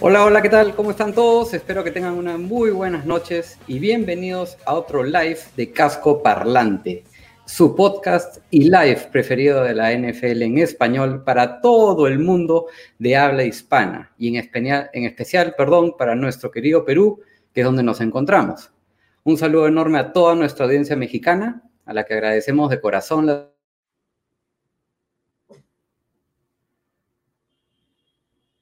[0.00, 0.74] Hola, hola, ¿qué tal?
[0.74, 1.52] ¿Cómo están todos?
[1.52, 7.04] Espero que tengan unas muy buenas noches y bienvenidos a otro live de Casco Parlante,
[7.44, 13.16] su podcast y live preferido de la NFL en español para todo el mundo de
[13.16, 17.20] habla hispana y en especial, en especial perdón, para nuestro querido Perú,
[17.52, 18.73] que es donde nos encontramos.
[19.26, 23.50] Un saludo enorme a toda nuestra audiencia mexicana, a la que agradecemos de corazón la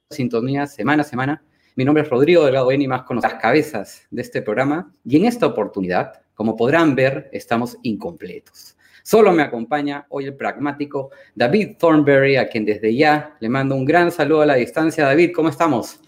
[0.08, 1.44] sintonía semana a semana.
[1.74, 4.94] Mi nombre es Rodrigo Delgado Beni, más con las cabezas de este programa.
[5.04, 8.76] Y en esta oportunidad, como podrán ver, estamos incompletos.
[9.02, 13.84] Solo me acompaña hoy el pragmático David Thornberry, a quien desde ya le mando un
[13.84, 15.06] gran saludo a la distancia.
[15.06, 15.98] David, ¿cómo estamos?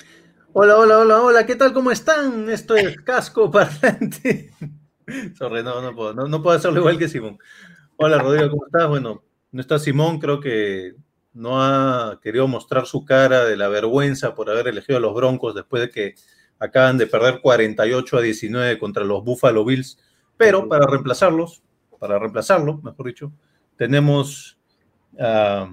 [0.56, 1.72] Hola, hola, hola, hola, ¿qué tal?
[1.72, 2.48] ¿Cómo están?
[2.48, 4.52] Esto es Casco Parlante.
[5.36, 7.40] Sorry, no, no puedo, no, no puedo hacerlo igual que Simón.
[7.96, 8.88] Hola, Rodrigo, ¿cómo estás?
[8.88, 10.94] Bueno, no está Simón, creo que
[11.32, 15.56] no ha querido mostrar su cara de la vergüenza por haber elegido a los Broncos
[15.56, 16.14] después de que
[16.60, 19.98] acaban de perder 48 a 19 contra los Buffalo Bills.
[20.36, 21.64] Pero para reemplazarlos,
[21.98, 23.32] para reemplazarlo, mejor dicho,
[23.76, 24.56] tenemos
[25.18, 25.66] a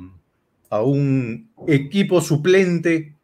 [0.81, 3.20] un equipo suplente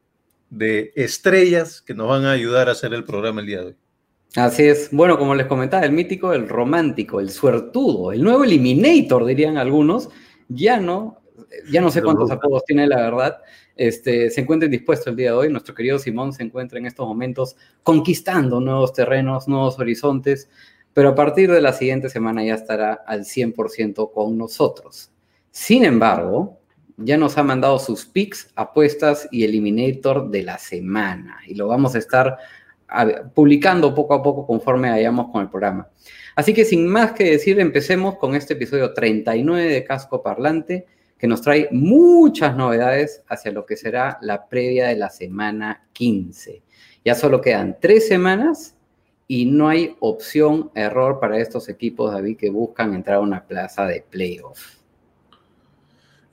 [0.50, 3.76] de estrellas que nos van a ayudar a hacer el programa el día de hoy.
[4.36, 4.90] Así es.
[4.92, 10.10] Bueno, como les comentaba, el mítico, el romántico, el suertudo, el nuevo Eliminator, dirían algunos,
[10.48, 11.22] ya no
[11.70, 13.42] ya no sé cuántos apodos tiene la verdad,
[13.76, 15.50] este, se encuentra indispuesto el día de hoy.
[15.50, 20.50] Nuestro querido Simón se encuentra en estos momentos conquistando nuevos terrenos, nuevos horizontes,
[20.94, 25.12] pero a partir de la siguiente semana ya estará al 100% con nosotros.
[25.52, 26.60] Sin embargo,
[26.98, 31.96] ya nos ha mandado sus picks, apuestas y eliminator de la semana y lo vamos
[31.96, 32.38] a estar
[33.34, 35.90] publicando poco a poco conforme vayamos con el programa.
[36.36, 40.86] Así que sin más que decir, empecemos con este episodio 39 de Casco Parlante
[41.18, 46.62] que nos trae muchas novedades hacia lo que será la previa de la semana 15.
[47.04, 48.76] Ya solo quedan tres semanas
[49.28, 53.86] y no hay opción error para estos equipos, David, que buscan entrar a una plaza
[53.86, 54.77] de playoff.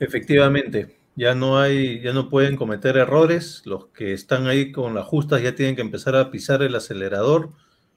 [0.00, 3.62] Efectivamente, ya no hay, ya no pueden cometer errores.
[3.64, 7.50] Los que están ahí con las justas ya tienen que empezar a pisar el acelerador.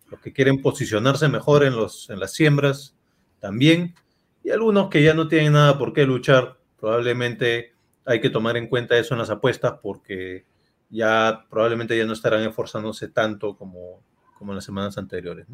[0.09, 2.95] Los que quieren posicionarse mejor en, los, en las siembras
[3.39, 3.95] también.
[4.43, 7.73] Y algunos que ya no tienen nada por qué luchar probablemente
[8.05, 10.45] hay que tomar en cuenta eso en las apuestas porque
[10.89, 14.01] ya probablemente ya no estarán esforzándose tanto como,
[14.37, 15.47] como en las semanas anteriores.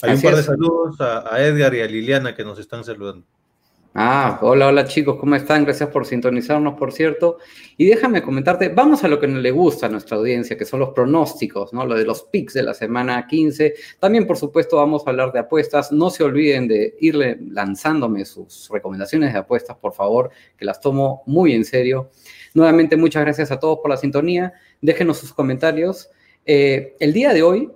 [0.00, 3.26] Hay un par de saludos a, a Edgar y a Liliana que nos están saludando.
[3.94, 5.64] Ah, hola, hola chicos, ¿cómo están?
[5.64, 7.36] Gracias por sintonizarnos, por cierto.
[7.76, 10.90] Y déjame comentarte, vamos a lo que le gusta a nuestra audiencia, que son los
[10.94, 11.84] pronósticos, ¿no?
[11.84, 13.74] Lo de los picks de la semana 15.
[13.98, 15.92] También, por supuesto, vamos a hablar de apuestas.
[15.92, 21.22] No se olviden de irle lanzándome sus recomendaciones de apuestas, por favor, que las tomo
[21.26, 22.08] muy en serio.
[22.54, 24.54] Nuevamente, muchas gracias a todos por la sintonía.
[24.80, 26.08] Déjenos sus comentarios.
[26.46, 27.70] Eh, el día de hoy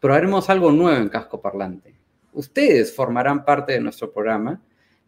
[0.00, 1.94] probaremos algo nuevo en Casco Parlante.
[2.32, 4.60] Ustedes formarán parte de nuestro programa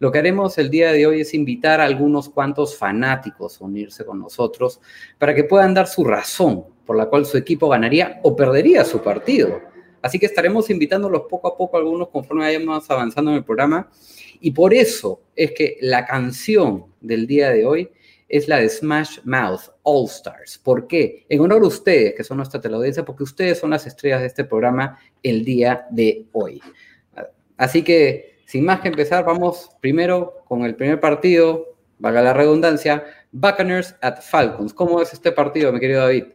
[0.05, 4.05] lo que haremos el día de hoy es invitar a algunos cuantos fanáticos a unirse
[4.05, 4.79] con nosotros
[5.17, 9.01] para que puedan dar su razón por la cual su equipo ganaría o perdería su
[9.01, 9.59] partido.
[10.03, 13.89] Así que estaremos invitándolos poco a poco algunos conforme vayamos avanzando en el programa.
[14.41, 17.89] Y por eso es que la canción del día de hoy
[18.29, 20.59] es la de Smash Mouth All Stars.
[20.59, 21.25] ¿Por qué?
[21.29, 24.43] En honor a ustedes, que son nuestra teleaudiencia, porque ustedes son las estrellas de este
[24.43, 26.61] programa el día de hoy.
[27.57, 33.03] Así que sin más que empezar, vamos primero con el primer partido, valga la redundancia,
[33.31, 34.73] Buccaneers at Falcons.
[34.73, 36.25] ¿Cómo es este partido, mi querido David?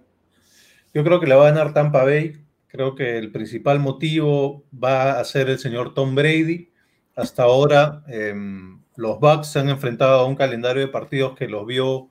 [0.93, 2.45] Yo creo que la va a ganar Tampa Bay.
[2.67, 6.71] Creo que el principal motivo va a ser el señor Tom Brady.
[7.15, 11.65] Hasta ahora, em, los Bucks se han enfrentado a un calendario de partidos que los
[11.67, 12.11] vio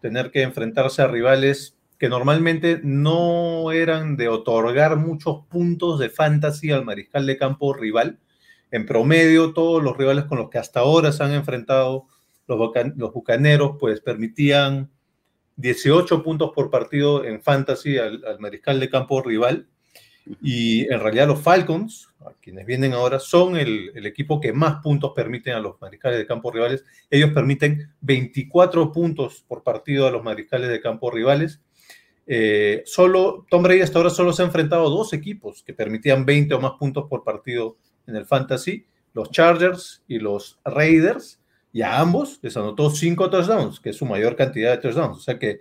[0.00, 6.70] tener que enfrentarse a rivales que normalmente no eran de otorgar muchos puntos de fantasy
[6.70, 8.18] al mariscal de campo rival
[8.76, 12.06] en promedio, todos los rivales con los que hasta ahora se han enfrentado
[12.46, 14.90] los, bucaneros, pues permitían
[15.56, 19.68] 18 puntos por partido en fantasy al, mariscal de campo rival.
[20.42, 24.82] Y en realidad los Falcons, a quienes vienen ahora, son el, el, equipo que más
[24.82, 26.84] puntos permiten a los mariscales de campo rivales.
[27.08, 31.60] Ellos permiten 24 puntos por partido a los mariscales de campo rivales.
[32.26, 36.26] Eh, solo, Tom Brady hasta ahora solo se ha enfrentado a dos equipos que permitían
[36.26, 41.40] 20 o más puntos por partido en el fantasy, los Chargers y los Raiders,
[41.72, 45.18] y a ambos les anotó cinco touchdowns, que es su mayor cantidad de touchdowns.
[45.18, 45.60] O sea que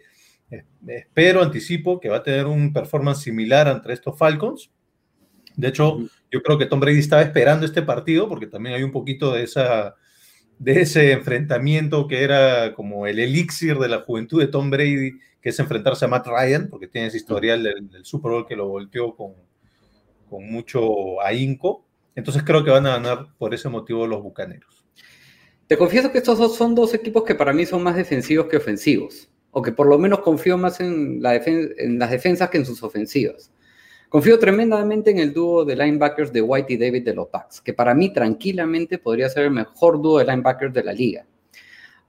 [0.51, 4.71] eh, espero, anticipo que va a tener un performance similar entre estos Falcons.
[5.55, 5.99] De hecho,
[6.31, 9.43] yo creo que Tom Brady estaba esperando este partido porque también hay un poquito de
[9.43, 9.95] esa
[10.57, 15.49] de ese enfrentamiento que era como el elixir de la juventud de Tom Brady, que
[15.49, 19.15] es enfrentarse a Matt Ryan, porque tiene ese historial del, Super Bowl que lo volteó
[19.15, 19.33] con,
[20.29, 21.84] con mucho ahínco.
[22.15, 24.85] Entonces creo que van a ganar por ese motivo los Bucaneros.
[25.67, 28.57] Te confieso que estos dos son dos equipos que para mí son más defensivos que
[28.57, 32.65] ofensivos, o que por lo menos confío más en, la en las defensas que en
[32.65, 33.51] sus ofensivas.
[34.09, 37.73] Confío tremendamente en el dúo de linebackers de White y David de los Bucks, que
[37.73, 41.25] para mí tranquilamente podría ser el mejor dúo de linebackers de la liga.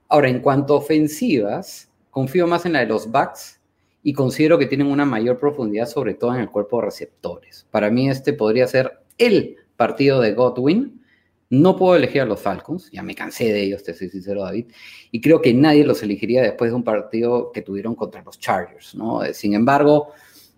[0.07, 3.59] Ahora, en cuanto a ofensivas, confío más en la de los Bucks
[4.03, 7.67] y considero que tienen una mayor profundidad, sobre todo en el cuerpo de receptores.
[7.71, 11.01] Para mí este podría ser el partido de Godwin,
[11.49, 14.65] no puedo elegir a los Falcons, ya me cansé de ellos, te soy sincero, David,
[15.11, 18.95] y creo que nadie los elegiría después de un partido que tuvieron contra los Chargers,
[18.95, 19.21] ¿no?
[19.33, 20.09] Sin embargo,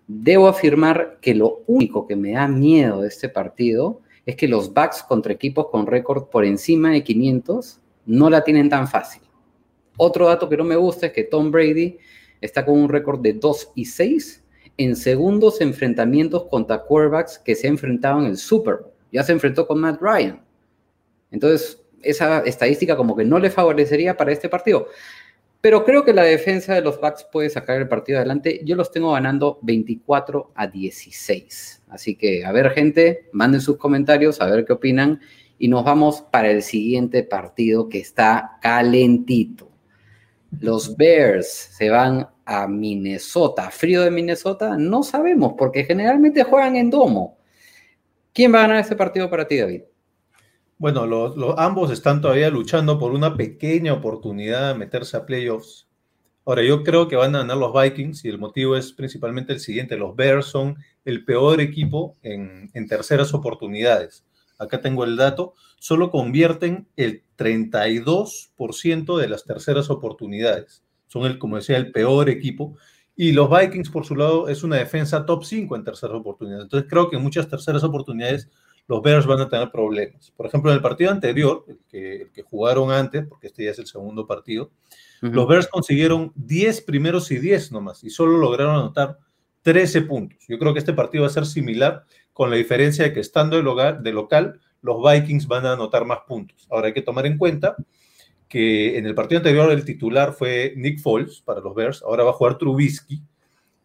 [0.08, 4.74] debo afirmar que lo único que me da miedo de este partido es que los
[4.74, 9.22] Bucks contra equipos con récord por encima de 500 no la tienen tan fácil.
[9.96, 11.98] Otro dato que no me gusta es que Tom Brady
[12.40, 14.44] está con un récord de 2 y 6
[14.76, 18.89] en segundos enfrentamientos contra quarterbacks que se ha enfrentado en el Super Bowl.
[19.12, 20.42] Ya se enfrentó con Matt Ryan.
[21.30, 24.88] Entonces, esa estadística como que no le favorecería para este partido.
[25.60, 28.62] Pero creo que la defensa de los Bucks puede sacar el partido adelante.
[28.64, 31.82] Yo los tengo ganando 24 a 16.
[31.88, 35.20] Así que, a ver, gente, manden sus comentarios, a ver qué opinan.
[35.58, 39.70] Y nos vamos para el siguiente partido que está calentito.
[40.58, 43.70] Los Bears se van a Minnesota.
[43.70, 44.76] ¿Frío de Minnesota?
[44.78, 47.36] No sabemos, porque generalmente juegan en domo.
[48.32, 49.82] ¿Quién va a ganar este partido para ti, David?
[50.78, 55.88] Bueno, los, ambos están todavía luchando por una pequeña oportunidad de meterse a playoffs.
[56.46, 59.60] Ahora, yo creo que van a ganar los Vikings y el motivo es principalmente el
[59.60, 59.96] siguiente.
[59.96, 64.24] Los Bears son el peor equipo en, en terceras oportunidades.
[64.58, 65.54] Acá tengo el dato.
[65.78, 70.82] Solo convierten el 32% de las terceras oportunidades.
[71.08, 72.76] Son, el, como decía, el peor equipo.
[73.22, 76.64] Y los Vikings, por su lado, es una defensa top 5 en terceras oportunidades.
[76.64, 78.48] Entonces, creo que en muchas terceras oportunidades
[78.88, 80.30] los Bears van a tener problemas.
[80.30, 83.72] Por ejemplo, en el partido anterior, el que, el que jugaron antes, porque este ya
[83.72, 84.70] es el segundo partido,
[85.20, 89.18] los Bears consiguieron 10 primeros y 10 nomás, y solo lograron anotar
[89.60, 90.38] 13 puntos.
[90.48, 93.56] Yo creo que este partido va a ser similar, con la diferencia de que estando
[93.56, 96.66] de local, de local los Vikings van a anotar más puntos.
[96.70, 97.76] Ahora hay que tomar en cuenta
[98.50, 102.30] que en el partido anterior el titular fue Nick Foles para los Bears, ahora va
[102.30, 103.22] a jugar Trubisky,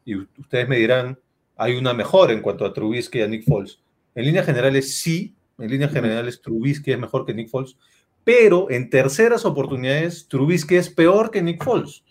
[0.03, 1.19] y ustedes me dirán,
[1.55, 3.79] hay una mejor en cuanto a Trubisky y a Nick Foles.
[4.15, 7.77] En líneas generales sí, en líneas generales Trubisky es mejor que Nick Foles,
[8.23, 12.03] pero en terceras oportunidades Trubisky es peor que Nick Foles.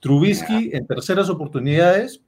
[0.00, 2.20] Trubisky en terceras oportunidades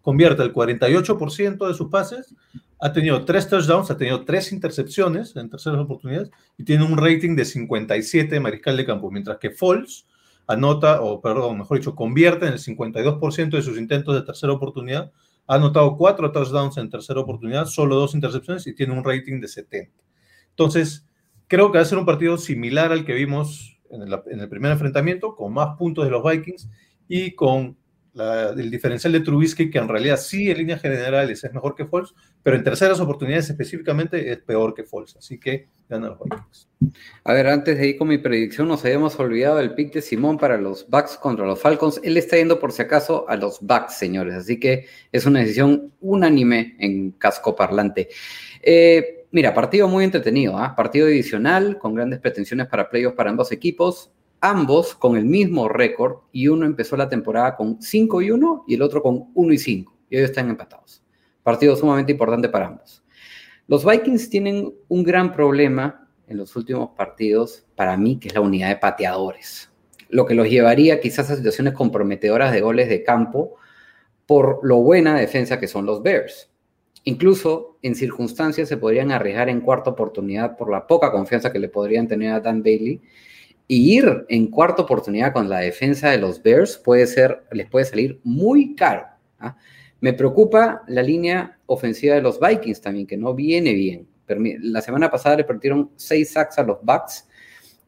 [0.00, 2.34] convierte el 48% de sus pases,
[2.78, 7.34] ha tenido tres touchdowns, ha tenido tres intercepciones en terceras oportunidades y tiene un rating
[7.34, 10.06] de 57 de mariscal de campo, mientras que Foles
[10.46, 15.12] anota, o perdón, mejor dicho, convierte en el 52% de sus intentos de tercera oportunidad
[15.46, 19.48] ha anotado cuatro touchdowns en tercera oportunidad, solo dos intercepciones y tiene un rating de
[19.48, 19.92] 70.
[20.50, 21.06] Entonces,
[21.46, 25.36] creo que va a ser un partido similar al que vimos en el, primer enfrentamiento,
[25.36, 26.68] con más puntos de los Vikings
[27.08, 27.76] y con
[28.16, 32.14] el diferencial de Trubisky, que en realidad sí en líneas generales es mejor que Foles,
[32.42, 35.16] pero en terceras oportunidades específicamente es peor que Foles.
[35.16, 36.68] Así que ganan los Vikings.
[37.24, 40.38] A ver, antes de ir con mi predicción, nos habíamos olvidado del pick de Simón
[40.38, 42.00] para los Bucks contra los Falcons.
[42.02, 44.34] Él está yendo por si acaso a los Bucks, señores.
[44.34, 48.08] Así que es una decisión unánime en casco parlante.
[48.62, 50.74] Eh, mira, partido muy entretenido, ¿ah?
[50.74, 54.10] partido divisional con grandes pretensiones para playoffs para ambos equipos
[54.50, 58.74] ambos con el mismo récord y uno empezó la temporada con 5 y 1 y
[58.74, 61.02] el otro con 1 y 5 y hoy están empatados.
[61.42, 63.02] Partido sumamente importante para ambos.
[63.66, 68.40] Los Vikings tienen un gran problema en los últimos partidos para mí, que es la
[68.40, 69.70] unidad de pateadores,
[70.08, 73.56] lo que los llevaría quizás a situaciones comprometedoras de goles de campo
[74.26, 76.50] por lo buena defensa que son los Bears.
[77.04, 81.68] Incluso en circunstancias se podrían arriesgar en cuarta oportunidad por la poca confianza que le
[81.68, 83.00] podrían tener a Dan Bailey
[83.68, 87.84] Y ir en cuarta oportunidad con la defensa de los Bears puede ser, les puede
[87.84, 89.06] salir muy caro.
[89.40, 89.56] ¿ah?
[90.00, 94.06] Me preocupa la línea ofensiva de los Vikings también, que no viene bien.
[94.60, 97.28] La semana pasada le perdieron seis sacks a los Bucks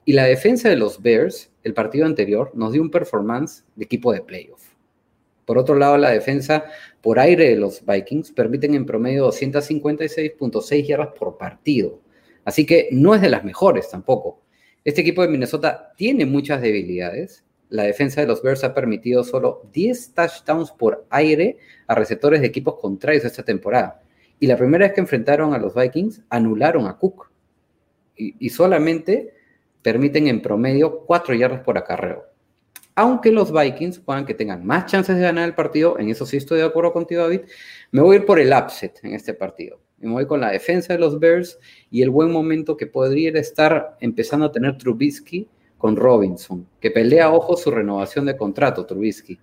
[0.05, 4.11] y la defensa de los Bears, el partido anterior, nos dio un performance de equipo
[4.13, 4.63] de playoff.
[5.45, 6.65] Por otro lado, la defensa
[7.03, 12.01] por aire de los Vikings permiten en promedio 256.6 yardas por partido.
[12.45, 14.41] Así que no es de las mejores tampoco.
[14.89, 17.45] Este equipo de Minnesota tiene muchas debilidades.
[17.69, 22.47] La defensa de los Bears ha permitido solo 10 touchdowns por aire a receptores de
[22.47, 24.01] equipos contrarios esta temporada.
[24.41, 27.31] Y la primera vez que enfrentaron a los Vikings, anularon a Cook.
[28.17, 29.35] Y, solamente
[29.83, 32.25] permiten en promedio 4 yardas por acarreo.
[32.95, 36.39] Aunque los Vikings puedan que tengan más chances de ganar el partido, en eso sí
[36.39, 37.43] estoy de acuerdo contigo, David,
[37.91, 39.83] me voy a ir por el upset en este partido.
[40.01, 41.59] Me voy con la defensa de los Bears
[41.91, 47.33] y el buen momento que podría estar empezando a tener Trubisky con Robinson, que pelea
[47.33, 49.39] ojo su renovación de contrato, Trubisky.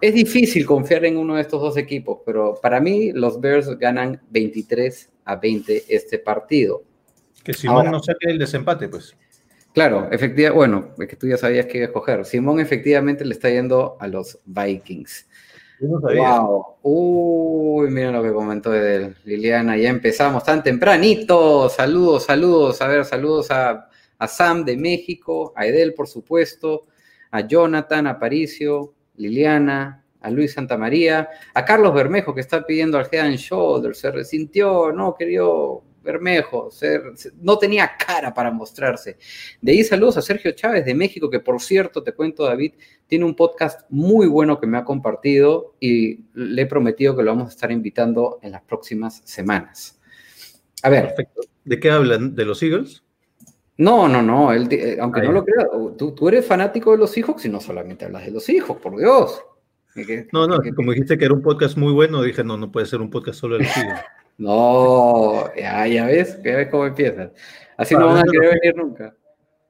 [0.00, 4.20] Es difícil confiar en uno de estos dos equipos, pero para mí los Bears ganan
[4.30, 6.82] 23 a 20 este partido.
[7.42, 9.16] Que Simón no saque el desempate, pues.
[9.72, 12.24] Claro, efectivamente, bueno, es que tú ya sabías que iba a escoger.
[12.24, 15.28] Simón efectivamente le está yendo a los Vikings.
[15.80, 16.76] Wow.
[16.82, 19.76] Uy, mira lo que comentó de Liliana.
[19.76, 21.68] Ya empezamos tan tempranito.
[21.68, 22.82] Saludos, saludos.
[22.82, 26.86] A ver, saludos a, a Sam de México, a Edel, por supuesto,
[27.30, 33.26] a Jonathan Aparicio, Liliana, a Luis Santamaría, a Carlos Bermejo, que está pidiendo al Head
[33.26, 33.94] and.
[33.94, 36.70] Se resintió, no querido Bermejo,
[37.42, 39.18] no tenía cara para mostrarse.
[39.60, 42.72] De ahí saludos a Sergio Chávez de México, que por cierto, te cuento David,
[43.06, 47.32] tiene un podcast muy bueno que me ha compartido y le he prometido que lo
[47.32, 50.00] vamos a estar invitando en las próximas semanas.
[50.82, 51.14] A ver.
[51.66, 52.34] ¿De qué hablan?
[52.34, 53.04] ¿De los Eagles?
[53.76, 57.50] No, no, no, eh, aunque no lo creas, tú, eres fanático de los hijos y
[57.50, 59.42] no solamente hablas de los hijos, por Dios.
[60.32, 63.02] No, no, como dijiste que era un podcast muy bueno, dije, no, no puede ser
[63.02, 64.00] un podcast solo de los hijos.
[64.38, 67.32] No, ya, ya ves, ya ves cómo empiezan.
[67.76, 69.14] Así no van a querer venir nunca.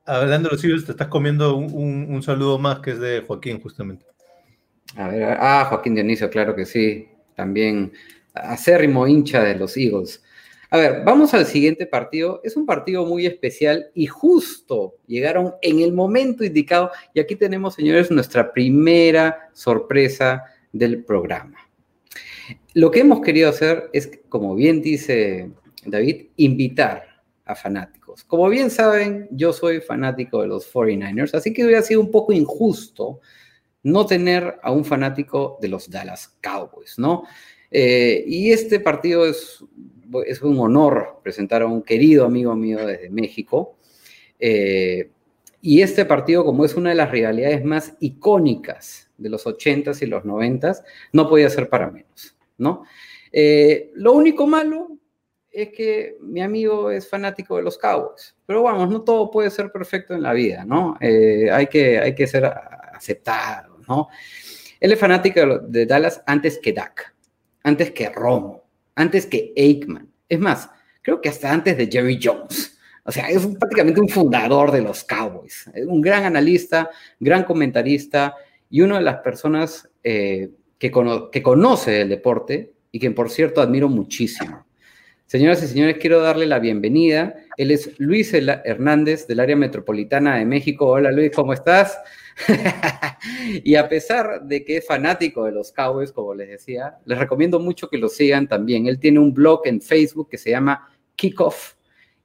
[0.04, 4.06] Hablando de los Eagles, te estás comiendo un, saludo más que es de Joaquín, justamente.
[4.96, 7.08] A ver, ah, Joaquín Dionisio, claro que sí.
[7.34, 7.92] También
[8.34, 10.22] acérrimo hincha de los Eagles.
[10.70, 12.42] A ver, vamos al siguiente partido.
[12.44, 16.90] Es un partido muy especial y justo llegaron en el momento indicado.
[17.14, 21.67] Y aquí tenemos, señores, nuestra primera sorpresa del programa.
[22.74, 25.50] Lo que hemos querido hacer es, como bien dice
[25.84, 28.24] David, invitar a fanáticos.
[28.24, 32.32] Como bien saben, yo soy fanático de los 49ers, así que hubiera sido un poco
[32.32, 33.20] injusto
[33.82, 37.24] no tener a un fanático de los Dallas Cowboys, ¿no?
[37.70, 39.62] Eh, y este partido es,
[40.42, 43.76] un honor presentar a un querido amigo mío desde México.
[44.38, 45.10] Eh,
[45.60, 50.06] y este partido, como es una de las rivalidades más icónicas de los 80s y
[50.06, 52.37] los 90s, no podía ser para menos.
[52.58, 52.84] ¿No?
[53.32, 54.98] Eh, lo único malo
[55.50, 59.72] es que mi amigo es fanático de los Cowboys, pero vamos, no todo puede ser
[59.72, 60.96] perfecto en la vida, ¿no?
[61.00, 64.08] Eh, hay, que, hay que ser aceptado, ¿no?
[64.80, 67.14] Él es fanático de Dallas antes que Dak,
[67.64, 70.08] antes que Romo, antes que Aikman.
[70.28, 70.70] Es más,
[71.02, 72.78] creo que hasta antes de Jerry Jones.
[73.04, 75.70] O sea, es prácticamente un fundador de los Cowboys.
[75.86, 78.36] Un gran analista, gran comentarista
[78.68, 83.88] y una de las personas eh, que, conoce el deporte y que, por cierto, admiro
[83.88, 84.66] muchísimo.
[85.26, 87.34] Señoras y señores, quiero darle la bienvenida.
[87.58, 90.86] Él es Luis Hernández del área metropolitana de México.
[90.86, 91.98] Hola Luis, ¿cómo estás?
[93.64, 97.60] y a pesar de que es fanático de los Cowboys, como les decía, les recomiendo
[97.60, 98.86] mucho que lo sigan también.
[98.86, 101.74] Él tiene un blog en Facebook que se llama Kickoff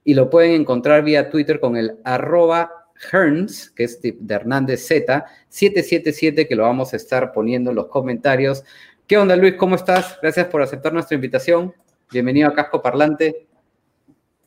[0.02, 5.24] y lo pueden encontrar vía Twitter con el arroba Hearns, que es de Hernández Z,
[5.48, 8.64] 777, que lo vamos a estar poniendo en los comentarios.
[9.06, 9.54] ¿Qué onda, Luis?
[9.54, 10.18] ¿Cómo estás?
[10.22, 11.74] Gracias por aceptar nuestra invitación.
[12.10, 13.46] Bienvenido a Casco Parlante.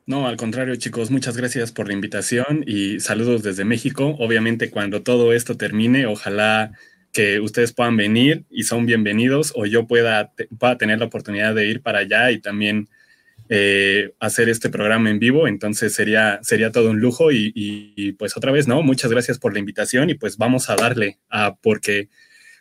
[0.05, 4.15] No, al contrario, chicos, muchas gracias por la invitación y saludos desde México.
[4.19, 6.71] Obviamente, cuando todo esto termine, ojalá
[7.11, 11.67] que ustedes puedan venir y son bienvenidos o yo pueda, pueda tener la oportunidad de
[11.67, 12.87] ir para allá y también
[13.49, 18.51] eh, hacer este programa en vivo, entonces sería, sería todo un lujo y, pues otra
[18.51, 18.81] vez, ¿no?
[18.81, 22.09] Muchas gracias por la invitación y pues vamos a darle a, porque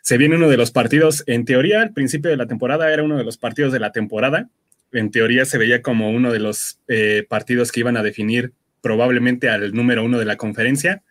[0.01, 3.17] se viene uno de los partidos, en teoría al principio de la temporada era uno
[3.17, 4.49] de los partidos de la temporada,
[4.93, 9.49] en teoría se veía como uno de los eh, partidos que iban a definir probablemente
[9.49, 11.03] al número uno de la conferencia,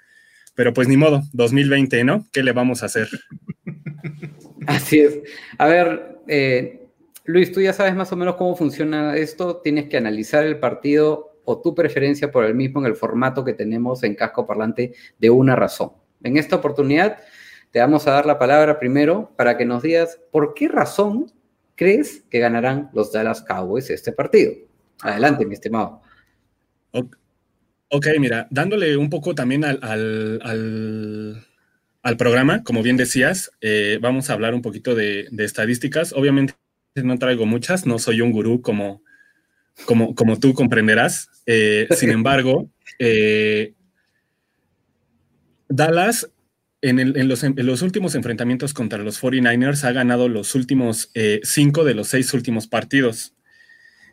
[0.55, 2.27] pero pues ni modo, 2020, ¿no?
[2.33, 3.09] ¿Qué le vamos a hacer?
[4.67, 5.19] Así es.
[5.59, 6.86] A ver, eh,
[7.27, 9.57] Luis, tú ya sabes más o menos cómo funciona esto.
[9.59, 13.53] Tienes que analizar el partido o tu preferencia por el mismo en el formato que
[13.53, 15.93] tenemos en casco parlante de una razón.
[16.23, 17.19] En esta oportunidad
[17.71, 21.33] te vamos a dar la palabra primero para que nos digas por qué razón
[21.75, 24.55] crees que ganarán los Dallas Cowboys este partido.
[25.03, 26.01] Adelante, mi estimado.
[27.89, 29.79] Ok, mira, dándole un poco también al,
[30.43, 36.13] al, programa, como bien decías, eh, vamos a hablar un poquito de, estadísticas.
[36.13, 36.55] Obviamente
[37.05, 39.03] no traigo muchas, no soy un gurú como,
[39.85, 41.31] como, como tú comprenderás.
[41.47, 43.75] Eh, sin embargo, eh,
[45.69, 46.31] Dallas
[46.83, 51.11] en, los, últimos enfrentamientos contra los 49ers ha ganado los últimos
[51.43, 53.35] cinco de los seis últimos partidos.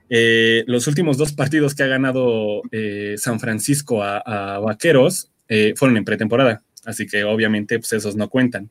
[0.09, 5.97] Eh, los últimos dos partidos que ha ganado eh, San Francisco a, Vaqueros eh, fueron
[5.97, 8.69] en pretemporada, así que obviamente pues, esos no cuentan.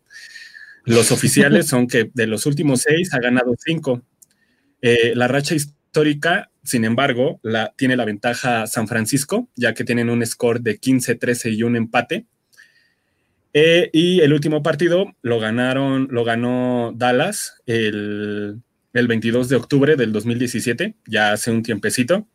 [0.84, 4.02] Los oficiales son que de los últimos seis ha ganado cinco.
[4.80, 10.24] la racha histórica, sin embargo, la, tiene la ventaja San Francisco, ya que tienen un
[10.26, 12.26] score de 15, 13 y un empate.
[13.52, 18.62] y el último partido lo ganaron, lo ganó Dallas el
[18.92, 22.26] el 22 de octubre del 2017, ya hace un tiempecito,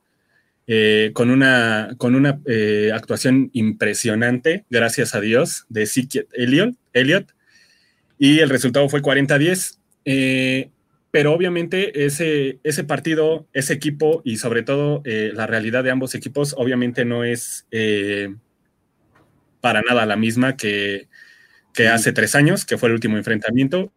[0.65, 7.31] eh, con una, con una eh, actuación impresionante, gracias a Dios, de Sikiet Elliott,
[8.17, 9.79] y el resultado fue 40-10.
[10.05, 10.69] Eh,
[11.11, 16.53] pero obviamente ese, ese partido, ese equipo y sobre todo la realidad de ambos equipos,
[16.57, 17.65] obviamente no es
[19.61, 21.07] para nada la misma que,
[21.73, 23.91] que hace tres años, que fue el último enfrentamiento,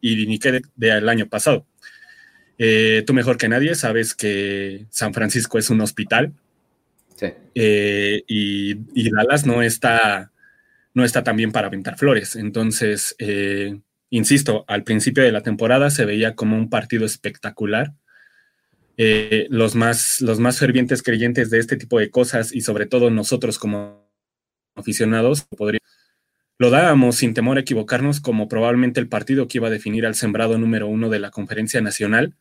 [0.00, 1.66] y ni que del año pasado.
[2.58, 6.32] Eh, tú mejor que nadie sabes que San Francisco es un hospital
[7.14, 7.26] sí.
[7.54, 10.32] Eh, y, Dallas no está,
[10.96, 12.34] no está tan bien para aventar flores.
[12.34, 13.78] Entonces, eh,
[14.10, 17.92] insisto, al principio de la temporada se veía como un partido espectacular.
[19.50, 23.58] los, más, los más fervientes creyentes de este tipo de cosas y sobre todo nosotros
[23.58, 24.10] como
[24.74, 25.86] aficionados podríamos
[26.58, 30.14] lo dábamos sin temor a equivocarnos como probablemente el partido que iba a definir al
[30.14, 32.34] sembrado número uno de la conferencia nacional.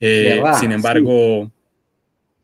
[0.00, 1.52] Eh, sin embargo,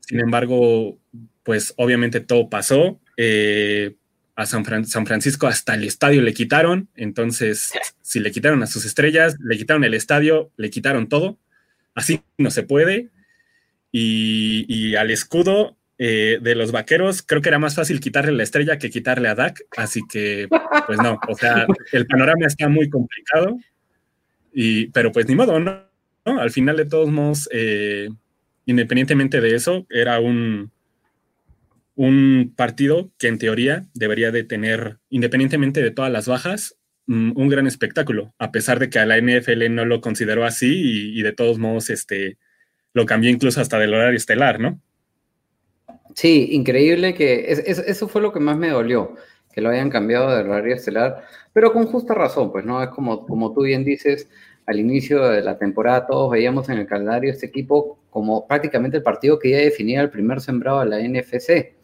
[0.00, 0.98] sin embargo,
[1.42, 3.00] pues obviamente todo pasó.
[3.16, 3.96] Eh,
[4.40, 6.88] a San, San, Francisco hasta el estadio le quitaron.
[6.96, 7.72] Entonces,
[8.02, 11.38] si le quitaron a sus estrellas, le quitaron el estadio, le quitaron todo.
[11.94, 13.10] Así no se puede.
[13.92, 18.42] Y, y al escudo eh, de los vaqueros, creo que era más fácil quitarle la
[18.42, 20.48] estrella que quitarle a Dak, así que,
[20.86, 23.58] pues no, o sea, el panorama está muy complicado,
[24.50, 25.84] y, pero pues ni modo, ¿no?
[26.24, 28.08] Al final de todos modos, eh,
[28.64, 30.70] independientemente de eso, era un,
[32.00, 37.48] un partido que en teoría debería de tener, independientemente de todas las bajas, mm, un
[37.50, 41.34] gran espectáculo, a pesar de que a la NFL no lo consideró así y, de
[41.34, 42.38] todos modos este,
[42.94, 44.80] lo cambió incluso hasta del horario estelar, ¿no?
[46.14, 49.16] Sí, increíble que eso fue lo que más me dolió,
[49.52, 53.26] que lo hayan cambiado de horario estelar, pero con justa razón, pues no es como,
[53.26, 54.26] como tú bien dices,
[54.64, 59.02] al inicio de la temporada todos veíamos en el calendario este equipo como prácticamente el
[59.02, 61.79] partido que ya definía el primer sembrado de la NFC.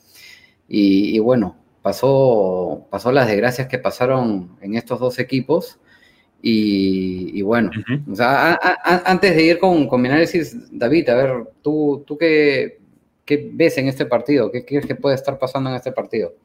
[0.69, 5.79] Y, bueno, pasó, pasó las desgracias que pasaron en estos dos equipos.
[6.43, 7.71] Y, bueno,
[9.05, 12.79] antes de ir con, con mi análisis, David, a ver, tú, tú qué,
[13.27, 14.53] ¿Qué ves en este partido?
[14.53, 16.37] ¿Qué crees que puede estar pasando en este partido?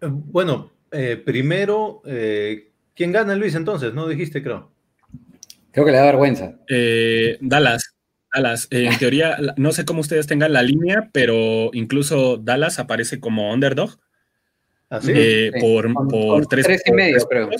[0.00, 3.92] Eh, bueno, eh, primero, eh, ¿quién gana Luis entonces?
[3.92, 4.72] ¿No dijiste, creo?
[5.70, 6.58] Creo que le da vergüenza.
[7.40, 7.95] Dallas.
[8.36, 8.68] Dallas.
[8.70, 13.98] en teoría, no sé cómo ustedes tengan la línea, pero incluso Dallas aparece como underdog.
[14.90, 15.12] ¿Ah, sí?
[15.60, 17.50] Por, por, tres, tres, y medio, creo.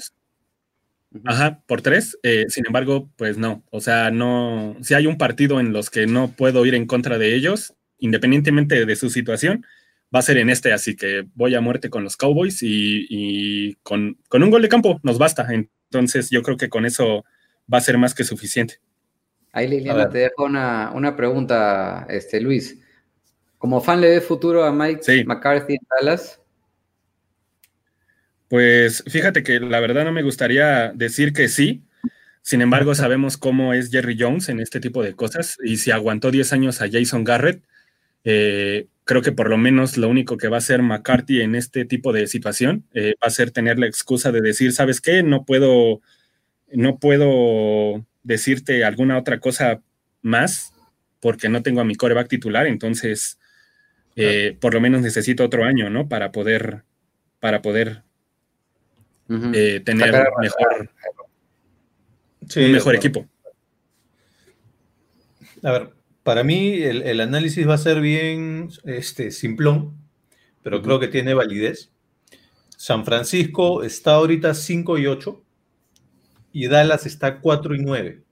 [1.25, 2.19] Ajá, por tres.
[2.49, 3.65] sin embargo, pues no.
[3.71, 4.77] O sea, no.
[4.83, 8.85] Si hay un partido en los que no puedo ir en contra de ellos, independientemente
[8.85, 9.65] de su situación,
[10.15, 14.19] va a ser en este, así que voy a muerte con los Cowboys y, con,
[14.31, 15.47] un gol de campo nos basta.
[15.53, 17.25] Entonces yo creo que con eso
[17.73, 18.81] va a ser más que suficiente.
[19.57, 22.79] Ahí Liliana te dejo una, pregunta, este, Luis.
[23.57, 26.42] ¿Como fan le ve futuro a Mike McCarthy en Dallas?
[28.49, 31.87] Pues fíjate que la verdad no me gustaría decir que sí,
[32.42, 36.31] sin embargo, sabemos cómo es Jerry Jones en este tipo de cosas y si aguantó
[36.31, 37.64] 10 años a Jason Garrett,
[38.25, 41.87] eh, creo que por lo menos lo único que va a hacer McCarthy en este
[41.87, 45.23] tipo de situación eh, va a ser tener la excusa de decir, ¿sabes qué?
[45.23, 46.03] No puedo,
[46.71, 49.81] no puedo decirte alguna otra cosa
[50.21, 50.75] más
[51.21, 53.39] porque no tengo a mi coreback titular, entonces
[54.17, 56.09] eh, por lo menos necesito otro año, ¿no?
[56.09, 56.83] Para poder,
[57.41, 58.03] para poder
[59.29, 60.91] tener mejor,
[62.57, 63.27] un mejor equipo.
[65.62, 65.91] A ver,
[66.23, 69.97] para mí el, el análisis va a ser bien este, simplón,
[70.62, 71.91] pero creo que tiene validez.
[72.77, 75.45] San Francisco está ahorita 5 y 8
[76.57, 78.23] y Dallas está 4 y 9.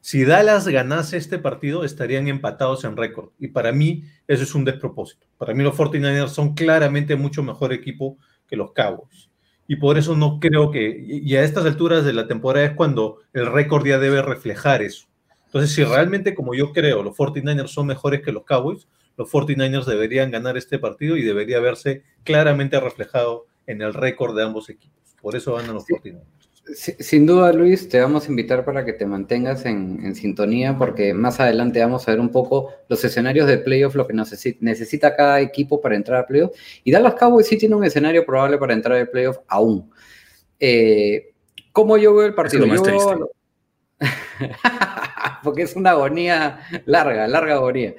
[0.00, 3.32] Si Dallas ganase este partido, estarían empatados en récord.
[3.38, 5.26] Y para mí, eso es un despropósito.
[5.36, 8.16] Para mí, los 49ers son claramente mucho mejor equipo
[8.48, 9.28] que los Cowboys.
[9.68, 11.04] Y por eso no creo que.
[11.06, 15.06] Y a estas alturas de la temporada es cuando el récord ya debe reflejar eso.
[15.44, 19.84] Entonces, si realmente, como yo creo, los 49ers son mejores que los Cowboys, los 49ers
[19.84, 25.14] deberían ganar este partido y debería verse claramente reflejado en el récord de ambos equipos.
[25.20, 26.35] Por eso van a los 49ers.
[26.74, 31.38] Sin duda, Luis, te vamos a invitar para que te mantengas en, sintonía, porque más
[31.38, 35.80] adelante vamos a ver un poco los escenarios de playoff, lo que necesita cada equipo
[35.80, 36.56] para entrar a playoff.
[36.82, 39.90] Y Dallas Cowboys sí tiene un escenario probable para entrar a playoff aún.
[40.58, 41.32] Eh,
[41.70, 42.66] ¿Cómo yo veo el partido?
[45.42, 47.94] porque es una agonía larga, larga agonía.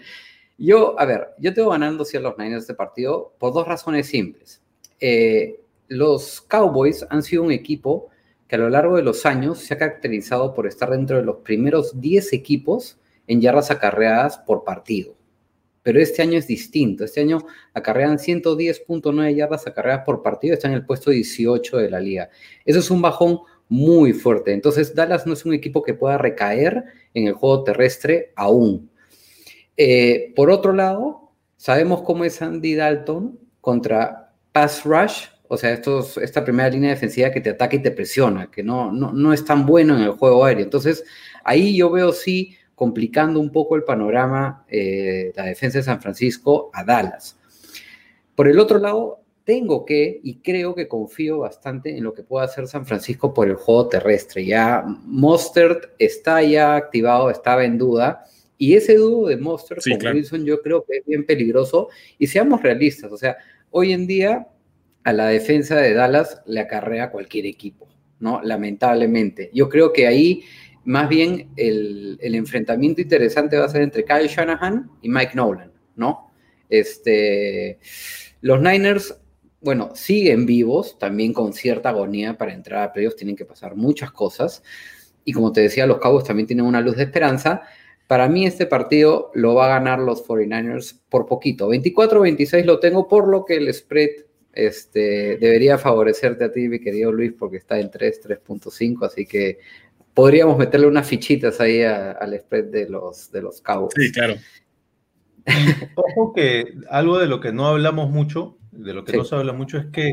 [0.57, 4.07] Yo, a ver, yo tengo ganando sí a los Niners este partido por dos razones
[4.07, 4.61] simples.
[4.99, 8.09] Eh, los Cowboys han sido un equipo
[8.47, 11.37] que a lo largo de los años se ha caracterizado por estar dentro de los
[11.37, 15.15] primeros 10 equipos en yardas acarreadas por partido.
[15.83, 17.05] Pero este año es distinto.
[17.05, 17.39] Este año
[17.73, 22.29] acarrean 110.9 yardas acarreadas por partido, está en el puesto 18 de la liga.
[22.65, 24.53] Eso es un bajón muy fuerte.
[24.53, 26.83] Entonces, Dallas no es un equipo que pueda recaer
[27.13, 28.89] en el juego terrestre aún.
[29.75, 36.17] Eh, por otro lado, sabemos cómo es Andy Dalton contra pass rush o sea, estos,
[36.17, 39.65] esta primera línea defensiva que te ataca y te presiona, que no, no, es tan
[39.65, 40.63] bueno en el juego aéreo.
[40.63, 41.03] Entonces,
[41.43, 46.69] ahí yo veo sí complicando un poco el panorama eh, la defensa de San Francisco
[46.73, 47.39] a Dallas.
[48.35, 52.43] Por el otro lado, tengo que y creo que confío bastante en lo que pueda
[52.43, 54.45] hacer San Francisco por el juego terrestre.
[54.45, 58.25] Ya Mostert está ya activado, estaba en duda.
[58.57, 61.87] Y ese dúo de Mostert con Wilson yo creo que es bien peligroso.
[62.19, 63.37] Y seamos realistas, o sea,
[63.71, 64.47] hoy en día
[65.07, 67.87] a la defensa de Dallas le acarrea cualquier equipo,
[68.19, 68.41] ¿no?
[68.43, 69.49] Lamentablemente.
[69.53, 70.43] Yo creo que ahí
[70.83, 76.33] más bien el, enfrentamiento interesante va a ser entre Kyle Shanahan y Mike Nolan, ¿no?
[76.67, 77.79] Este,
[78.41, 79.17] los Niners,
[79.61, 84.11] bueno, siguen vivos, también con cierta agonía para entrar a playoffs, tienen que pasar muchas
[84.11, 84.61] cosas.
[85.23, 87.61] Y como te decía, los Cowboys también tienen una luz de esperanza.
[88.07, 91.69] Para mí este partido lo va a ganar los 49ers por poquito.
[91.69, 94.26] 24-26 lo tengo por lo que el spread
[94.57, 99.59] este, debería favorecerte a ti, mi querido Luis, porque está en 3, 3.5, así que
[100.13, 103.93] podríamos meterle unas fichitas ahí al spread de los, de los Cowboys.
[103.95, 104.35] Sí, claro.
[105.95, 109.53] Ojo que algo de lo que no hablamos mucho, de lo que no se habla
[109.53, 110.11] mucho, es que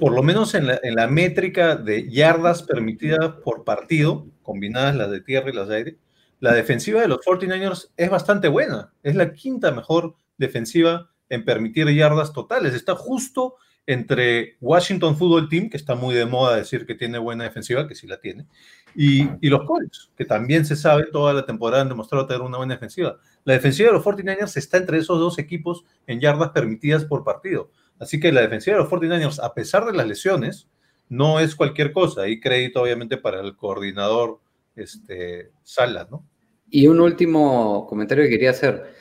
[0.00, 5.10] por lo menos en la, en la, métrica de yardas permitidas por partido, combinadas las
[5.10, 5.98] de tierra y las de aire,
[6.40, 8.92] la defensiva de los 49ers es bastante buena.
[9.04, 12.74] Es la quinta mejor defensiva en permitir yardas totales.
[12.74, 13.56] Está justo
[13.86, 17.94] entre Washington Football Team, que está muy de moda decir que tiene buena defensiva, que
[17.94, 18.46] sí la tiene,
[18.94, 22.74] y, los Colts, que también se sabe toda la temporada han demostrado tener una buena
[22.74, 23.18] defensiva.
[23.44, 27.70] La defensiva de los 49ers está entre esos dos equipos en yardas permitidas por partido.
[27.98, 30.68] Así que la defensiva de los 49ers, a pesar de las lesiones,
[31.08, 32.28] no es cualquier cosa.
[32.28, 34.40] Y crédito, obviamente, para el coordinador
[34.76, 36.24] este, Sala, ¿no?
[36.70, 38.94] Y un último comentario que quería hacer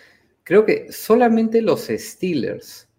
[0.44, 2.90] Creo que solamente los Steelers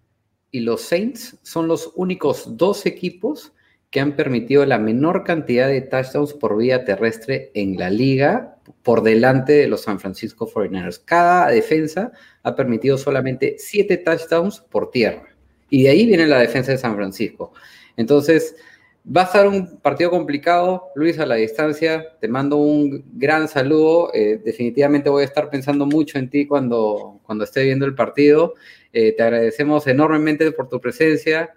[0.50, 3.52] y los Saints son los únicos dos equipos
[3.90, 9.02] que han permitido la menor cantidad de touchdowns por vía terrestre en la liga por
[9.02, 11.02] delante de los San Francisco 49ers.
[11.04, 15.28] Cada defensa ha permitido solamente siete touchdowns por tierra.
[15.70, 17.52] Y de ahí viene la defensa de San Francisco.
[17.96, 18.56] Entonces,
[19.06, 22.16] Va a estar un partido complicado, Luis, a la distancia.
[22.20, 24.10] Te mando un gran saludo.
[24.14, 28.54] Eh, definitivamente voy a estar pensando mucho en ti cuando, cuando esté viendo el partido.
[28.94, 31.54] Eh, te agradecemos enormemente por tu presencia.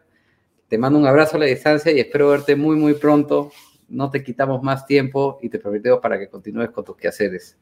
[0.68, 3.54] Te mando un abrazo a la distancia y espero verte muy, muy pronto.
[3.88, 7.58] No te quitamos más tiempo y te permitimos para que continúes con tus quehaceres.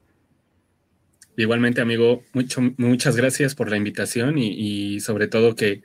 [1.37, 5.83] Igualmente, amigo, mucho, muchas gracias por la invitación y sobre todo que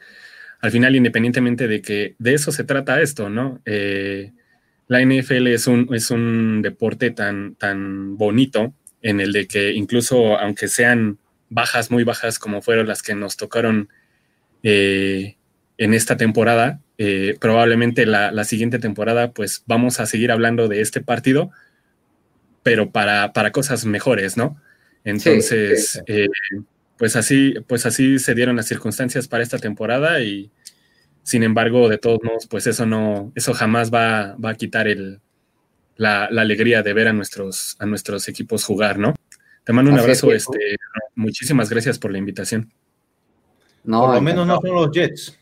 [0.60, 3.60] al final, independientemente de que de eso se trata esto, ¿no?
[3.64, 4.32] Eh,
[4.88, 10.36] la NFL es un, es un deporte tan, tan bonito en el de que incluso
[10.38, 11.18] aunque sean
[11.48, 13.88] bajas, muy bajas como fueron las que nos tocaron
[14.62, 15.36] eh,
[15.78, 21.00] en esta temporada, eh, probablemente la, siguiente temporada pues vamos a seguir hablando de este
[21.00, 21.50] partido,
[22.62, 24.60] pero para, para cosas mejores, ¿no?
[25.04, 26.02] Entonces,
[27.00, 30.50] pues así, pues así se dieron las circunstancias para esta temporada y
[31.22, 35.18] sin embargo, de todos modos, pues eso no, eso jamás va, a quitar el,
[35.96, 39.14] la, alegría de ver a nuestros, a nuestros equipos jugar, ¿no?
[39.64, 40.30] Te mando un Así abrazo.
[40.32, 40.76] es, Este,
[41.14, 42.70] muchísimas gracias por la invitación.
[43.82, 45.38] No, Por lo menos no son los Jets.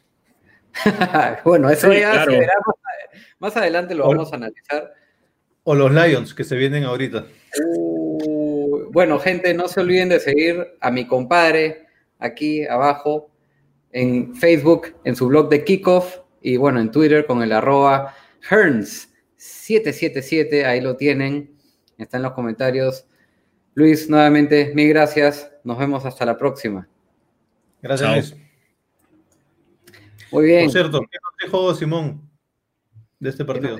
[1.44, 2.30] bueno, eso Sí, ya claro.
[2.30, 2.76] se verá más,
[3.40, 4.92] más adelante lo Por- vamos a analizar.
[5.64, 7.26] O los Lions que se vienen ahorita.
[7.66, 8.07] Uh,
[8.92, 11.86] bueno, gente, no se olviden de seguir a mi compadre
[12.18, 13.30] aquí abajo
[13.92, 18.14] en Facebook, en su blog de Kickoff y bueno, en Twitter con el arroba
[18.48, 21.54] Herns777, ahí lo tienen,
[21.96, 23.06] está en los comentarios.
[23.74, 26.88] Luis, nuevamente, mil gracias, nos vemos hasta la próxima.
[27.82, 28.12] Gracias.
[28.12, 28.36] Luis.
[30.30, 30.64] Muy bien.
[30.64, 32.30] Por cierto, ¿qué nos dijo Simón
[33.18, 33.78] de este partido?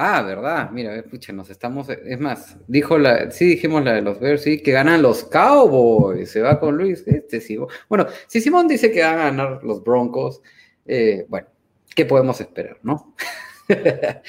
[0.00, 4.20] Ah, verdad, mira, pucha, nos estamos, es más, dijo la, sí dijimos la de los
[4.20, 7.58] Bears, sí, que ganan los Cowboys, se va con Luis, este sí.
[7.88, 10.40] Bueno, si Simón dice que van a ganar los Broncos,
[10.86, 11.48] eh, bueno,
[11.96, 13.16] ¿qué podemos esperar, no?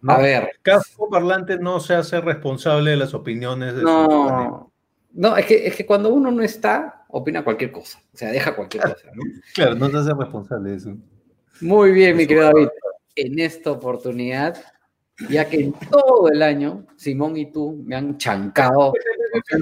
[0.00, 4.30] No, a ver, Casco Parlante no se hace responsable de las opiniones de su amigo.
[4.30, 4.72] no,
[5.14, 8.54] no, es que, es que cuando uno no está, opina cualquier cosa, o sea, deja
[8.54, 9.24] cualquier cosa, ¿no?
[9.52, 10.96] Claro, no se hace responsable de eso.
[11.60, 12.52] Muy bien, mi querido.
[12.52, 12.68] David.
[13.16, 14.62] En esta oportunidad,
[15.28, 18.92] ya que en todo el año Simón y tú me han chancado.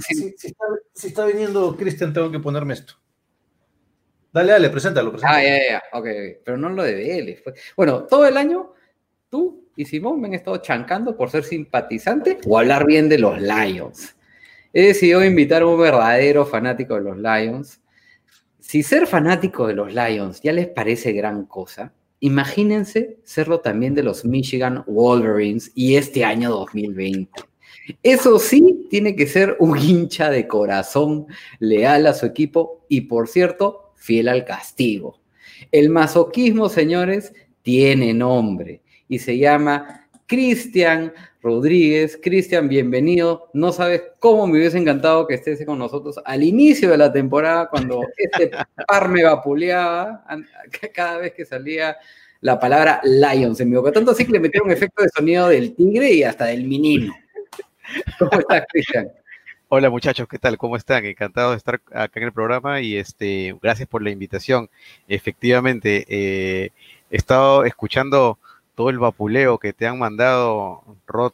[0.01, 0.64] Si, si está,
[0.95, 2.95] si está viniendo Cristian, tengo que ponerme esto.
[4.33, 5.12] Dale, dale, preséntalo.
[5.12, 5.38] preséntalo.
[5.38, 6.07] Ah, ya, ya, ok,
[6.45, 7.42] pero no lo de Vélez.
[7.42, 8.75] fue- Bueno, todo el año
[9.31, 13.40] tú y Simón me han estado chancando por ser simpatizante o hablar bien de los
[13.40, 14.14] Lions.
[14.73, 17.81] He decidido invitar a un verdadero fanático de los Lions.
[18.61, 24.02] Si ser fanático de los Lions ya les parece gran cosa, imagínense serlo también de
[24.02, 27.31] los Michigan Wolverines y este año 2020.
[28.02, 31.26] Eso sí, tiene que ser un hincha de corazón,
[31.59, 35.20] leal a su equipo y, por cierto, fiel al castigo.
[35.70, 41.12] El masoquismo, señores, tiene nombre y se llama Cristian
[41.46, 42.18] Rodríguez.
[42.20, 43.50] Cristian, bienvenido.
[43.52, 47.68] No sabes cómo me hubiese encantado que estés con nosotros al inicio de la temporada,
[47.68, 48.50] cuando este
[48.88, 50.24] par me vapuleaba
[50.92, 51.96] cada vez que salía
[52.40, 53.92] la palabra Lions en mi boca.
[53.92, 57.14] Tanto así que le metieron efecto de sonido del tigre y hasta del menino.
[58.18, 59.09] ¿Cómo estás, Cristian?
[59.68, 60.59] Hola muchachos, ¿qué tal?
[60.59, 61.04] ¿Cómo están?
[61.04, 64.68] Encantado de estar acá en el programa y este, gracias por la invitación.
[65.06, 66.70] Efectivamente, eh,
[67.09, 68.40] he estado escuchando
[68.76, 71.32] todo el vapuleo que te han mandado, Rod,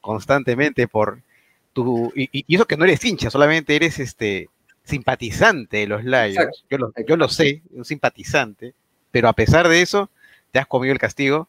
[0.00, 1.20] constantemente por
[1.74, 2.12] tu...
[2.14, 4.48] Y, eso que no eres hincha, solamente eres este
[4.84, 6.64] simpatizante de los Lions.
[6.70, 8.72] Yo lo, yo lo sé, un simpatizante,
[9.10, 10.08] pero a pesar de eso,
[10.52, 11.48] te has comido el castigo.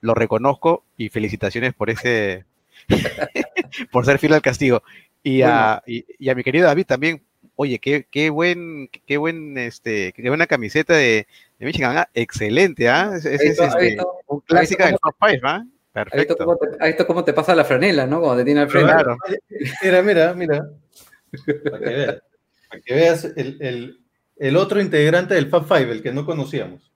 [0.00, 2.46] Lo reconozco y felicitaciones por ese...
[3.92, 4.82] por ser fiel al castigo.
[5.22, 7.22] Y, a, y, y a mi querido David también,
[7.56, 11.26] oye, qué, qué buen, qué buen, este, qué buena camiseta de,
[11.60, 13.12] de Michigan, ah, excelente, ¿ah?
[13.14, 15.54] Es, es- este, un clásica del top 5, ¿ah?
[15.92, 16.36] ¿Has visto, Perfecto.
[16.38, 18.20] cómo te, visto cómo te pasa la franela, no?
[18.20, 18.92] Cuando te tiene al frente.
[18.92, 19.16] Claro.
[19.82, 20.64] Mira, mira, mira.
[21.70, 22.22] Para que veas,
[22.68, 24.00] para que veas el, el-
[24.36, 26.90] el otro integrante del Fab Five, el que no conocíamos.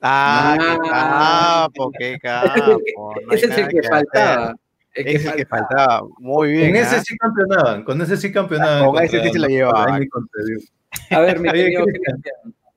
[0.00, 1.68] Ah, qué Ah.
[1.74, 2.78] capo, qué capo.
[2.96, 3.90] no hay Ese es el que hacer.
[3.90, 4.54] faltaba.
[4.94, 6.02] Ese es el que faltaba.
[6.18, 6.72] Muy bien.
[6.72, 7.02] Con ese ¿ah?
[7.04, 8.86] sí campeonaban, con ese sí campeonaban.
[8.90, 10.06] Con ese sí se la llevaban.
[11.10, 12.22] A ver, mi querido Cristian.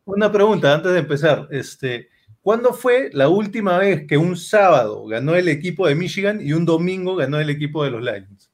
[0.05, 1.47] Una pregunta antes de empezar.
[1.51, 2.09] Este,
[2.41, 6.65] ¿Cuándo fue la última vez que un sábado ganó el equipo de Michigan y un
[6.65, 8.49] domingo ganó el equipo de los Lions?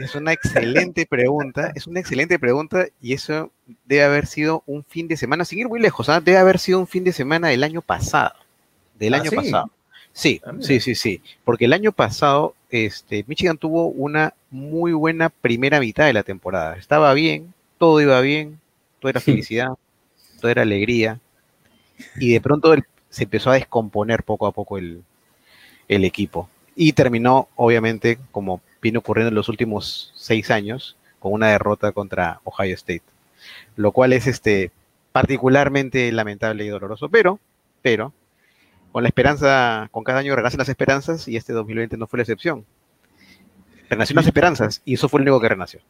[0.00, 3.52] Es una excelente pregunta, es una excelente pregunta y eso
[3.84, 6.20] debe haber sido un fin de semana, sin ir muy lejos, ¿ah?
[6.20, 8.34] debe haber sido un fin de semana del año pasado,
[8.98, 9.36] del ¿Ah, año sí?
[9.36, 9.70] pasado.
[10.12, 15.28] Sí, Ah, sí, sí, sí, porque el año pasado este, Michigan tuvo una muy buena
[15.28, 16.76] primera mitad de la temporada.
[16.76, 18.60] Estaba bien, todo iba bien,
[19.00, 19.68] todo era felicidad,
[20.40, 21.20] todo era alegría
[22.18, 25.02] y de pronto el- se empezó a descomponer poco a poco el,
[25.88, 31.48] el equipo y terminó obviamente como vino ocurriendo en los últimos seis años con una
[31.48, 33.02] derrota contra Ohio State,
[33.76, 34.72] lo cual es este
[35.12, 37.40] particularmente lamentable y doloroso, pero,
[37.82, 38.12] pero
[38.92, 42.22] con la esperanza, con cada año renacen las esperanzas y este 2020 no fue la
[42.24, 42.66] excepción.
[43.88, 45.80] Renacieron las esperanzas y eso fue lo único que renació.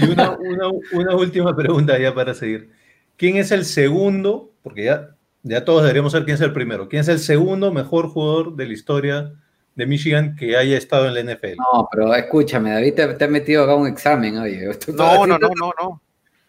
[0.00, 2.70] Y una, una- una última pregunta ya para seguir.
[3.16, 4.50] ¿Quién es el segundo?
[4.62, 5.10] Porque ya,
[5.42, 6.88] ya todos deberíamos saber quién es el primero.
[6.88, 9.32] ¿Quién es el segundo mejor jugador de la historia
[9.74, 11.56] de Michigan que haya estado en la NFL?
[11.56, 14.68] No, pero escúchame, David te, te ha metido acá un examen, oye.
[14.94, 16.02] No, no, no, no, no.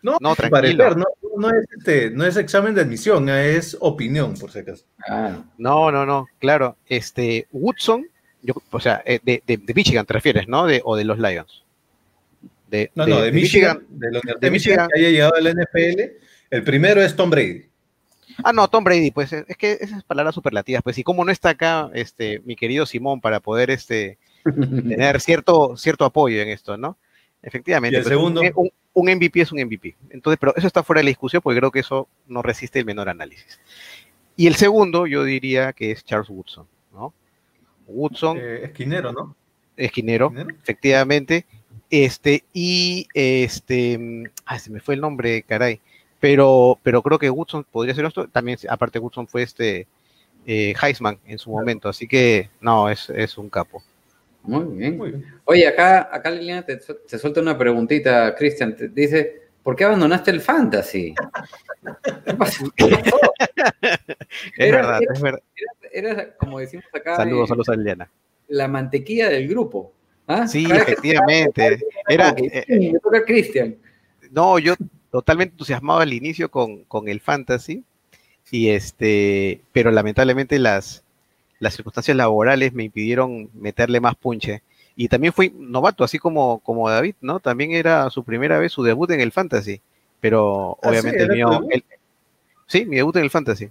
[0.04, 1.06] No, No, parecer, no,
[1.38, 4.84] no es este, no es examen de admisión, es opinión, por si acaso.
[5.08, 6.76] Ah, No, no, no, claro.
[6.88, 8.08] Este, Woodson,
[8.42, 10.66] yo, o sea, eh, de, de- de Michigan te refieres, ¿no?
[10.66, 11.64] De, o de los Lions.
[12.72, 14.88] De, No, no, de, Michigan, de de de Michigan, Michigan.
[14.94, 16.02] que haya llegado a la NFL,
[16.52, 17.66] el primero es Tom Brady.
[18.44, 21.50] Ah, no, Tom Brady, pues es que esas palabras superlativas, pues, y como no está
[21.50, 26.98] acá, este, mi querido Simón, para poder, este, tener cierto, cierto apoyo en esto, ¿no?
[27.44, 27.98] Efectivamente.
[27.98, 28.42] ¿Y el pues, segundo?
[28.56, 29.96] Un, un MVP es un MVP.
[30.10, 32.86] Entonces, pero eso está fuera de la discusión porque creo que eso no resiste el
[32.86, 33.60] menor análisis.
[34.38, 37.14] Y el segundo, yo diría que es Charles Woodson, ¿no?
[37.88, 39.36] Woodson, Eh, esquinero, ¿no?
[39.76, 40.58] esquinero, ¿Esquinero?
[40.62, 41.46] efectivamente.
[41.91, 45.80] Este, y este, mm, ay, se me fue el nombre, caray.
[46.19, 48.27] Pero, pero creo que Woodson podría ser esto.
[48.27, 49.88] También, aparte, Woodson fue este
[50.45, 53.84] eh, Heisman en su momento, así que no, es, es un capo.
[54.43, 54.97] Muy bien.
[54.97, 55.25] Muy bien.
[55.45, 58.75] Oye, acá, acá Liliana te, te suelta una preguntita, Cristian.
[58.75, 61.13] Te dice, ¿por qué abandonaste el fantasy?
[62.25, 62.71] ¿Qué pasó?
[62.75, 63.19] ¿Qué pasó?
[63.82, 63.99] Es
[64.58, 65.41] Era- verdad, era- es verdad.
[65.91, 68.10] Eres, como decimos acá, Saludos, eh, saludos a Liliana.
[68.47, 69.91] la mantequilla del grupo.
[70.32, 70.48] ¿Ah?
[70.48, 71.80] Sí, Cada vez que- efectivamente.
[72.08, 73.76] Era, eh, que, "Sí, me toca a Cristian.
[74.32, 74.76] no, yo
[75.12, 77.84] totalmente entusiasmado al inicio con, con el fantasy,
[78.50, 81.04] y este, pero lamentablemente las,
[81.60, 84.62] las circunstancias laborales me impidieron meterle más punche.
[84.96, 87.39] Y también fui novato, así como, como David, ¿no?
[87.39, 89.82] También era su primera vez, su debut en el fantasy.
[90.20, 91.67] Pero Ah, obviamente sí, el ¿era tu mío.
[91.72, 91.84] el-
[92.67, 93.70] sí, mi debut en el fantasy.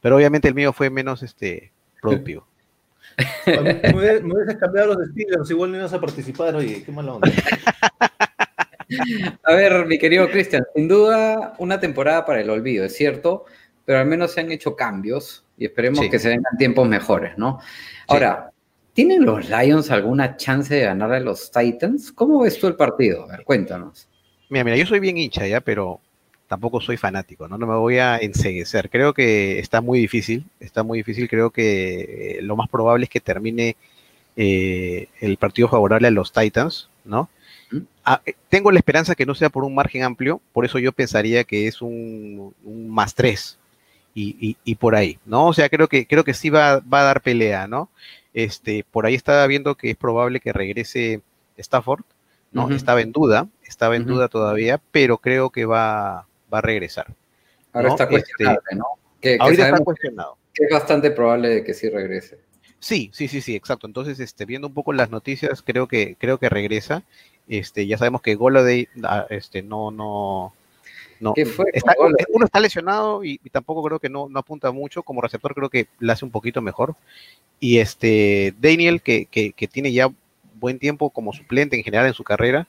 [0.00, 2.46] Pero obviamente el mío fue menos este productivo.
[3.46, 7.30] Me hubieras cambiado los Steelers, igual no ibas a participar, oye, qué mala onda.
[9.44, 13.44] A ver, mi querido Cristian, sin duda una temporada para el olvido, es cierto,
[13.84, 16.10] pero al menos se han hecho cambios y esperemos Sí.
[16.10, 17.60] que se vengan tiempos mejores, ¿no?
[18.08, 18.50] Ahora,
[18.92, 22.10] ¿tienen los Lions alguna chance de ganarle a los Titans?
[22.10, 23.24] ¿Cómo ves tú el partido?
[23.24, 24.08] A ver, cuéntanos.
[24.48, 26.00] Mira, mira, yo soy bien hincha ya, pero
[26.50, 27.58] tampoco soy fanático, ¿no?
[27.58, 28.90] No me voy a enseguecer.
[28.90, 31.28] Creo que está muy difícil, está muy difícil.
[31.28, 33.76] Creo que eh, lo más probable es que termine
[34.36, 37.28] eh, el partido favorable a los Titans, ¿no?
[38.04, 40.92] Ah, eh, tengo la esperanza que no sea por un margen amplio, por eso yo
[40.92, 43.58] pensaría que es un, un más tres
[44.14, 45.46] y, y- y por ahí, ¿no?
[45.48, 47.90] O sea, creo que, creo que sí va, va a dar pelea, ¿no?
[48.34, 51.22] Este, por ahí estaba viendo que es probable que regrese
[51.58, 52.04] Stafford,
[52.54, 52.70] ¿no?
[52.72, 57.06] Estaba en duda, estaba en duda todavía, pero creo que va, va a regresar.
[57.72, 58.86] Ahora No, está este, cuestionable, ¿no?
[59.20, 60.36] Que, que Ahorita está cuestionado.
[60.54, 62.38] que es bastante probable de que sí regrese.
[62.78, 63.86] Sí, sí, sí, sí, exacto.
[63.86, 67.02] Entonces, este, viendo un poco las noticias, creo que, creo que regresa.
[67.48, 70.54] Este, ya sabemos que Goladay, ah, este, no, no,
[71.20, 71.34] no.
[71.34, 71.94] ¿Qué fue está-
[72.30, 75.02] uno está lesionado y, y tampoco creo que no, no apunta mucho.
[75.02, 76.94] Como receptor creo que la hace un poquito mejor.
[77.58, 80.08] Y este, Daniel, que, que, que tiene ya
[80.54, 82.66] buen tiempo como suplente en general en su carrera,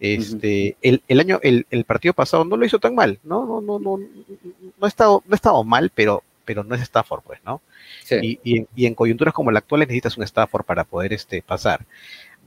[0.00, 3.44] este, el, el año, el, el partido pasado no lo hizo tan mal, ¿no?
[3.46, 7.22] No, no, no, no ha estado, no ha estado mal, pero, pero no es Stafford,
[7.22, 7.60] pues, ¿no?
[8.04, 8.16] Sí.
[8.22, 11.42] y, y en, y en coyunturas como la actual necesitas un Stafford para poder este,
[11.42, 11.84] pasar.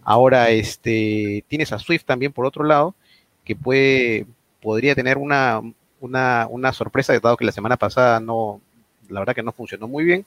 [0.03, 2.95] Ahora, este, tienes a Swift también por otro lado,
[3.43, 4.25] que puede,
[4.61, 5.61] podría tener una,
[5.99, 8.61] una, una sorpresa, dado que la semana pasada no,
[9.09, 10.25] la verdad que no funcionó muy bien.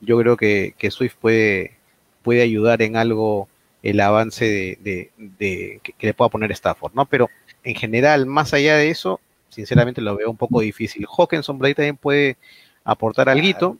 [0.00, 1.76] Yo creo que, que Swift puede,
[2.22, 3.48] puede ayudar en algo
[3.90, 7.06] el avance de, de- de- que, que le pueda poner Stafford, ¿no?
[7.06, 7.30] Pero
[7.64, 11.06] en general, más allá de eso, sinceramente lo veo un poco difícil.
[11.06, 12.36] Hawkinson por ahí también puede
[12.84, 13.76] aportar algo,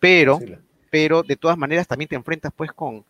[0.00, 0.38] pero
[0.90, 3.04] pero de todas maneras también te enfrentas pues con,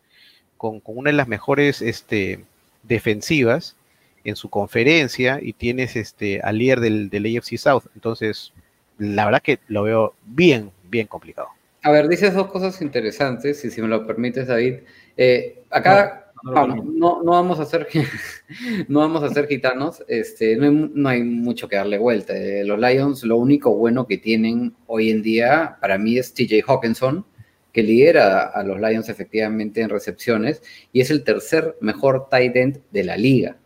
[0.56, 2.40] con, con una de las mejores este,
[2.82, 3.76] defensivas
[4.24, 7.84] en su conferencia y tienes este, al líder del, del AFC South.
[7.94, 8.52] Entonces,
[8.96, 11.48] la verdad que lo veo bien, bien complicado.
[11.82, 14.76] A ver, dices dos cosas interesantes, y si me lo permites, David.
[15.18, 17.24] Eh, acá No, no, vamos, no.
[17.24, 17.88] vamos a hacer
[18.88, 22.36] no vamos a ser gitanos, este, no, hay, no hay mucho que darle vuelta.
[22.36, 26.62] Eh, los Lions, lo único bueno que tienen hoy en día, para mí, es TJ
[26.66, 27.24] Hawkinson,
[27.72, 32.80] que lidera a los Lions efectivamente en recepciones y es el tercer mejor tight end
[32.92, 33.56] de la liga.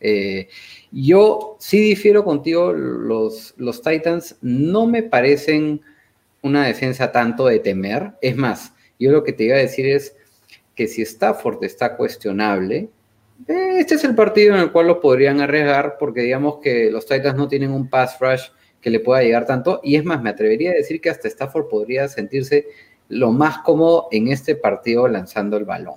[0.00, 0.48] Eh,
[0.92, 5.80] yo sí difiero contigo, los, los Titans no me parecen
[6.42, 8.12] una defensa tanto de temer.
[8.20, 10.14] Es más, yo lo que te iba a decir es
[10.78, 12.88] que si Stafford está cuestionable,
[13.48, 17.04] eh, este es el partido en el cual lo podrían arriesgar porque digamos que los
[17.04, 18.42] Titans no tienen un pass rush
[18.80, 19.80] que le pueda llegar tanto.
[19.82, 22.68] Y es más, me atrevería a decir que hasta Stafford podría sentirse
[23.08, 25.96] lo más cómodo en este partido lanzando el balón.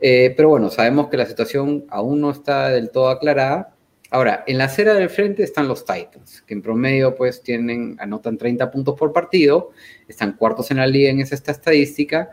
[0.00, 3.72] Eh, pero bueno, sabemos que la situación aún no está del todo aclarada.
[4.10, 8.36] Ahora, en la acera del frente están los Titans, que en promedio pues tienen, anotan
[8.36, 9.70] 30 puntos por partido,
[10.08, 12.32] están cuartos en la liga en esa esta estadística,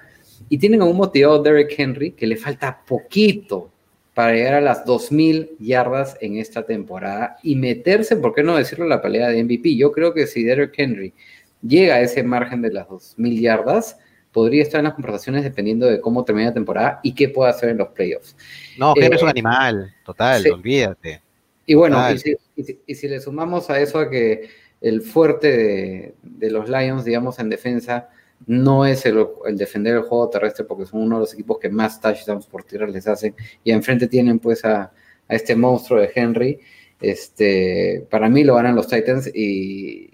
[0.49, 3.69] y tienen a un motivado Derek Henry que le falta poquito
[4.13, 8.85] para llegar a las 2.000 yardas en esta temporada y meterse, ¿por qué no decirlo,
[8.85, 9.75] en la pelea de MVP?
[9.75, 11.13] Yo creo que si Derek Henry
[11.61, 13.97] llega a ese margen de las 2.000 yardas,
[14.31, 17.69] podría estar en las conversaciones dependiendo de cómo termine la temporada y qué pueda hacer
[17.69, 18.35] en los playoffs.
[18.77, 20.49] No, Henry Eh, es un animal, total, sí.
[20.49, 21.21] olvídate.
[21.65, 22.15] Y bueno, Total.
[22.15, 24.49] y si, y si- y si le sumamos a eso a que
[24.81, 28.09] el fuerte de, de los Lions, digamos, en defensa,
[28.45, 31.99] no es el, defender el juego terrestre porque son uno de los equipos que más
[32.01, 34.91] touchdowns por tierra les hacen y enfrente tienen pues a,
[35.29, 36.59] este monstruo de Henry.
[36.99, 40.09] Este, para mí lo ganan los Titans y,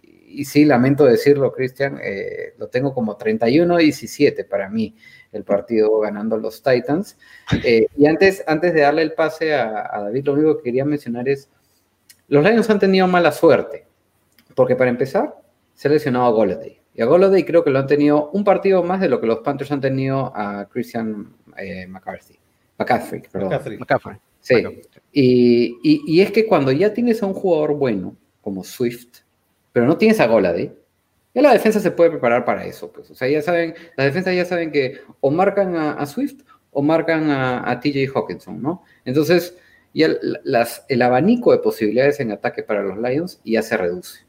[0.46, 4.96] sí, lamento decirlo, Cristian, eh, lo tengo como 31-17 para mí
[5.32, 7.18] el partido ganando los Titans.
[7.64, 10.86] Eh, y antes, antes de darle el pase a, a, David, lo único que quería
[10.86, 11.50] mencionar es,
[12.28, 13.88] los Lions han tenido mala suerte,
[14.56, 15.36] porque para empezar,
[15.74, 16.79] se ha lesionado a Golladay.
[17.00, 19.40] Y a Golladay creo que lo han tenido un partido más de lo que los
[19.40, 22.38] Panthers han tenido a Christian eh, McCarthy.
[22.78, 23.52] McCaffrey, perdón.
[23.52, 23.78] McCaffrey.
[23.78, 24.18] McCaffrey.
[24.42, 24.56] Sí.
[25.14, 29.20] Y, y, y, es que cuando ya tienes a un jugador bueno, como Swift,
[29.72, 30.74] pero no tienes a Golladay,
[31.34, 32.92] ya la defensa se puede preparar para eso.
[32.92, 33.10] Pues.
[33.10, 36.42] O sea, ya saben, las defensas ya saben que o marcan a, a Swift
[36.72, 38.84] o marcan a, a, TJ Hawkinson, ¿no?
[39.06, 39.58] Entonces,
[39.94, 40.10] ya
[40.44, 44.26] las, el abanico de posibilidades en ataque para los Lions ya se reduce.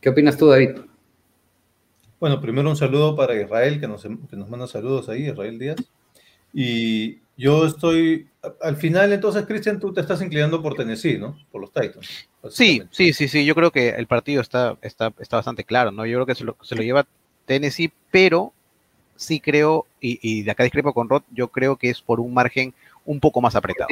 [0.00, 0.89] ¿Qué opinas tú, David?
[2.20, 5.76] Bueno, primero un saludo para Israel, que nos, que nos manda saludos ahí, Israel Díaz.
[6.52, 8.28] Y yo estoy,
[8.60, 11.38] al final entonces, Cristian, tú te estás inclinando por Tennessee, ¿no?
[11.50, 12.28] Por los Titans.
[12.50, 16.04] Sí, sí, sí, sí, yo creo que el partido está, está, está bastante claro, ¿no?
[16.04, 17.06] Yo creo que se lo, se lo lleva
[17.46, 18.52] Tennessee, pero
[19.16, 22.34] sí creo, y, y, de acá discrepo con Rod, yo creo que es por un
[22.34, 22.74] margen
[23.06, 23.88] un poco más apretado.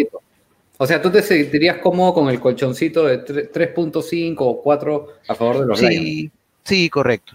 [0.76, 5.60] O sea, ¿tú te sentirías cómodo con el colchoncito de 3.5 o 4 a favor
[5.60, 6.32] de los sí, Lions?
[6.64, 7.34] Sí, correcto.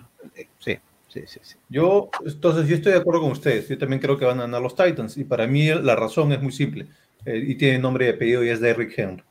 [1.14, 1.55] Sí, sí, sí.
[1.70, 3.70] Yo, entonces, yo estoy de acuerdo con ustedes.
[3.70, 5.16] Yo también creo que van a ganar los Titans.
[5.18, 6.88] Y para mí la razón es muy simple.
[7.26, 9.24] Eh, y tiene nombre y apellido y es Derrick Henry.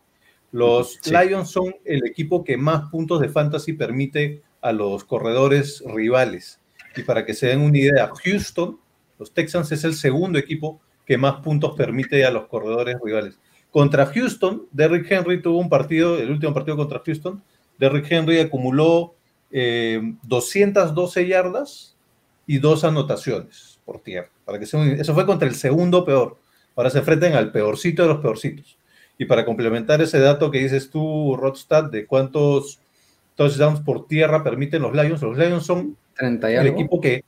[0.53, 1.11] Los sí.
[1.11, 6.61] Lions son el equipo que más puntos de fantasy permite a los corredores rivales.
[6.95, 8.79] Y para que se den una idea, Houston,
[9.19, 13.41] los Texans es el segundo equipo que más puntos permite a los corredores rivales.
[13.73, 17.43] Contra Houston, Derrick Henry tuvo un partido, el último partido contra Houston,
[17.79, 19.17] Derrick Henry acumuló
[19.53, 21.97] eh, 212 yardas
[22.47, 24.31] y dos anotaciones por tierra.
[24.45, 26.39] Para que eso fue contra el segundo peor.
[26.75, 28.79] Ahora se enfrentan al peorcito de los peorcitos.
[29.19, 32.81] Y para complementar ese dato que dices tú, Rodstad, de cuántos
[33.37, 37.25] touchdowns por tierra permiten los Lions, los Lions son 30 el equipo que,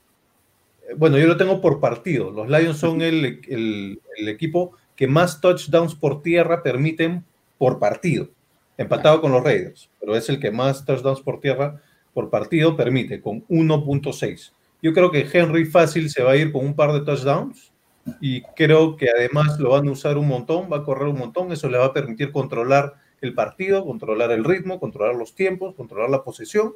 [0.97, 2.31] bueno, yo lo tengo por partido.
[2.31, 7.25] Los Lions son el, el, el equipo que más touchdowns por tierra permiten
[7.59, 8.29] por partido,
[8.77, 11.81] empatado con los Raiders, pero es el que más touchdowns por tierra
[12.15, 14.53] por partido permite, con 1.6.
[14.81, 17.73] Yo creo que Henry fácil se va a ir con un par de touchdowns
[18.21, 21.53] y creo que además lo van a usar un montón, va a correr un montón,
[21.53, 26.11] eso le va a permitir controlar el partido, controlar el ritmo, controlar los tiempos, controlar
[26.11, 26.75] la posesión.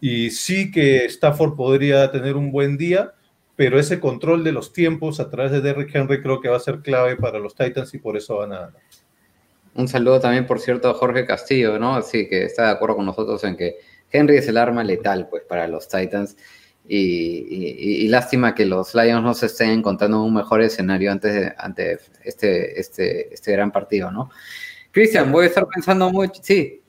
[0.00, 3.14] Y sí que Stafford podría tener un buen día,
[3.56, 6.60] pero ese control de los tiempos a través de Derrick Henry creo que va a
[6.60, 8.80] ser clave para los Titans y por eso van a ganar.
[9.74, 11.94] Un saludo también, por cierto, a Jorge Castillo, ¿no?
[11.94, 13.76] Así que está de acuerdo con nosotros en que
[14.10, 16.36] Henry es el arma letal, pues, para los Titans.
[16.88, 21.34] Y, y, y lástima que los Lions no se estén encontrando un mejor escenario antes
[21.34, 24.30] de ante este, este, este gran partido, ¿no?
[24.90, 26.40] Cristian, voy a estar pensando mucho.
[26.42, 26.80] Sí.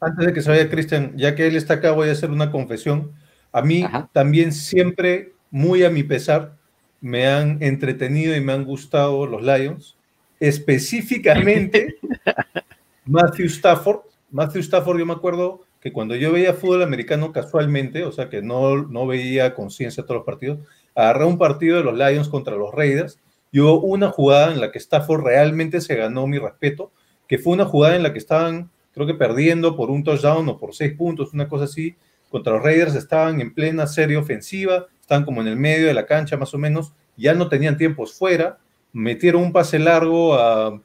[0.00, 2.50] Antes de que se vaya Cristian, ya que él está acá, voy a hacer una
[2.50, 3.12] confesión.
[3.52, 4.10] A mí Ajá.
[4.12, 6.56] también siempre muy a mi pesar,
[7.00, 9.96] me han entretenido y me han gustado los Lions,
[10.40, 11.94] específicamente
[13.04, 14.00] Matthew Stafford.
[14.32, 18.40] Matthew Stafford, yo me acuerdo que cuando yo veía fútbol americano casualmente, o sea que
[18.40, 20.60] no, no veía conciencia todos los partidos,
[20.94, 23.20] agarré un partido de los Lions contra los Raiders
[23.52, 26.90] y hubo una jugada en la que Stafford realmente se ganó mi respeto,
[27.28, 30.58] que fue una jugada en la que estaban, creo que perdiendo por un touchdown o
[30.58, 31.94] por seis puntos, una cosa así,
[32.30, 36.06] contra los Raiders estaban en plena serie ofensiva, están como en el medio de la
[36.06, 38.56] cancha más o menos, ya no tenían tiempos fuera,
[38.94, 40.80] metieron un pase largo a,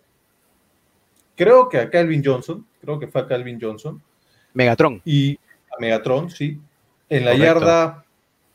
[1.38, 4.04] creo que a Calvin Johnson, creo que fue a Calvin Johnson.
[4.54, 5.02] Megatron.
[5.06, 5.36] Y
[5.72, 6.60] a Megatron, sí,
[7.10, 7.60] en la Correcto.
[7.60, 8.06] yarda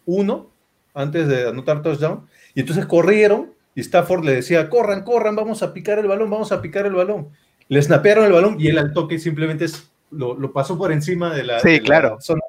[0.07, 0.51] 1,
[0.95, 5.73] antes de anotar touchdown, y entonces corrieron y Stafford le decía, corran, corran, vamos a
[5.73, 7.29] picar el balón, vamos a picar el balón.
[7.69, 9.67] Le snapearon el balón y él al toque simplemente
[10.11, 12.17] lo, lo pasó por encima de la, sí, de claro.
[12.17, 12.43] La zona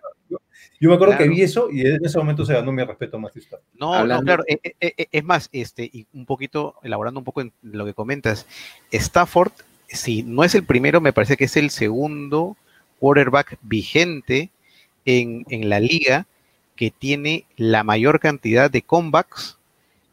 [0.79, 1.23] yo me acuerdo claro.
[1.23, 3.65] que vi eso y en ese momento se ganó mi respeto a Matthew Stafford.
[3.75, 4.21] No, Hablando...
[4.21, 7.85] no, claro, eh, eh, es más, este, y un poquito, elaborando un poco en lo
[7.85, 8.45] que comentas,
[8.91, 9.51] Stafford,
[9.87, 12.57] si no es el primero, me parece que es el segundo
[12.99, 14.49] quarterback vigente
[15.05, 16.27] en, en la liga
[16.75, 19.57] que tiene la mayor cantidad de comebacks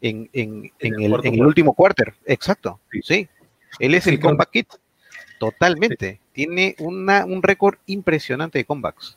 [0.00, 2.14] en, en, en el, el, el, último quarter.
[2.26, 3.00] Exacto, sí.
[3.02, 3.28] sí.
[3.78, 4.68] Él es sí, el comeback kit,
[5.38, 6.12] totalmente.
[6.12, 6.20] Sí.
[6.32, 9.16] Tiene una, un récord impresionante de comebacks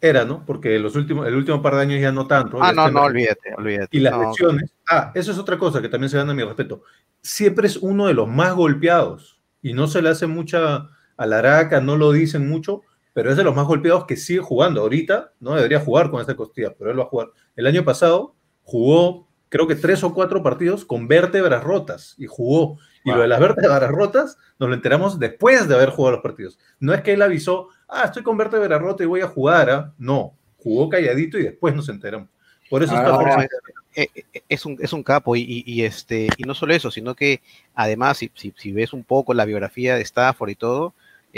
[0.00, 0.44] era, ¿no?
[0.44, 2.58] Porque los últimos, el último par de años ya no tanto.
[2.60, 3.96] Ah, no, no, olvídate, olvídate.
[3.96, 4.70] Y las no, lesiones.
[4.88, 6.82] Ah, eso es otra cosa que también se gana mi respeto.
[7.22, 11.96] Siempre es uno de los más golpeados y no se le hace mucha alaraca, no
[11.96, 12.82] lo dicen mucho,
[13.16, 14.82] pero es de los más golpeados que sigue jugando.
[14.82, 17.28] Ahorita no debería jugar con esta costilla, pero él va a jugar.
[17.56, 22.76] El año pasado, jugó creo que tres o cuatro partidos con vértebras rotas y jugó.
[23.06, 26.58] Y lo de las vértebras rotas nos lo enteramos después de haber jugado los partidos.
[26.78, 29.70] No es que él avisó, ah, estoy con vértebra rota y voy a jugar.
[29.70, 29.94] ¿ah?
[29.96, 32.28] No, jugó calladito y después nos enteramos.
[32.68, 33.48] Por eso está Ahora,
[33.94, 36.90] eh, eh, es, un, es un capo y, y- y este y no solo eso,
[36.90, 37.40] sino que
[37.74, 40.92] además si, si, si ves un poco la biografía de Stafford y todo,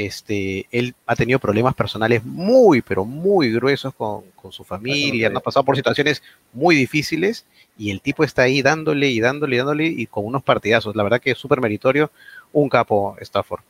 [0.06, 5.38] este él ha tenido problemas personales muy pero muy gruesos con, con su familia, no
[5.38, 6.22] ha pasado por situaciones
[6.52, 7.46] muy difíciles
[7.76, 10.94] y el tipo está ahí dándole y dándole y dándole y con unos partidazos.
[10.94, 12.10] La verdad que es súper meritorio,
[12.52, 13.62] un capo Stafford.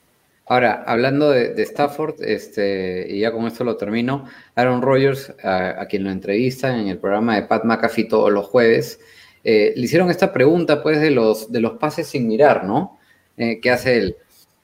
[0.46, 4.24] Ahora, hablando de, de Stafford, este, y ya con esto lo termino,
[4.54, 8.46] Aaron Rodgers, a, a quien lo entrevistan en el programa de Pat McAfee todos los
[8.46, 8.98] jueves,
[9.44, 12.98] eh, le hicieron esta pregunta, pues, de los, de los pases sin mirar, ¿no?
[13.36, 14.16] Eh, ¿Qué hace él?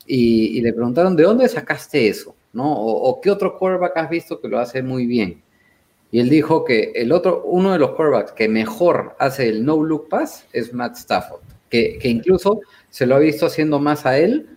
[0.06, 2.34] Y, y le preguntaron, ¿de dónde sacaste eso?
[2.52, 2.72] ¿No?
[2.72, 5.42] O, qué otro quarterback has visto que lo hace muy bien?
[6.10, 10.08] Y él dijo que el otro, uno de los quarterbacks que mejor hace el no-look
[10.08, 14.48] pass es Matt Stafford, que, que incluso se lo ha visto haciendo más a él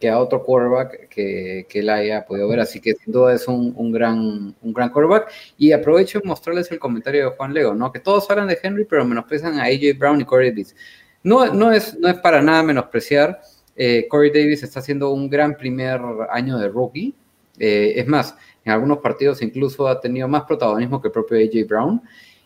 [0.00, 2.60] que a otro quarterback que, que él haya podido ver.
[2.60, 5.30] Así que sin duda es un, un gran, un gran quarterback.
[5.56, 7.92] Y aprovecho en mostrarles el comentario de Juan Leo, ¿no?
[7.92, 10.74] Que todos hablan de Henry, pero menosprecian a AJ Brown y Corey Davis.
[11.22, 13.40] No, no, es, no es para nada menospreciar.
[13.76, 16.00] Eh, Corey Davis está haciendo un gran primer
[16.30, 17.14] año de rookie.
[17.58, 21.66] Eh, es más, en algunos partidos incluso ha tenido más protagonismo que el propio AJ
[21.68, 22.02] Brown.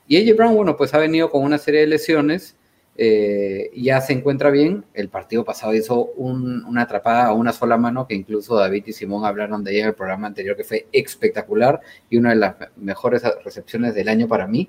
[0.07, 2.55] Y AJ Brown, bueno, pues ha venido con una serie de lesiones
[3.01, 4.85] eh, ya se encuentra bien.
[4.93, 8.93] El partido pasado hizo un- una atrapada a una sola mano que incluso David y
[8.93, 12.59] Simón hablaron de ella en el programa anterior, que fue espectacular y una de las
[12.59, 14.69] me- mejores recepciones del año para mí.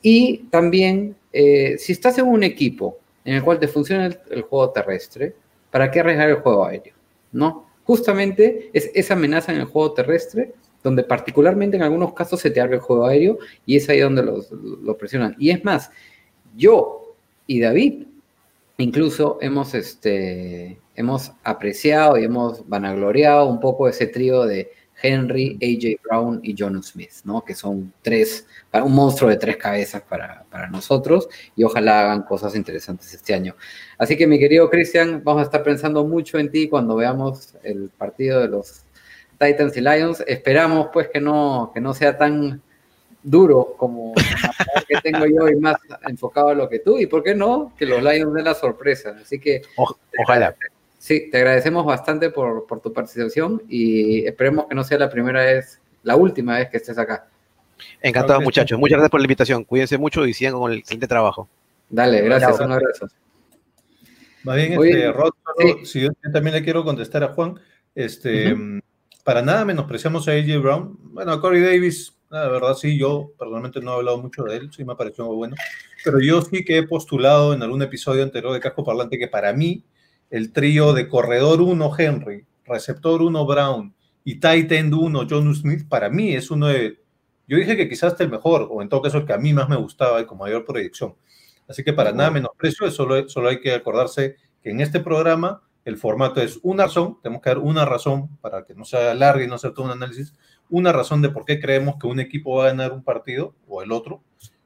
[0.00, 5.34] Y también, si estás en un equipo en el cual te funciona el juego terrestre,
[5.72, 6.94] ¿para qué arriesgar el juego aéreo?
[7.32, 7.66] ¿No?
[7.82, 10.54] Justamente es esa amenaza en el juego terrestre
[10.84, 14.22] donde particularmente en algunos casos se te abre el juego aéreo y es ahí donde
[14.22, 15.34] los, lo presionan.
[15.38, 15.90] Y es más,
[16.56, 17.16] yo
[17.46, 18.04] y David
[18.78, 24.70] incluso hemos, este, hemos apreciado y hemos vanagloriado un poco ese trío de
[25.02, 27.44] Henry, AJ Brown y John Smith, ¿no?
[27.44, 32.54] Que son tres, un monstruo de tres cabezas para, para nosotros y ojalá hagan cosas
[32.54, 33.56] interesantes este año.
[33.98, 37.90] Así que mi querido Cristian, vamos a estar pensando mucho en ti cuando veamos el
[37.90, 38.84] partido de los
[39.38, 40.24] Titans y Lions.
[40.26, 42.62] Esperamos pues que no, que no sea tan
[43.22, 44.14] duro como
[44.88, 45.76] que tengo yo y más
[46.08, 49.14] enfocado a lo que tú y por qué no que los Lions den la sorpresa
[49.20, 49.62] así que
[50.18, 50.56] ojalá.
[51.02, 55.40] Sí te agradecemos bastante por, por tu participación y esperemos que no sea la primera
[55.44, 57.26] vez la última vez que estés acá
[58.00, 58.78] Encantado, muchachos.
[58.78, 59.64] Muchas gracias por la invitación.
[59.64, 61.48] Cuídense mucho y sigan con el siguiente trabajo.
[61.90, 62.66] dale gracias Chao.
[62.66, 63.06] un abrazo
[64.44, 65.86] Más bien, Oye, este, Rod, solo- sí.
[65.86, 67.58] si yo también le quiero contestar a Juan,
[67.96, 68.54] este,
[69.24, 70.96] para nada menospreciamos a AJ Brown.
[71.12, 74.70] Bueno, a Corey Davis, la verdad sí, yo personalmente no he hablado mucho de él,
[74.72, 75.56] sí me pareció muy bueno,
[76.04, 79.52] pero yo sí que he postulado en algún episodio anterior de Casco Parlante que para
[79.52, 79.82] mí
[80.32, 85.86] el trío de corredor 1 Henry, receptor 1 Brown y tight end 1 John Smith,
[85.86, 87.02] para mí es uno de,
[87.46, 89.68] yo dije que quizás el mejor, o en todo caso el que a mí más
[89.68, 91.14] me gustaba y con mayor proyección.
[91.68, 95.98] Así que para nada menosprecio, solo, solo hay que acordarse que en este programa el
[95.98, 99.48] formato es una razón, tenemos que dar una razón para que no sea largo y
[99.48, 100.32] no sea todo un análisis,
[100.70, 103.82] una razón de por qué creemos que un equipo va a ganar un partido o
[103.82, 104.22] el otro.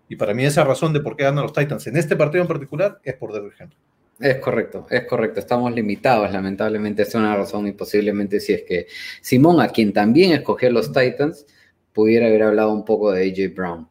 [0.08, 2.48] Y para mí esa razón de por qué ganan los Titans en este partido en
[2.48, 3.76] particular es por Derrick Henry.
[4.18, 5.40] Es correcto, es correcto.
[5.40, 7.02] Estamos limitados, lamentablemente.
[7.02, 8.86] Es una razón y posiblemente si es que
[9.20, 11.46] Simón, a quien también escogió los Titans,
[11.92, 13.88] pudiera haber hablado un poco de AJ Brown.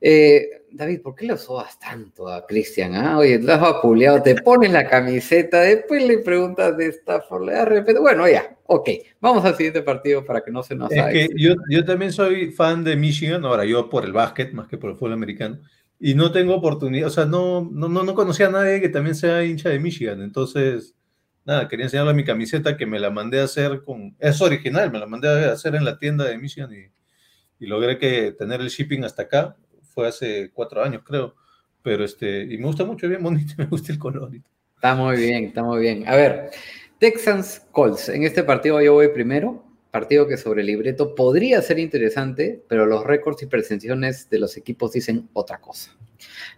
[0.00, 2.94] Eh, David, ¿por qué lo sobas tanto a Cristian?
[2.94, 3.18] ah?
[3.18, 7.68] Oye, lo has vapuleado, te pones la camiseta, después le preguntas de Stafford, le das
[7.68, 8.00] respeto.
[8.00, 8.88] Bueno, ya, ok.
[9.20, 11.12] Vamos al siguiente partido para que no se nos Es haga.
[11.12, 14.78] que yo, yo también soy fan de Michigan, ahora yo por el básquet más que
[14.78, 15.58] por el fútbol americano,
[16.00, 19.14] y no tengo oportunidad, o sea, no, no, no, no conocía a nadie que también
[19.14, 20.96] sea hincha de Michigan, entonces,
[21.44, 24.98] nada, quería enseñarle mi camiseta que me la mandé a hacer con, es original, me
[24.98, 28.68] la mandé a hacer en la tienda de Michigan y, y logré que tener el
[28.68, 31.36] shipping hasta acá, fue hace cuatro años creo,
[31.82, 34.32] pero este, y me gusta mucho, bien bonito, me gusta el color.
[34.74, 36.08] Está muy bien, está muy bien.
[36.08, 36.50] A ver,
[36.98, 38.08] Texans Colts.
[38.08, 39.62] En este partido yo voy primero.
[39.90, 44.56] Partido que sobre el libreto podría ser interesante, pero los récords y pretensiones de los
[44.56, 45.96] equipos dicen otra cosa.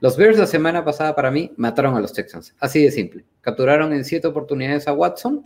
[0.00, 2.54] Los Bears la semana pasada para mí mataron a los Texans.
[2.58, 3.24] Así de simple.
[3.40, 5.42] Capturaron en siete oportunidades a Watson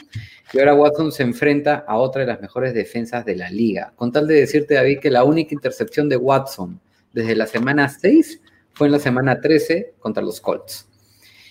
[0.52, 3.92] y ahora Watson se enfrenta a otra de las mejores defensas de la liga.
[3.94, 6.80] Con tal de decirte, David, que la única intercepción de Watson
[7.12, 8.40] desde la semana 6
[8.72, 10.88] fue en la semana 13 contra los Colts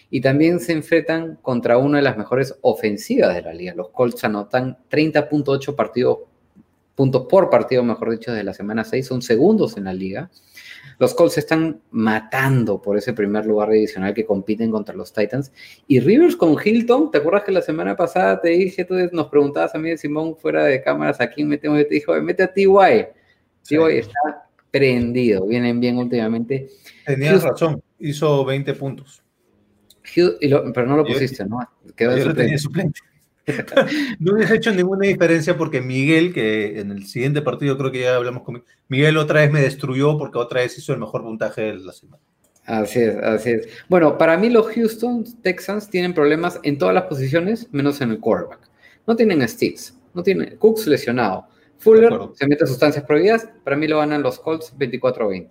[0.09, 3.73] y también se enfrentan contra una de las mejores ofensivas de la liga.
[3.75, 6.19] Los Colts anotan 30.8 partidos
[6.95, 10.31] puntos por partido, mejor dicho, de la semana 6, son segundos en la liga.
[10.97, 15.51] Los Colts se están matando por ese primer lugar adicional que compiten contra los Titans.
[15.87, 19.75] Y Rivers con Hilton, ¿te acuerdas que la semana pasada te dije, tú nos preguntabas
[19.75, 21.79] a mí de Simón fuera de cámaras, ¿a quién metemos?
[21.79, 22.67] Yo te dije, mete a TY.
[23.67, 26.69] TY está prendido, vienen bien últimamente.
[27.05, 29.24] Tenías razón, hizo 20 puntos.
[30.13, 31.59] Pero no lo pusiste, ¿no?
[31.95, 32.99] Quedó yo lo tenía suplente.
[34.19, 38.15] no hubiese hecho ninguna diferencia porque Miguel, que en el siguiente partido creo que ya
[38.15, 41.75] hablamos con Miguel, otra vez me destruyó porque otra vez hizo el mejor puntaje de
[41.75, 42.21] la semana.
[42.65, 43.67] Así es, así es.
[43.87, 48.19] Bueno, para mí los Houston Texans tienen problemas en todas las posiciones, menos en el
[48.19, 48.67] quarterback.
[49.05, 51.47] No tienen sticks, no tienen Cooks lesionado.
[51.77, 55.49] Fuller se mete sustancias prohibidas, para mí lo ganan los Colts 24-20.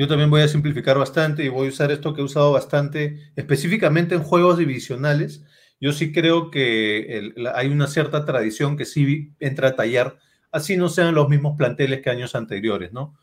[0.00, 3.30] Yo también voy a simplificar bastante y voy a usar esto que he usado bastante,
[3.36, 5.44] específicamente en juegos divisionales
[5.80, 10.18] yo sí creo que hay una cierta tradición que sí entra a tallar,
[10.52, 13.16] así no sean los mismos planteles que años anteriores, ¿no?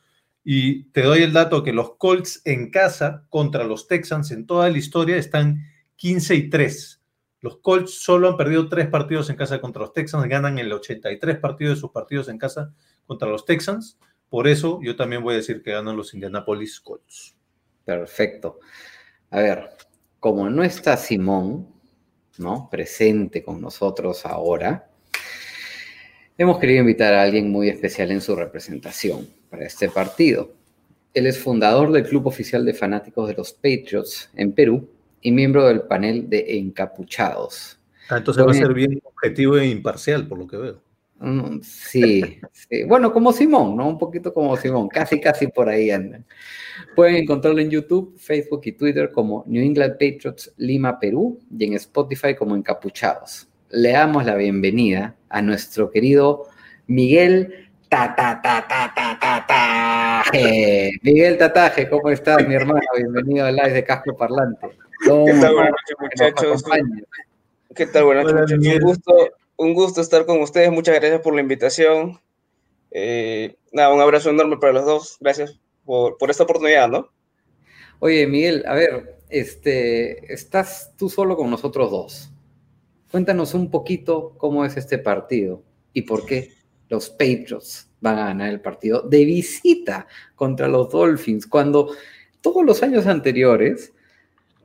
[0.43, 4.69] Y te doy el dato que los Colts en casa contra los Texans en toda
[4.69, 5.65] la historia están
[5.97, 7.03] 15 y 3.
[7.41, 11.37] Los Colts solo han perdido tres partidos en casa contra los Texans, ganan el 83
[11.37, 12.73] partidos de sus partidos en casa
[13.05, 13.99] contra los Texans.
[14.29, 17.35] Por eso yo también voy a decir que ganan los Indianapolis Colts.
[17.85, 18.59] Perfecto.
[19.29, 19.69] A ver,
[20.19, 21.67] como no está Simón,
[22.37, 22.69] ¿no?
[22.69, 24.89] presente con nosotros ahora,
[26.37, 30.53] hemos querido invitar a alguien muy especial en su representación para este partido.
[31.13, 34.89] Él es fundador del Club Oficial de Fanáticos de los Patriots en Perú
[35.21, 37.79] y miembro del panel de Encapuchados.
[38.09, 40.86] Ah, entonces va a ser bien objetivo e imparcial, por lo que veo.
[41.19, 43.87] Mm, sí, sí, bueno, como Simón, ¿no?
[43.87, 46.23] Un poquito como Simón, casi, casi por ahí andan.
[46.95, 51.73] Pueden encontrarlo en YouTube, Facebook y Twitter como New England Patriots Lima, Perú y en
[51.73, 53.47] Spotify como Encapuchados.
[53.69, 56.45] Le damos la bienvenida a nuestro querido
[56.85, 58.51] Miguel Tataje.
[61.01, 62.81] Miguel Tataje, ¿cómo estás, mi hermano?
[62.95, 64.67] Bienvenido al live de Casco Parlante.
[65.01, 65.09] ¿Qué
[65.41, 66.63] tal, buenas noches, muchachos?
[67.75, 68.59] ¿Qué tal, buenas noches?
[68.59, 69.13] Un gusto,
[69.57, 70.71] un gusto estar con ustedes.
[70.71, 72.19] Muchas gracias por la invitación.
[72.91, 75.17] Eh, nada, un abrazo enorme para los dos.
[75.19, 77.09] Gracias por, esta oportunidad, ¿no?
[77.99, 82.31] Oye, Miguel, a ver, este, estás tú solo con nosotros dos.
[83.11, 86.53] Cuéntanos un poquito cómo es este partido y por qué
[86.89, 91.95] los Patriots van a ganar el partido de visita contra los Dolphins, cuando
[92.41, 93.93] todos los años anteriores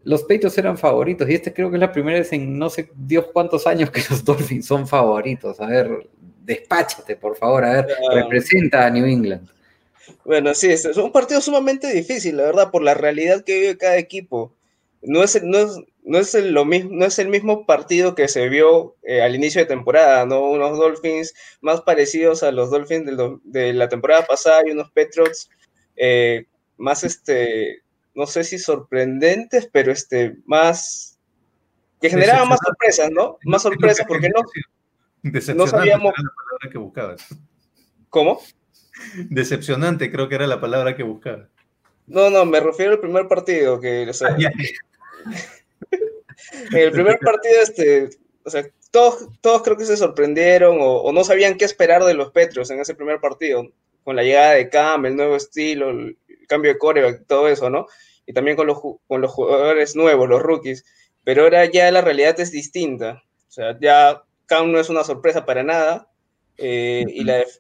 [0.05, 2.91] los Patriots eran favoritos y este creo que es la primera vez en no sé
[2.95, 5.61] Dios cuántos años que los Dolphins son favoritos.
[5.61, 6.09] A ver,
[6.45, 9.49] despáchate, por favor, a ver, representa a New England.
[10.25, 13.97] Bueno, sí, es, un partido sumamente difícil, la verdad, por la realidad que vive cada
[13.97, 14.53] equipo.
[15.01, 18.29] No es, no es, no es, el, lo mismo, no es el mismo partido que
[18.29, 20.51] se vio eh, al inicio de temporada, ¿no?
[20.51, 23.11] Unos Dolphins más parecidos a los Dolphins
[23.45, 25.51] de, la temporada pasada y unos Patriots
[25.97, 26.47] eh,
[26.77, 27.82] más, este,
[28.15, 31.19] no sé si sorprendentes, pero este, más,
[32.01, 33.39] que generaban más sorpresas, ¿no?
[33.45, 34.43] Más sorpresas porque no,
[35.55, 36.13] no sabíamos...
[36.17, 37.27] la palabra que buscabas.
[38.09, 38.41] ¿Cómo?
[39.31, 41.49] Decepcionante, creo que era la palabra que buscaba.
[42.07, 44.37] No, no, me refiero al primer partido, que, o sea,
[46.73, 48.11] el primer partido, este,
[48.45, 52.33] o sea, todos, todos creo que se sorprendieron o, no sabían qué esperar de los
[52.33, 53.69] Petros en ese primer partido,
[54.05, 56.19] con la llegada de Cam, el nuevo estilo, el,
[56.53, 57.87] cambio de core, todo eso, ¿no?
[58.27, 60.85] Y también con los, con los jugadores nuevos, los rookies.
[61.25, 63.23] Pero ahora ya la realidad es distinta.
[63.49, 66.09] O sea, ya Cam no es una sorpresa para nada.
[66.59, 67.05] Eh,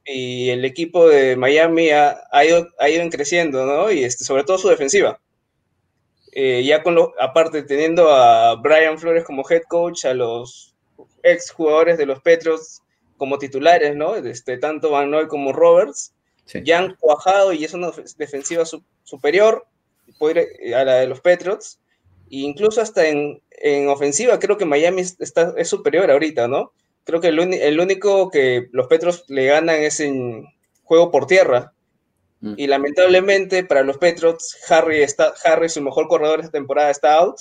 [0.05, 2.69] y, el equipo de Miami ha, ido,
[3.11, 3.91] creciendo, ¿no?
[3.91, 5.21] Y este, sobre todo su defensiva.
[6.33, 10.75] Eh, ya con lo, aparte teniendo a Brian Flores como head coach, a los
[11.23, 12.83] ex jugadores de los Petros
[13.17, 14.17] como titulares, ¿no?
[14.17, 16.15] Este, tanto Van Noy como Roberts,
[16.65, 18.65] ya han cuajado y es una defensiva
[19.05, 19.67] superior
[20.75, 21.79] a la de los Patriots.
[22.31, 23.41] E incluso hasta en,
[23.89, 26.73] ofensiva creo que Miami está, es superior ahorita, ¿no?
[27.05, 30.47] creo que el, único que los Petros le ganan es en
[30.85, 31.73] juego por tierra.
[32.41, 32.55] Mm.
[32.57, 37.37] Y lamentablemente para los Petros, Harry, está, Harry, su mejor corredor esta temporada, está out.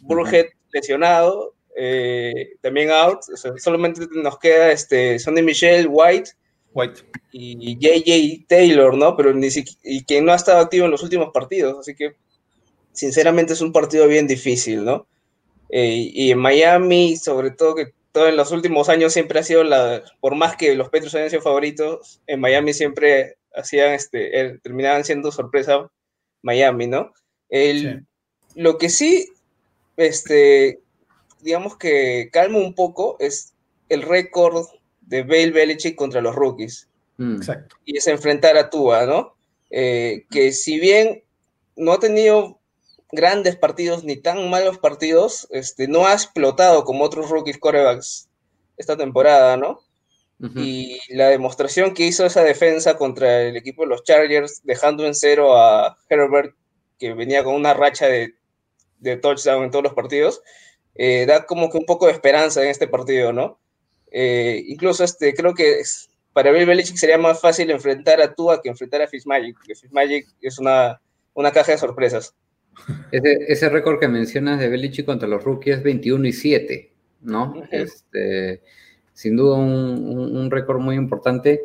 [0.00, 3.22] Burhead lesionado, eh, también out.
[3.58, 6.32] solamente nos queda este, Sonny Michelle, White,
[6.74, 7.02] White.
[7.32, 9.16] y JJ Taylor, ¿no?
[9.16, 9.48] Pero ni
[9.82, 11.78] y que no ha estado activo en los últimos partidos.
[11.78, 12.16] Así que,
[12.92, 15.06] sinceramente, es un partido bien difícil, ¿no?
[15.70, 20.02] Eh, y en Miami, sobre todo que en los últimos años siempre ha sido la,
[20.20, 25.04] por más que los Petros hayan sido favoritos, en Miami siempre hacían, este, er, terminaban
[25.04, 25.90] siendo sorpresa
[26.42, 27.12] Miami, ¿no?
[27.48, 28.06] El,
[28.54, 29.28] Lo que sí,
[29.96, 30.80] este,
[31.40, 33.54] digamos que calma un poco es
[33.88, 34.66] el récord
[35.06, 36.88] de Bale Belichick contra los rookies.
[37.16, 37.36] Mm.
[37.36, 37.76] Exacto.
[37.84, 39.34] Y es enfrentar a Tua, ¿no?
[39.70, 41.22] Eh, que si bien
[41.76, 42.58] no ha tenido
[43.12, 48.28] grandes partidos ni tan malos partidos, este, no ha explotado como otros rookies corebacks
[48.76, 49.80] esta temporada, ¿no?
[50.56, 55.14] Y la demostración que hizo esa defensa contra el equipo de los Chargers, dejando en
[55.14, 56.54] cero a Herbert,
[56.98, 58.34] que venía con una racha de,
[58.98, 60.42] de touchdown en todos los partidos,
[60.96, 63.58] eh, da como que un poco de esperanza en este partido, ¿no?
[64.16, 68.62] Eh, incluso este, creo que es- para Bill Belichick sería más fácil enfrentar a Tua
[68.62, 71.00] que enfrentar a Fitzmagic, porque Fitzmagic es una,
[71.34, 72.32] una caja de sorpresas.
[73.10, 76.92] Ese, ese récord que mencionas de Belichick contra los rookies es 21 y 7,
[77.22, 77.62] ¿no?
[77.70, 78.62] Este,
[79.12, 81.62] sin duda un, un- un récord muy importante.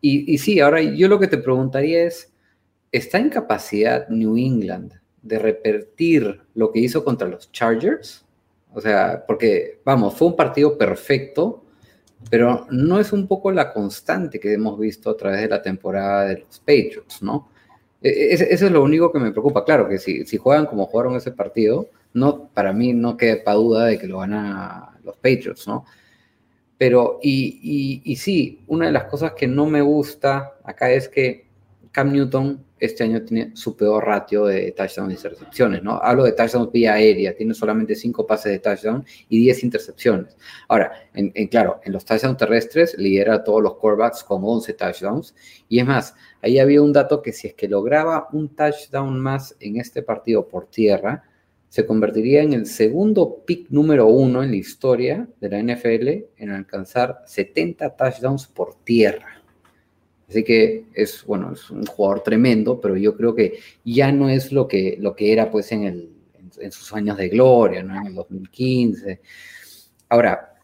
[0.00, 2.32] Y, y sí, ahora yo lo que te preguntaría es,
[2.92, 8.24] ¿está en capacidad New England de repetir lo que hizo contra los Chargers?
[8.72, 11.64] O sea, porque, vamos, fue un partido perfecto,
[12.30, 16.24] pero no es un poco la constante que hemos visto a través de la temporada
[16.26, 17.48] de los Patriots, ¿no?
[18.02, 19.64] E- ese- Eso es lo único que me preocupa.
[19.64, 23.86] Claro que si, si juegan como jugaron ese partido, no, para mí no quepa duda
[23.86, 24.32] de que lo van
[25.04, 25.84] los Patriots, ¿no?
[26.78, 27.58] Pero, y,
[28.04, 31.46] y, y sí, una de las cosas que no me gusta acá es que
[31.90, 35.98] Cam Newton este año tiene su peor ratio de touchdowns y intercepciones, ¿no?
[36.02, 40.36] Hablo de touchdowns vía aérea, tiene solamente 5 pases de touchdown y 10 intercepciones.
[40.68, 45.34] Ahora, en- claro, en los touchdowns terrestres lidera a todos los quarterbacks con 11 touchdowns.
[45.68, 49.56] Y es más, ahí había un dato que si es que lograba un touchdown más
[49.60, 51.24] en este partido por tierra,
[51.68, 56.08] se convertiría en el segundo pick número uno en la historia de la NFL
[56.38, 59.37] en alcanzar 70 touchdowns por tierra.
[60.28, 64.52] Así que es, bueno, es un jugador tremendo, pero yo creo que ya no es
[64.52, 66.10] lo que, lo que era pues en, el,
[66.58, 67.98] en, sus años de gloria, ¿no?
[67.98, 69.20] En el 2015.
[70.10, 70.54] Ahora,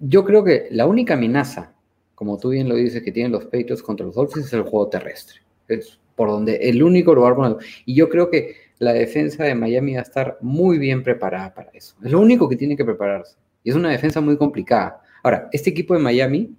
[0.00, 1.74] yo creo que la única amenaza,
[2.16, 4.88] como tú bien lo dices, que tienen los Patriots contra los Dolphins es el juego
[4.88, 5.40] terrestre.
[5.68, 9.94] Es por donde el único lugar con Y yo creo que la defensa de Miami
[9.94, 11.94] va a estar muy bien preparada para eso.
[12.02, 13.36] Es lo único que tiene que prepararse.
[13.62, 15.00] Y es una defensa muy complicada.
[15.22, 16.56] Ahora, este equipo de Miami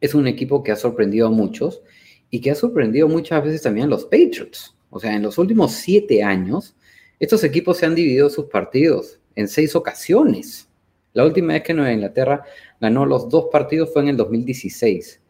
[0.00, 1.82] es un equipo que ha sorprendido a muchos
[2.30, 4.76] y que ha sorprendido muchas veces también a los Patriots.
[4.90, 6.74] O sea, en los últimos siete años,
[7.18, 10.68] estos equipos se han dividido sus partidos en seis ocasiones.
[11.12, 12.44] La última vez que Nueva Inglaterra
[12.80, 15.20] ganó los dos partidos fue en el 2016.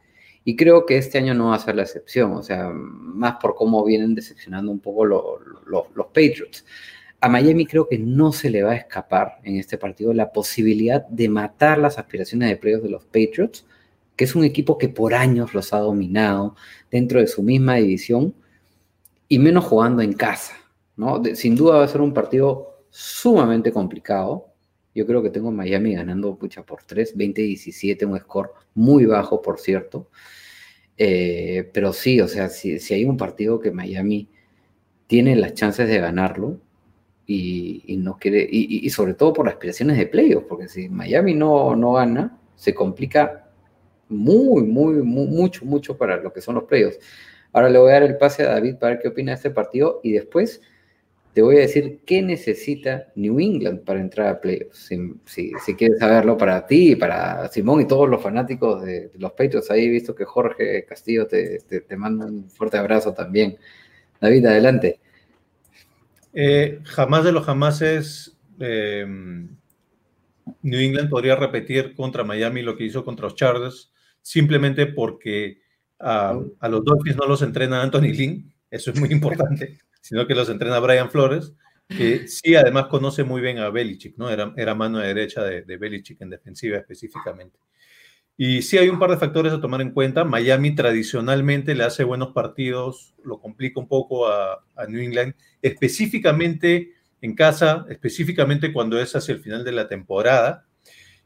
[0.45, 3.55] Y creo que este año no va a ser la excepción, o sea, más por
[3.55, 6.65] cómo vienen decepcionando un poco lo- lo- los Patriots.
[7.21, 11.07] A Miami creo que no se le va a escapar en este partido la posibilidad
[11.09, 13.67] de matar las aspiraciones de playoffs de los Patriots,
[14.21, 16.55] que es un equipo que por años los ha dominado
[16.91, 18.35] dentro de su misma división
[19.27, 20.53] y menos jugando en casa,
[20.95, 21.23] ¿no?
[21.35, 24.49] Sin duda va a ser un partido sumamente complicado.
[24.95, 29.59] Yo creo que tengo Miami ganando pucha por 3, 20-17, un score muy bajo, por
[29.59, 30.11] cierto.
[30.99, 34.29] Eh, pero sí, o sea, si, hay un partido que Miami
[35.07, 36.61] tiene las chances de ganarlo
[37.27, 41.75] y, no quiere, y sobre todo por las aspiraciones de playoffs, porque si Miami no,
[41.75, 43.40] no gana, se complica
[44.11, 46.99] muy, muy, mu- mucho, mucho para lo que son los playoffs.
[47.53, 49.51] Ahora le voy a dar el pase a David para ver qué opina de este
[49.51, 50.61] partido y después
[51.33, 54.91] te voy a decir qué necesita New England para entrar a playoffs.
[55.25, 59.71] Si, quieres saberlo para ti, para Simón y todos los fanáticos de, de los Patriots,
[59.71, 63.57] ahí he visto que Jorge Castillo te, te, te manda un fuerte abrazo también.
[64.21, 65.01] David, adelante.
[66.33, 69.05] Eh, jamás de los jamases eh,
[70.63, 73.93] New England podría repetir contra Miami lo que hizo contra los Chargers,
[74.23, 75.61] simplemente porque
[75.99, 80.35] a, a los Dolphins no los entrena Anthony Lynn, eso es muy importante, sino que
[80.35, 81.53] los entrena Brian Flores,
[81.89, 84.31] que sí además conoce muy bien a Belichick, ¿no?
[84.31, 87.59] Era, era mano derecha de, de Belichick en defensiva específicamente.
[88.37, 90.25] Y sí hay un par de factores a tomar en cuenta.
[90.25, 96.95] Miami tradicionalmente le hace buenos partidos, lo complica un poco a, a New England, específicamente
[97.21, 100.67] en casa, específicamente cuando es hacia el final de la temporada.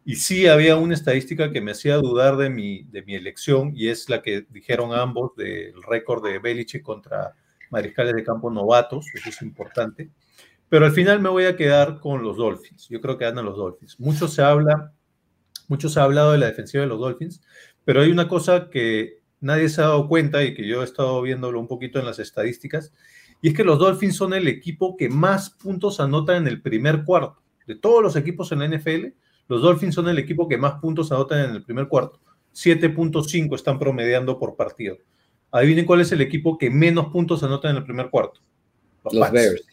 [0.04, 3.88] Y sí había una estadística que me hacía dudar de mi, de mi elección y
[3.88, 7.34] es la que dijeron ambos del récord de Belichick contra
[7.70, 10.10] mariscales de campo novatos, eso es importante.
[10.68, 12.88] Pero al final me voy a quedar con los Dolphins.
[12.88, 13.98] Yo creo que ganan los Dolphins.
[13.98, 14.92] Mucho se habla,
[15.68, 17.42] mucho se ha hablado de la defensiva de los Dolphins,
[17.84, 21.20] pero hay una cosa que nadie se ha dado cuenta y que yo he estado
[21.22, 22.92] viéndolo un poquito en las estadísticas,
[23.42, 27.04] y es que los Dolphins son el equipo que más puntos anotan en el primer
[27.04, 27.42] cuarto.
[27.66, 29.08] De todos los equipos en la NFL,
[29.48, 32.20] los Dolphins son el equipo que más puntos anotan en el primer cuarto.
[32.54, 34.96] 7.5 están promediando por partido.
[35.50, 38.40] Adivinen cuál es el equipo que menos puntos anotan en el primer cuarto.
[39.04, 39.66] Los, los Bears.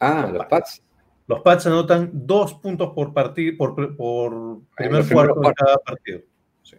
[0.00, 0.82] Ah, los, los Pats.
[1.26, 6.20] Los Pats anotan dos puntos por partido, por, por primer cuarto de cada partido.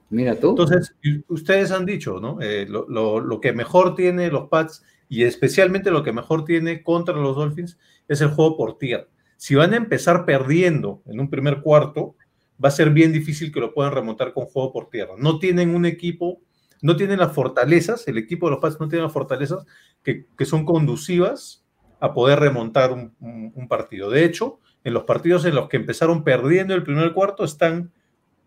[0.09, 0.49] Mira tú.
[0.49, 0.95] Entonces,
[1.29, 2.39] ustedes han dicho, ¿no?
[2.41, 6.83] Eh, lo, lo- lo que mejor tiene los Pats y especialmente lo que mejor tiene
[6.83, 7.77] contra los Dolphins
[8.07, 9.07] es el juego por tierra.
[9.37, 12.15] Si van a empezar perdiendo en un primer cuarto,
[12.63, 15.13] va a ser bien difícil que lo puedan remontar con juego por tierra.
[15.17, 16.41] No tienen un equipo,
[16.81, 19.65] no tienen las fortalezas, el equipo de los Pats no tiene las fortalezas
[20.03, 21.65] que, que son conducivas
[21.99, 24.09] a poder remontar un, un- un partido.
[24.09, 27.91] De hecho, en los partidos en los que empezaron perdiendo el primer cuarto están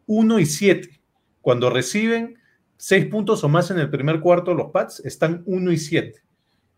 [0.07, 1.01] 1 y 7.
[1.41, 2.39] Cuando reciben
[2.77, 6.21] 6 puntos o más en el primer cuarto, los Pats están 1 y 7.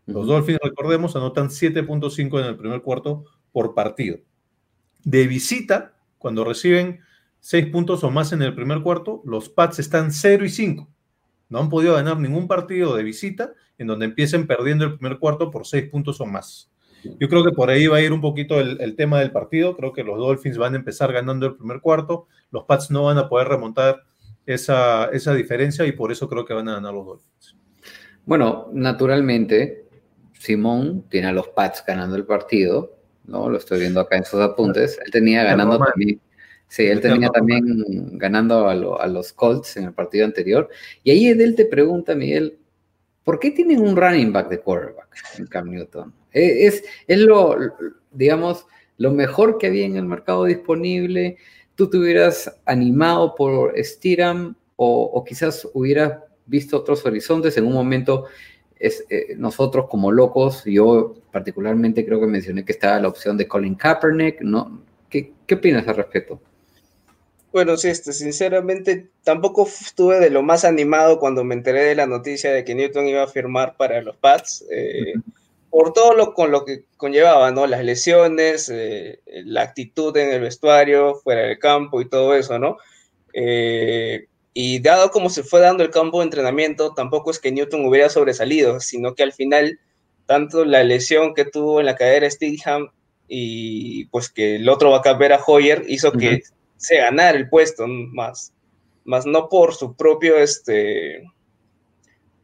[0.07, 0.33] Los Ujú.
[0.33, 4.17] Dolphins, recordemos, anotan 7.5 en el primer cuarto por partido.
[5.03, 7.01] De visita, cuando reciben
[7.41, 10.87] 6 puntos o más en el primer cuarto, los Pats están 0 y 5.
[11.49, 15.51] No han podido ganar ningún partido de visita en donde empiecen perdiendo el primer cuarto
[15.51, 16.71] por 6 puntos o más.
[17.19, 19.75] Yo creo que por ahí va a ir un poquito el, el tema del partido.
[19.75, 22.27] Creo que los Dolphins van a empezar ganando el primer cuarto.
[22.51, 24.03] Los Pats no van a poder remontar
[24.45, 27.55] esa, esa diferencia y por eso creo que van a ganar los Dolphins.
[28.25, 29.87] Bueno, naturalmente,
[30.33, 33.49] Simón tiene a los Pats ganando el partido, ¿no?
[33.49, 34.99] Lo estoy viendo acá en sus apuntes.
[35.03, 36.21] Él tenía ganando también.
[36.71, 37.31] Sí, él normal.
[37.33, 40.69] también ganando a, lo- a los Colts en el partido anterior.
[41.03, 42.57] Y ahí él te pregunta, Miguel,
[43.25, 46.13] ¿por qué tienen un running back de quarterback en Cam Newton?
[46.31, 47.57] Eh, Es, es lo,
[48.11, 48.65] digamos,
[48.97, 51.35] lo mejor que había en el mercado disponible.
[51.75, 57.73] ¿Tú te hubieras animado por Stiram o, o quizás hubieras visto otros horizontes en un
[57.73, 58.27] momento?
[58.79, 63.45] Es, eh, nosotros como locos, yo particularmente creo que mencioné que estaba la opción de
[63.45, 64.83] Colin Kaepernick, ¿no?
[65.09, 66.39] ¿Qué, qué opinas al respecto?
[67.51, 72.05] Bueno, sí, este, sinceramente tampoco estuve de lo más animado cuando me enteré de la
[72.05, 75.13] noticia de que Newton iba a firmar para los Pats, eh,
[75.69, 77.67] por todo lo con lo que conllevaba, ¿no?
[77.67, 82.77] Las lesiones, eh, la actitud en el vestuario, fuera del campo y todo eso, ¿no?
[83.33, 87.85] Eh, y dado como se fue dando el campo de entrenamiento, tampoco es que Newton
[87.85, 89.79] hubiera sobresalido, sino que al final,
[90.25, 92.89] tanto la lesión que tuvo en la cadera Stingham
[93.27, 96.41] y pues que el otro backup era Hoyer hizo que.
[96.81, 98.53] Se ganara el puesto más,
[99.05, 101.23] más no por su propio, este,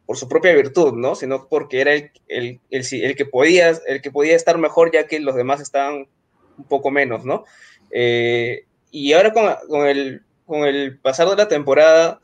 [0.06, 1.16] por su propia virtud, ¿no?
[1.16, 5.08] Sino porque era el, el, el, el que podía, el que podía estar mejor ya
[5.08, 6.08] que los demás estaban
[6.56, 7.46] un poco menos, ¿no?
[7.90, 12.22] Eh, y ahora con, con, el, con el pasar de la temporada,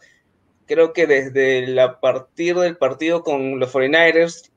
[0.68, 4.51] creo que desde la partir del partido con los 49ers,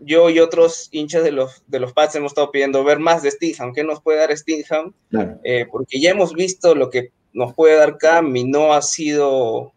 [0.00, 3.30] yo y otros hinchas de los, de los Pats hemos estado pidiendo ver más de
[3.30, 3.72] Stingham.
[3.72, 4.92] ¿Qué nos puede dar Stingham?
[5.10, 5.38] Claro.
[5.44, 9.72] Eh, porque ya hemos visto lo que nos puede dar Cam y no ha sido,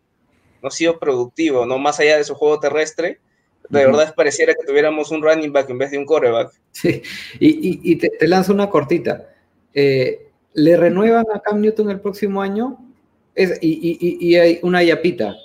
[0.62, 1.78] no ha sido productivo, ¿no?
[1.78, 3.20] Más allá de su juego terrestre,
[3.70, 3.96] de Ujú.
[3.98, 6.52] verdad pareciera que tuviéramos un running back en vez de un quarterback.
[6.72, 7.02] Sí,
[7.40, 9.30] y, y- y te, te lanzo una cortita.
[9.74, 12.78] Eh, ¿Le renuevan a Cam Newton el próximo año?
[13.36, 15.36] Es, y, y- y- y hay una yapita.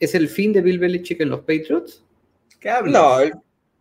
[0.00, 2.02] ¿Es el fin de Bill Belichick en los Patriots?
[2.60, 2.92] ¿Qué hablas?
[2.94, 3.32] No, el,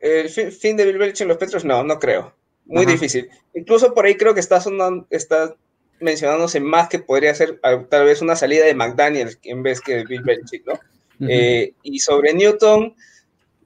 [0.05, 2.33] el fin, fin de Bill Belichick en los Petros, no, no creo.
[2.65, 2.91] Muy Ajá.
[2.91, 3.29] difícil.
[3.53, 5.55] Incluso por ahí creo que está, sonando, está
[5.99, 9.95] mencionándose más que podría ser ah, tal vez una salida de McDaniels en vez que
[9.95, 10.79] de Bill Belichick, ¿no?
[11.27, 12.93] Eh, y sobre Newton,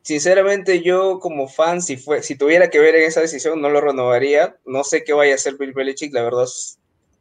[0.04, 3.82] sinceramente yo como fan, si, fue, si tuviera que ver en esa decisión, no lo
[3.82, 4.56] renovaría.
[4.66, 6.46] No sé qué vaya a hacer Bill Belichick, la verdad,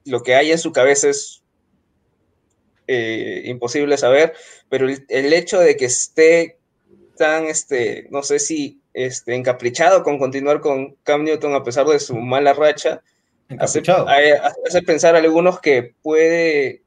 [0.05, 1.43] lo que hay en su cabeza es
[2.87, 4.35] eh, imposible saber,
[4.69, 6.59] pero el, el hecho de que esté
[7.17, 11.99] tan, este, no sé si este, encaprichado con continuar con Cam Newton a pesar de
[11.99, 13.03] su mala racha,
[13.59, 13.83] hace,
[14.67, 16.83] hace pensar a algunos que puede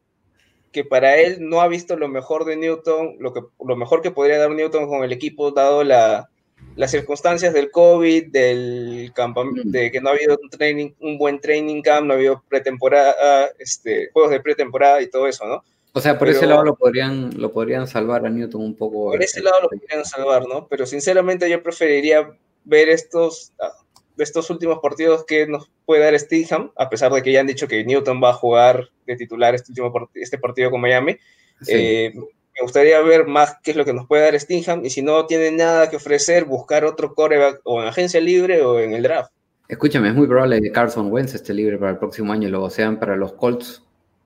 [0.72, 4.12] que para él no ha visto lo mejor de Newton, lo, que, lo mejor que
[4.12, 6.30] podría dar Newton con el equipo, dado la,
[6.76, 9.72] las circunstancias del COVID, del campamento, Mm.
[9.72, 13.49] de que no ha habido un, training, un buen training camp, no ha habido pretemporada,
[13.60, 15.64] este, juegos de pretemporada y todo eso, ¿no?
[15.94, 19.12] O sea, por pero- ese lado lo podrían, lo podrían salvar a Newton un poco.
[19.12, 20.68] Por ese lado lo podrían salvar, ¿no?
[20.68, 22.30] Pero sinceramente yo preferiría
[22.64, 23.72] ver estos, ah,
[24.18, 27.68] estos últimos partidos que nos puede dar Stingham, a pesar de que ya han dicho
[27.68, 31.18] que Newton va a jugar de titular este último part- este partido con Miami.
[31.62, 31.72] Sí.
[31.74, 35.02] Eh, me gustaría ver más qué es lo que nos puede dar Stingham y si
[35.02, 39.04] no tiene nada que ofrecer, buscar otro coreback o en agencia libre o en el
[39.04, 39.32] draft.
[39.68, 42.70] Escúchame, es muy probable que Carson Wentz esté libre para el próximo año y luego
[42.70, 43.84] sean para los Colts,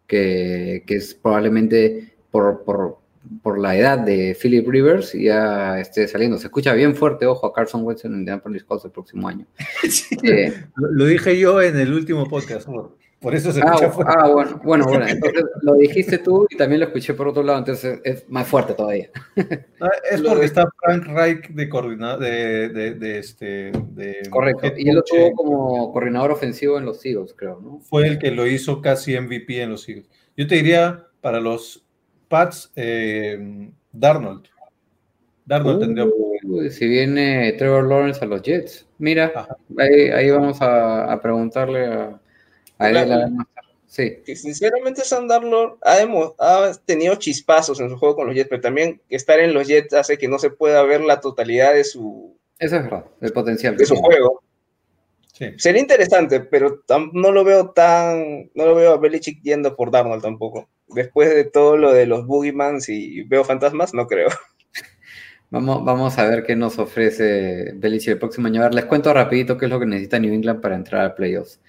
[0.08, 3.00] que, que es probablemente por, por,
[3.42, 6.38] por la edad de Philip Rivers ya esté saliendo.
[6.38, 9.46] Se escucha bien fuerte, ojo, a Carson Wentz en Indianapolis Colts el próximo año.
[9.90, 12.68] Sí, Eh, lo, dije yo en el último podcast,
[13.26, 14.14] por eso se ah, escucha fuerte.
[14.16, 17.58] ah, bueno, bueno, bueno, entonces lo dijiste tú y también lo escuché por otro lado,
[17.58, 19.10] entonces es más fuerte todavía.
[19.82, 24.90] Ah, es porque está Frank Reich de coordinador de, de, de este de Correcto, y
[24.90, 27.80] él lo tuvo como coordinador ofensivo en los Eagles, creo, ¿no?
[27.80, 30.08] fue el que lo hizo casi MVP en los Eagles.
[30.38, 31.84] Yo te diría para los
[32.28, 34.46] Pats, eh, Darnold.
[35.46, 36.06] Darnold tendría.
[36.44, 38.88] Uy, si viene Trevor Lawrence a los Jets.
[39.00, 39.48] Mira,
[39.78, 42.22] ahí, ahí vamos a, a preguntarle a,
[43.88, 48.62] Sí, Que sinceramente Sam Darnold ha, tenido chispazos en su juego con los Jets, pero
[48.62, 52.36] también estar en los Jets hace que no se pueda ver la totalidad de su,
[52.60, 53.76] eso es verdad, el potencial.
[53.76, 54.08] de su tiene.
[54.08, 54.44] juego.
[55.34, 55.48] Sí.
[55.58, 60.22] Sería interesante, pero no lo veo tan, no lo veo a Belichick yendo por Darnold
[60.22, 60.70] tampoco.
[60.88, 64.30] Después de todo lo de los Boogeymans y veo fantasmas, no creo.
[65.52, 68.62] Vamos, vamos a ver qué nos ofrece Belichick el próximo año.
[68.62, 71.16] A ver, les cuento rapidito qué es lo que necesita New England para entrar a
[71.16, 71.62] playoffs.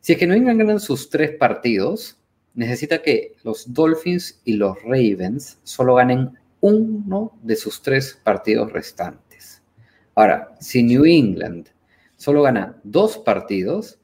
[0.00, 2.18] Si es que New England ganan sus tres partidos,
[2.54, 9.62] necesita que los Dolphins y los Ravens solo ganen uno de sus tres partidos restantes.
[10.14, 11.68] Ahora, si New England
[12.16, 13.98] solo gana dos partidos,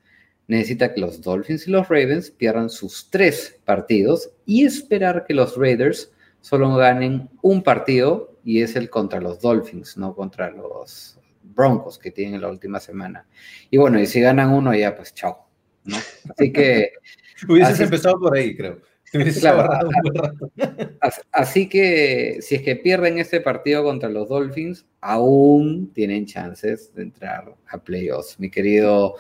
[0.47, 5.57] necesita que los Dolphins y los Ravens pierdan sus tres partidos y esperar que los
[5.57, 11.99] Raiders solo ganen un partido y es el contra los Dolphins, no contra los Broncos
[11.99, 13.26] que tienen la última semana.
[13.70, 15.43] Y bueno, y si ganan uno ya pues chao.
[15.85, 15.97] ¿No?
[16.30, 16.93] Así que
[17.49, 18.78] Hubieses Así- empezado por ahí, creo.
[19.11, 19.61] Te hubieses Claro.
[19.61, 20.51] agarrado un buen rato.
[21.01, 26.93] As- Así que si es que pierden este partido contra los Dolphins, aún tienen chances
[26.95, 28.41] de entrar a playoffs.
[28.41, 29.14] Mi querido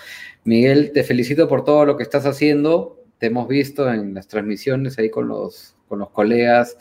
[0.44, 3.04] Miguel, te felicito por todo lo que estás haciendo.
[3.18, 6.76] Te hemos visto en las transmisiones ahí con los, con los colegas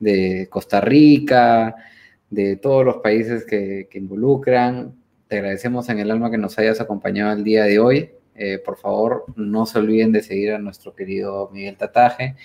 [0.00, 1.74] de Costa Rica,
[2.30, 4.94] de todos los países que, que involucran.
[5.28, 8.10] Te agradecemos en el alma que nos hayas acompañado el día de hoy.
[8.38, 12.36] Eh, por favor, no se olviden de seguir a nuestro querido Miguel Tataje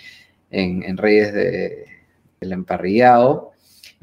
[0.49, 1.85] en, en redes de,
[2.39, 3.51] del emparrillado.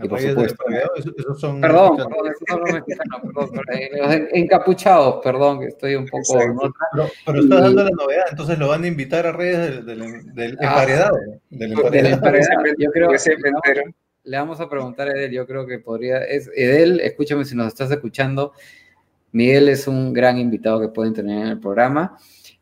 [0.01, 3.51] Y por Reyes del supuesto, esos- esos son Perdón, perdón, esos son los mexicanos, perdón,
[3.72, 6.66] eh, los en- encapuchados, perdón, que estoy un poco en Exacto.
[6.66, 6.86] otra.
[6.93, 10.34] Pero, pero estás dando la novedad, entonces lo van a invitar a Reyes del, del,
[10.34, 10.66] del Ah.
[10.68, 11.16] emparedado.
[11.16, 12.14] Del Del emparedado.
[12.14, 13.82] emparedado, yo creo le vamos- entero.
[14.22, 17.66] le vamos a preguntar a Edel, yo creo que podría, es Edel, escúchame si nos
[17.66, 18.53] estás escuchando,
[19.32, 22.16] Miguel es un gran invitado que pueden tener en el programa,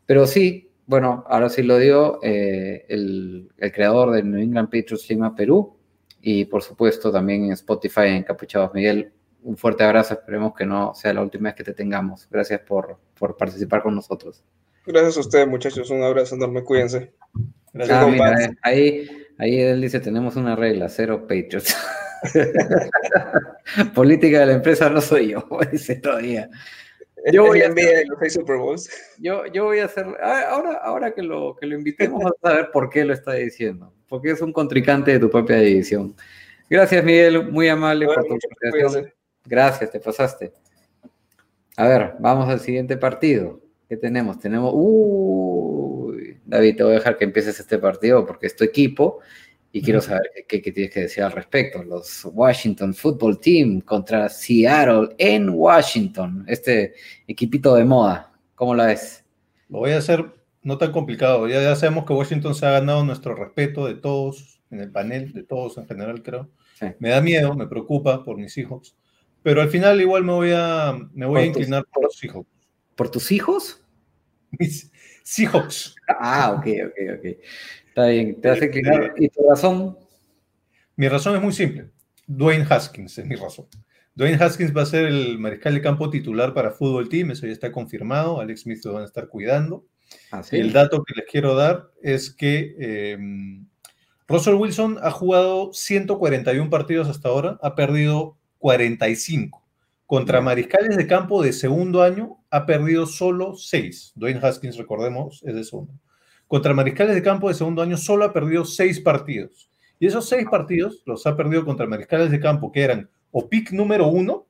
[0.05, 5.09] pero sí, bueno, ahora sí lo digo, eh, el, el creador de New England Patriots
[5.09, 5.77] Lima Perú,
[6.21, 8.73] y por supuesto también en Spotify en Encapuchados.
[8.73, 9.11] Miguel,
[9.43, 12.27] un fuerte abrazo, esperemos que no sea la última vez que te tengamos.
[12.29, 14.43] Gracias por, por participar con nosotros.
[14.85, 15.89] Gracias a ustedes, muchachos.
[15.89, 16.63] Un abrazo enorme.
[16.63, 17.13] Cuídense.
[17.73, 17.97] Gracias.
[17.97, 21.75] Ah, mira, eh, ahí, ahí él dice, tenemos una regla, cero Patriots.
[23.95, 26.49] Política de la empresa no soy yo, dice todavía.
[27.31, 28.89] Yo voy a de los Super Bowls.
[29.17, 32.71] Yo, yo voy a hacer, ah, ahora, ahora que lo, que lo invitemos, a saber
[32.71, 36.15] por qué lo está diciendo, porque es un contrincante de tu propia división.
[36.69, 39.13] Gracias, Miguel, muy amable Bueno, por tu cuídense.
[39.45, 40.53] Gracias, te pasaste.
[41.77, 43.61] A ver, vamos al siguiente partido.
[43.87, 44.39] ¿Qué tenemos?
[44.39, 44.71] Tenemos.
[44.75, 49.19] Uy, David, te voy a dejar que empieces este partido porque es tu equipo
[49.77, 51.83] y quiero saber qué, tienes que decir al respecto.
[51.83, 56.45] Los Washington Football Team contra Seattle en Washington.
[56.47, 56.93] Este
[57.27, 58.31] equipito de moda.
[58.55, 59.23] ¿Cómo la ves?
[59.69, 60.25] Lo voy a hacer
[60.63, 61.47] no tan complicado.
[61.47, 65.33] Ya, ya sabemos que Washington se ha ganado nuestro respeto de todos, en el panel,
[65.33, 66.49] de todos en general, creo.
[66.79, 66.87] Sí.
[66.99, 68.95] Me da miedo, me preocupa por mis hijos.
[69.43, 72.49] Pero al final igual me voy a, me voy a tus- inclinar por los Seahawks.
[72.95, 73.81] ¿Por tus hijos?
[74.51, 74.91] Mis
[75.23, 75.95] Seahawks.
[76.07, 77.37] Ah, ok, ok, ok.
[77.97, 79.13] Está bien, te a inclinar.
[79.17, 79.97] ¿Y tu razón?
[80.95, 81.89] Mi razón es muy simple.
[82.27, 83.65] Dwayne Haskins es mi razón.
[84.13, 87.53] Dwayne Haskins va a ser el mariscal de campo titular para Fútbol Team, eso ya
[87.53, 88.39] está confirmado.
[88.39, 89.83] Alex Smith lo van a estar cuidando.
[90.29, 90.57] Ah, sí.
[90.57, 93.17] El dato que les quiero dar es que eh,
[94.27, 99.65] Russell Wilson ha jugado 141 partidos hasta ahora, ha perdido 45.
[100.05, 100.43] Contra Ya.
[100.43, 104.11] mariscales de campo de segundo año ha perdido solo 6.
[104.13, 105.93] Dwayne Haskins, recordemos, es de segundo.
[106.47, 109.69] Contra mariscales de campo de segundo año solo ha perdido 6 partidos.
[109.99, 113.71] Y esos 6 partidos los ha perdido contra mariscales de campo que eran o pick
[113.71, 114.45] número 1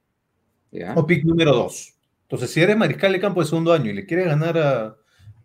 [0.71, 0.93] Ya.
[0.95, 1.93] o pick número 2.
[2.23, 4.95] Entonces, si eres mariscal de campo de segundo año y le quieres ganar a,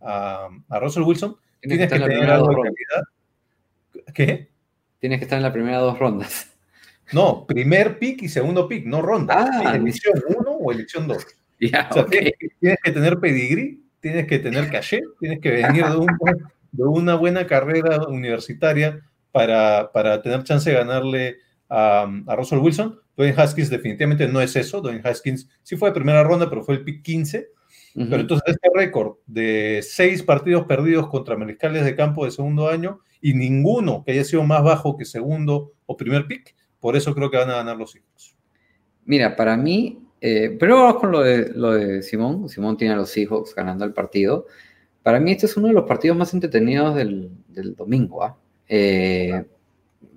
[0.01, 4.13] a, a Russell Wilson, Tienes tienes que tener algo dos de calidad.
[4.15, 4.49] ¿Qué?
[4.99, 6.49] Tienes que estar en la primera dos rondas.
[7.13, 9.35] No, primer pick y segundo pick, no ronda.
[9.39, 11.25] Ah, Sí, elección 1 o elección 2.
[11.61, 12.11] Ya, O sea, ok.
[12.11, 16.09] tienes, que- tienes que tener pedigrí, tienes que tener caché, tienes que venir de, un
[16.73, 19.01] de una buena carrera universitaria
[19.31, 21.37] para, para tener chance de ganarle
[21.71, 22.99] a, a Russell Wilson.
[23.17, 24.83] Dwayne Haskins definitivamente no es eso.
[24.83, 27.49] Dwayne Haskins sí fue de primera ronda, pero fue el pick 15.
[27.95, 28.09] Ujú.
[28.09, 33.01] Pero entonces este récord de seis partidos perdidos contra mariscales de campo de segundo año
[33.21, 37.31] y ninguno que haya sido más bajo que segundo o primer pick, por eso creo
[37.31, 38.37] que van a ganar los hijos.
[39.05, 42.49] Mira, para mí, eh, primero vamos con lo de, lo de Simón.
[42.49, 44.47] Simón tiene a los Seahawks ganando el partido.
[45.03, 48.23] Para mí este es uno de los partidos más entretenidos del, del domingo.
[48.25, 48.37] ¿ah?
[48.69, 49.45] Eh,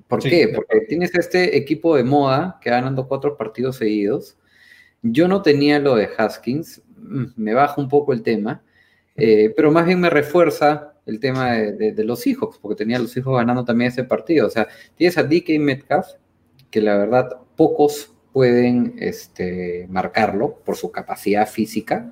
[0.07, 0.49] ¿Por Sí, qué?
[0.49, 4.37] Porque tienes este equipo de moda que va ganando cuatro partidos seguidos.
[5.01, 8.61] Yo no tenía lo de Haskins, mm, me baja un poco el tema,
[9.15, 12.97] eh, pero más bien me refuerza el tema de, de- de los Seahawks, porque tenía
[12.97, 14.47] a los Seahawks ganando también ese partido.
[14.47, 16.07] O sea, tienes a DK Metcalf,
[16.71, 22.11] que la verdad pocos pueden este, marcarlo por su capacidad física,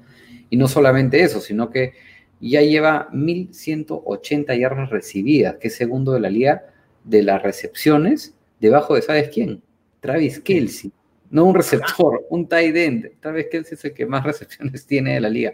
[0.49, 1.95] y no solamente eso, sino que
[2.39, 6.63] ya lleva 1180 yardas recibidas, que es segundo de la liga
[7.03, 9.61] de las recepciones, debajo de, ¿sabes quién?
[9.99, 10.93] Travis Kelsey.
[11.29, 13.11] No un receptor, un tight end.
[13.19, 15.51] Travis Kelsey es el que más recepciones tiene de la liga.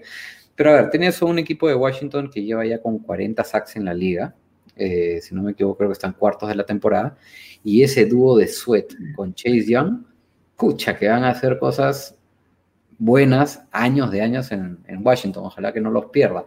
[0.53, 3.85] Pero a ver, tienes un equipo de Washington que lleva ya con 40 sacks en
[3.85, 4.35] la liga.
[4.75, 7.17] eh, si no me equivoco, creo que están cuartos de la temporada.
[7.63, 10.08] Y ese dúo de Sweat con Chase Young,
[10.59, 12.17] pucha, que van a hacer cosas
[12.99, 15.45] buenas años de años en, Washington.
[15.45, 16.45] Ojalá que no los pierda.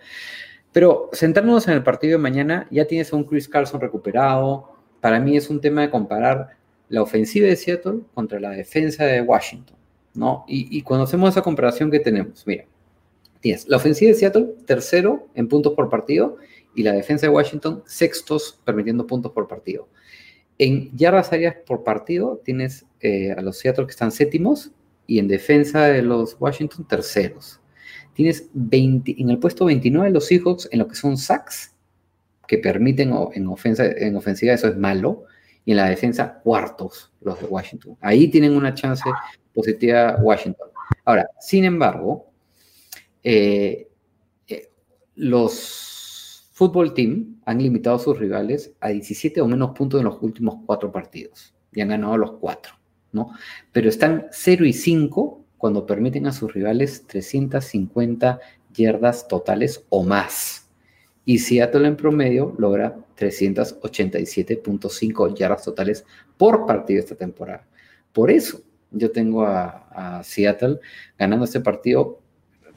[0.71, 4.71] Pero centrándonos en el partido de mañana, ya tienes a un Chris Carson recuperado.
[5.01, 6.51] Para mí es un tema de comparar
[6.91, 9.77] la ofensiva de Seattle contra la defensa de Washington,
[10.15, 10.45] ¿no?
[10.47, 12.67] Y, y cuando hacemos esa comparación que tenemos, mira,
[13.41, 16.37] tienes la ofensiva de Seattle tercero en puntos por partido
[16.75, 19.89] y la defensa de Washington sextos permitiendo puntos por partido.
[20.59, 24.71] En yardas áreas por partido tienes eh, a los Seattle que están séptimos
[25.07, 27.61] y en defensa de los Washington terceros.
[28.15, 31.75] Tienes 20, en el puesto 29 los Seahawks en lo que son sacks,
[32.47, 35.25] que permiten en, ofensa, en ofensiva, eso es malo,
[35.65, 37.97] y en la defensa cuartos los de Washington.
[38.01, 39.05] Ahí tienen una chance
[39.55, 40.69] positiva Washington.
[41.05, 42.31] Ahora, sin embargo,
[43.23, 43.89] eh,
[44.47, 44.71] eh,
[45.15, 50.21] los fútbol team han limitado a sus rivales a 17 o menos puntos en los
[50.23, 52.75] últimos cuatro partidos y han ganado los cuatro,
[53.13, 53.33] ¿no?
[53.73, 58.41] Pero están 0 y 5 cuando permiten a sus rivales 350
[58.75, 60.69] yardas totales o más.
[61.25, 66.05] Y Seattle en promedio logra 387.5 yardas totales
[66.37, 67.69] por partido esta temporada.
[68.13, 68.61] Por eso
[68.91, 70.81] yo tengo a, a Seattle
[71.19, 72.21] ganando este partido.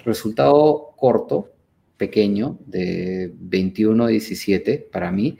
[0.05, 1.55] Resultado corto,
[1.97, 5.37] pequeño, de 21-17 para mí.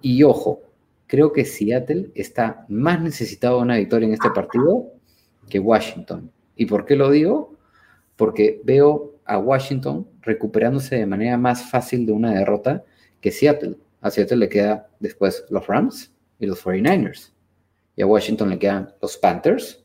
[0.00, 0.60] Y ojo,
[1.06, 4.92] creo que Seattle está más necesitado de una victoria en este partido
[5.48, 6.30] que Washington.
[6.56, 7.54] ¿Y por qué lo digo?
[8.16, 12.84] Porque veo a Washington recuperándose de manera más fácil de una derrota
[13.20, 13.76] que Seattle.
[14.00, 17.32] A Seattle le queda después los Rams y los 49ers.
[17.96, 19.84] Y a Washington le quedan los Panthers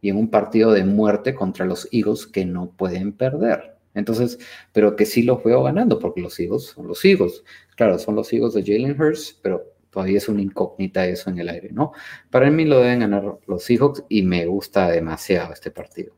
[0.00, 3.76] y en un partido de muerte contra los Eagles que no pueden perder.
[3.94, 4.38] Entonces,
[4.72, 7.44] pero que sí los veo ganando porque los Eagles son los Eagles.
[7.76, 11.48] Claro, son los Eagles de Jalen Hurts, pero todavía es una incógnita eso en el
[11.48, 11.92] aire, ¿no?
[12.30, 16.14] Para mí lo deben ganar los Seahawks y me gusta demasiado este partido.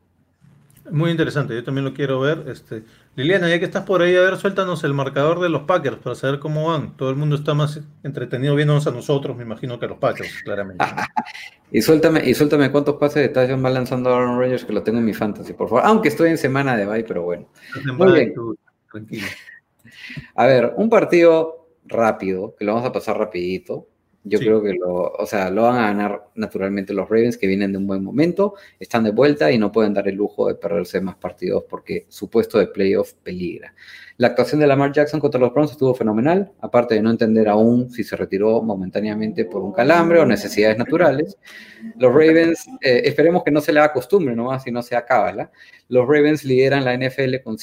[0.91, 2.45] Muy interesante, yo también lo quiero ver.
[2.47, 2.83] Este,
[3.15, 6.15] Liliana, ya que estás por ahí, a ver, suéltanos el marcador de los Packers para
[6.15, 6.95] saber cómo van.
[6.95, 10.29] Todo el mundo está más entretenido viéndonos a nosotros, me imagino, que a los Packers,
[10.43, 10.85] claramente.
[11.71, 14.99] Y suéltame, y suéltame cuántos pases de touchdown va lanzando Aaron Rodgers que lo tengo
[14.99, 15.83] en mi fantasy, por favor.
[15.85, 17.49] Aunque estoy en semana de bye, pero bueno.
[17.97, 18.33] Muy bien.
[18.33, 18.55] Tú,
[18.91, 19.27] Tranquilo.
[20.35, 23.87] A ver, un partido rápido, que lo vamos a pasar rapidito.
[24.27, 24.45] Yo Sí.
[24.45, 27.77] creo que lo, o sea, lo van a ganar naturalmente los Ravens, que vienen de
[27.77, 31.15] un buen momento, están de vuelta y no pueden dar el lujo de perderse más
[31.15, 33.75] partidos porque su puesto de playoff peligra.
[34.17, 37.91] La actuación de Lamar Jackson contra los Browns estuvo fenomenal, aparte de no entender aún
[37.91, 41.37] si se retiró momentáneamente por un calambre o necesidades naturales.
[41.99, 45.51] Los Ravens, eh, esperemos que no se le acostumbre nomás si no se acaba.
[45.87, 47.57] Los Ravens lideran la NFL con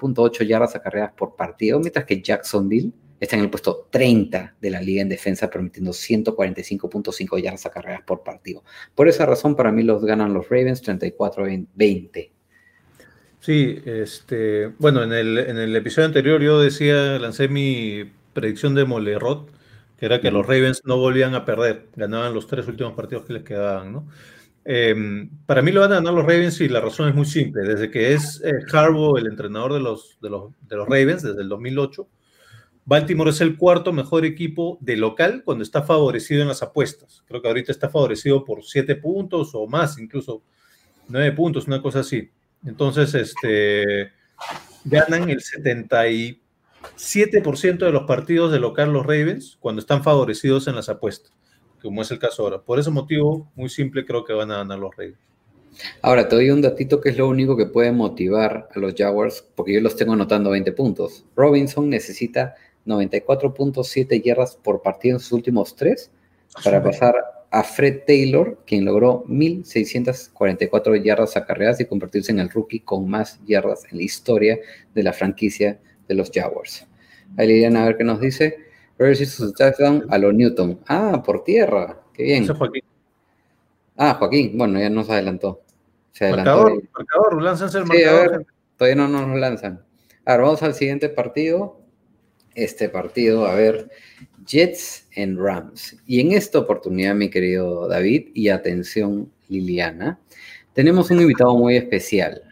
[0.00, 4.80] 173.8 yardas acarreadas por partido, mientras que Jacksonville está en el puesto 30 de la
[4.80, 8.64] liga en defensa, permitiendo 145.5 yardas acarreadas por partido.
[8.94, 12.30] Por esa razón, para mí los ganan los Ravens 34-20.
[13.40, 18.84] Sí, este, bueno, en el, en el episodio anterior yo decía, lancé mi predicción de
[18.84, 19.50] Molerot,
[19.98, 23.34] que era que los Ravens no volvían a perder, ganaban los tres últimos partidos que
[23.34, 24.08] les quedaban, ¿no?
[24.64, 24.94] Eh,
[25.46, 27.62] para mí lo van a ganar los Ravens y la razón es muy simple.
[27.62, 28.52] Desde que es eh,
[29.18, 32.06] el entrenador de los, de, los, de los Ravens, desde el 2008,
[32.84, 37.22] Baltimore es el cuarto mejor equipo de local cuando está favorecido en las apuestas.
[37.26, 40.42] Creo que ahorita está favorecido por siete puntos o más, incluso
[41.08, 42.30] nueve puntos, una cosa así.
[42.64, 44.12] Entonces, este,
[44.84, 50.88] ganan el 77% de los partidos de local los Ravens cuando están favorecidos en las
[50.88, 51.32] apuestas,
[51.82, 52.60] como es el caso ahora.
[52.60, 55.18] Por ese motivo, muy simple, creo que van a ganar los Ravens.
[56.02, 59.44] Ahora, te doy un datito que es lo único que puede motivar a los Jaguars,
[59.54, 61.24] porque yo los tengo anotando 20 puntos.
[61.36, 62.54] Robinson necesita
[62.86, 66.10] 94.7 yardas por partido en sus últimos tres
[66.64, 67.14] para pasar
[67.50, 73.40] a Fred Taylor, quien logró 1.644 yardas acarreadas y convertirse en el rookie con más
[73.44, 74.58] yardas en la historia
[74.94, 76.86] de la franquicia de los Jaguars.
[77.36, 78.69] Ahí le irán a ver qué nos dice.
[79.08, 80.80] Hizo su touchdown a lo Newton.
[80.86, 82.00] Ah, por tierra.
[82.12, 82.44] Qué bien.
[82.44, 82.80] Eso aquí.
[83.96, 84.56] Ah, Joaquín.
[84.56, 85.62] Bueno, ya nos adelantó.
[86.12, 86.50] Se adelantó.
[86.50, 88.30] Marcador, marcador, lánzanse el Sí, a marcador.
[88.38, 88.46] ver,
[88.76, 89.84] todavía no nos lanzan.
[90.24, 91.80] Ahora vamos al siguiente partido.
[92.54, 93.88] Este partido, a ver,
[94.44, 95.96] Jets en Rams.
[96.06, 100.18] Y en esta oportunidad, mi querido David, y atención Liliana,
[100.72, 102.42] tenemos un invitado muy especial.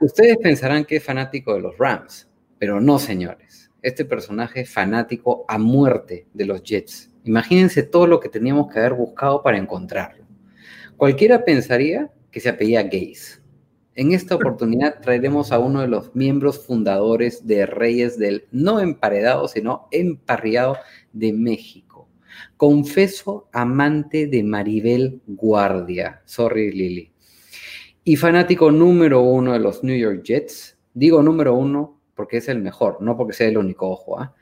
[0.00, 2.26] Ustedes pensarán que es fanático de los Rams,
[2.58, 3.49] pero no, señores.
[3.82, 7.10] Este personaje fanático a muerte de los Jets.
[7.24, 10.24] Imagínense todo lo que teníamos que haber buscado para encontrarlo.
[10.96, 13.40] Cualquiera pensaría que se apellía Gaze.
[13.94, 19.48] En esta oportunidad traeremos a uno de los miembros fundadores de Reyes del no emparedado,
[19.48, 20.76] sino emparriado
[21.12, 22.08] de México.
[22.56, 26.22] Confeso amante de Maribel Guardia.
[26.24, 27.12] Sorry, Lili.
[28.04, 30.78] Y fanático número uno de los New York Jets.
[30.94, 34.20] Digo número uno porque es el mejor, no porque sea el único ojo.
[34.20, 34.34] ¿ah?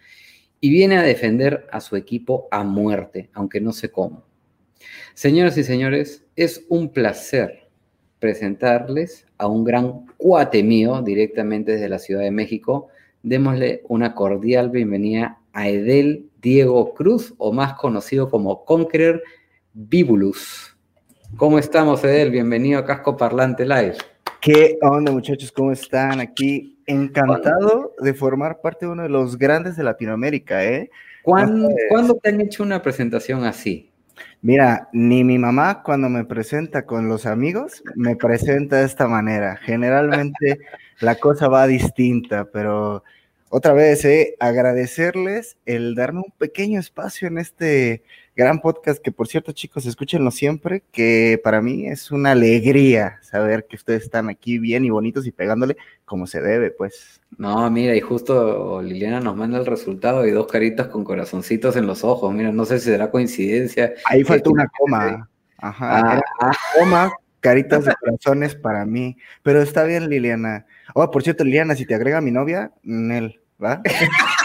[0.61, 4.25] Y viene a defender a su equipo a muerte, aunque no sé cómo.
[5.15, 7.69] Señoras y señores, es un placer
[8.19, 12.89] presentarles a un gran cuate mío directamente desde la Ciudad de México.
[13.23, 19.23] Démosle una cordial bienvenida a Edel Diego Cruz, o más conocido como Conqueror
[19.73, 20.77] Bibulus.
[21.37, 22.33] ¿Cómo estamos, Edel?
[22.33, 23.99] Bienvenido a Casco Parlante Live.
[24.41, 25.53] ¿Qué onda, muchachos?
[25.53, 26.19] ¿Cómo están?
[26.19, 30.90] Aquí encantado de formar parte de uno de los grandes de Latinoamérica, ¿eh?
[31.23, 33.90] ¿Cuándo, ¿cuándo te han hecho una presentación así?
[34.40, 39.56] Mira, ni mi mamá cuando me presenta con los amigos me presenta de esta manera.
[39.56, 40.59] Generalmente
[41.01, 43.05] la cosa va distinta, pero
[43.51, 48.02] otra vez, eh, agradecerles el darme un pequeño espacio en este
[48.39, 53.66] gran podcast que, por cierto, chicos, escúchenlo siempre, que para mí es una alegría saber
[53.66, 57.20] que ustedes están aquí bien y bonitos y pegándole como se debe, pues.
[57.36, 61.89] No, mira, y justo Liliana nos manda el resultado y dos caritas con corazoncitos en
[61.89, 62.32] los ojos.
[62.32, 63.94] Mira, no sé si será coincidencia.
[64.05, 65.28] Ahí faltó una coma.
[65.56, 66.23] Ajá.
[66.40, 67.10] Ah, coma,
[67.40, 69.16] caritas de corazones para mí.
[69.43, 70.65] Pero está bien, Liliana.
[70.94, 73.82] Oh, por cierto, Liliana, si te agrega mi novia, Nel, ¿va?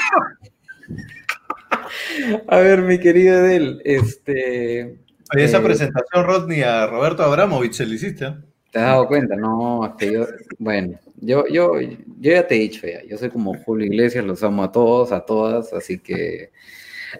[2.47, 4.97] a ver, mi querido Edel, este,
[5.33, 8.25] Oye, esa Eh, presentación, Rodney, a Roberto Abramovich se le hiciste.
[8.25, 8.35] ¿eh?
[8.73, 9.35] ¿te has dado cuenta?
[9.35, 10.25] No, es que yo,
[10.57, 14.41] bueno, yo, yo, yo ya te he dicho ya, yo soy como Julio Iglesias, los
[14.43, 16.49] amo a todos, a todas, así que,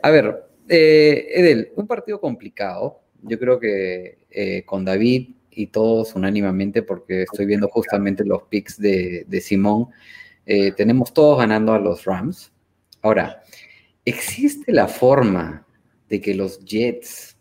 [0.01, 6.15] a ver, eh, Edel, un partido complicado, yo creo que eh, con David y todos
[6.15, 9.89] unánimemente, porque estoy viendo justamente los picks de, de Simón,
[10.47, 12.51] eh, tenemos todos ganando a los Rams.
[13.03, 13.42] Ahora,
[14.05, 15.65] ¿existe la forma
[16.09, 17.37] de que los Jets,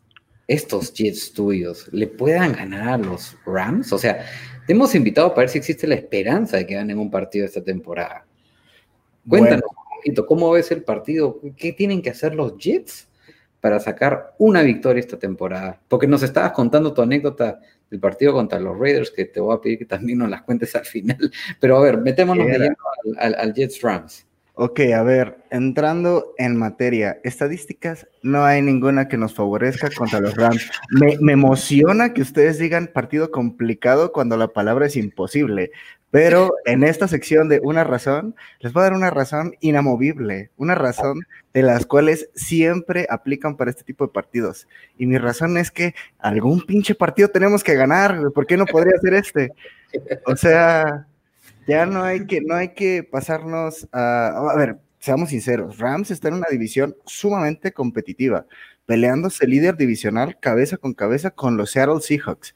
[0.47, 3.93] estos Jets tuyos, le puedan ganar a los Rams?
[3.93, 4.25] O sea,
[4.67, 7.63] te hemos invitado para ver si existe la esperanza de que ganen un partido esta
[7.63, 8.27] temporada.
[9.29, 11.41] Cuéntanos un poquito, ¿cómo ves el partido?
[11.57, 13.09] ¿Qué tienen que hacer los Jets
[13.61, 15.81] para sacar una victoria esta temporada?
[15.89, 19.61] Porque nos estabas contando tu anécdota del partido contra los Raiders, que te voy a
[19.61, 21.31] pedir que también nos las cuentes al final.
[21.61, 22.77] Pero a ver, metémonos de lleno
[23.19, 24.27] al, al- al Jets Rams.
[24.55, 30.37] Ok, a ver, entrando en materia, estadísticas, no hay ninguna que nos favorezca contra los
[30.37, 30.71] Rams.
[30.91, 35.71] Me, emociona que ustedes digan partido complicado cuando la palabra es imposible,
[36.11, 40.75] pero en esta sección de una razón, les voy a dar una razón inamovible, una
[40.75, 41.21] razón
[41.55, 44.69] de las cuales siempre aplican para este tipo de partidos.
[44.99, 48.99] Y mi razón es que algún pinche partido tenemos que ganar, ¿por qué no podría
[49.01, 49.53] ser este?
[50.27, 51.07] O sea,
[51.67, 56.29] ya no hay que, no hay que pasarnos a, a ver, seamos sinceros, Rams está
[56.29, 58.47] en una división sumamente competitiva,
[58.87, 62.55] peleándose líder divisional cabeza con cabeza con los Seattle Seahawks.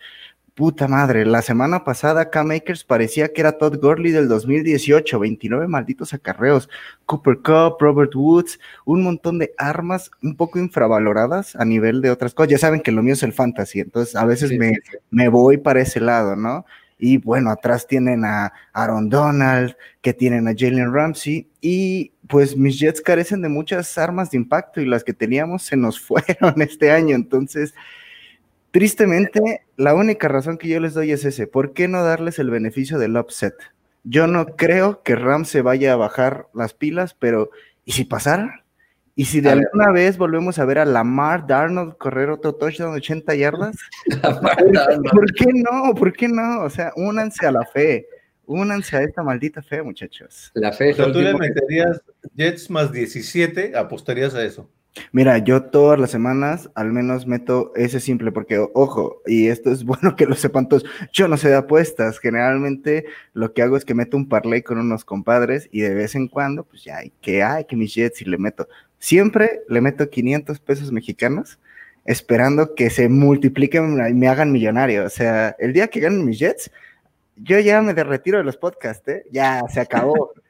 [0.55, 5.69] Puta madre, la semana pasada Cam Akers parecía que era Todd Gurley del 2018, 29
[5.69, 6.71] malditos acarreos,
[7.05, 12.33] Cooper Cup, Robert Woods, un montón de armas un poco infravaloradas a nivel de otras
[12.33, 12.53] cosas.
[12.53, 15.29] Ya saben que lo mío es el fantasy, entonces a veces Sí, me, sí, me
[15.29, 16.65] voy para ese lado, ¿no?
[16.99, 22.79] Y bueno, atrás tienen a Aaron Donald, que tienen a Jalen Ramsey, y pues mis
[22.79, 26.91] Jets carecen de muchas armas de impacto y las que teníamos se nos fueron este
[26.91, 27.15] año.
[27.15, 27.75] Entonces,
[28.71, 31.47] tristemente, la única razón que yo les doy es ese.
[31.47, 33.55] ¿Por qué no darles el beneficio del upset?
[34.05, 37.51] Yo no creo que Rams se vaya a bajar las pilas, pero
[37.85, 38.66] ¿y si pasara?
[39.19, 39.65] ¿Y si de A ver.
[39.65, 43.75] alguna vez volvemos a ver a Lamar Darnold correr otro touchdown de 80 yardas?
[45.13, 45.95] ¿Por qué no?
[45.95, 46.63] ¿Por qué no?
[46.63, 48.07] O sea, únanse a la fe.
[48.45, 50.53] Únanse a esta maldita fe, muchachos.
[50.55, 52.01] La fe O es lo sea, tú le que- meterías
[52.37, 54.71] Jets más 17, apostarías a eso.
[55.13, 59.85] Mira, yo todas las semanas al menos meto ese simple, porque ojo, y esto es
[59.85, 63.85] bueno que lo sepan todos, yo no sé de apuestas, generalmente lo que hago es
[63.85, 67.43] que meto un parlay con unos compadres y de vez en cuando, pues ya, que
[67.43, 68.69] hay que mis jets y le meto,
[68.99, 71.59] Siempre le meto 500 pesos mexicanos
[72.07, 75.05] esperando que se multipliquen y me hagan millonario.
[75.05, 76.71] O sea, el día que ganen mis Jets,
[77.37, 79.25] yo ya me retiro de los podcasts, ¿eh?
[79.31, 80.33] Ya se acabó.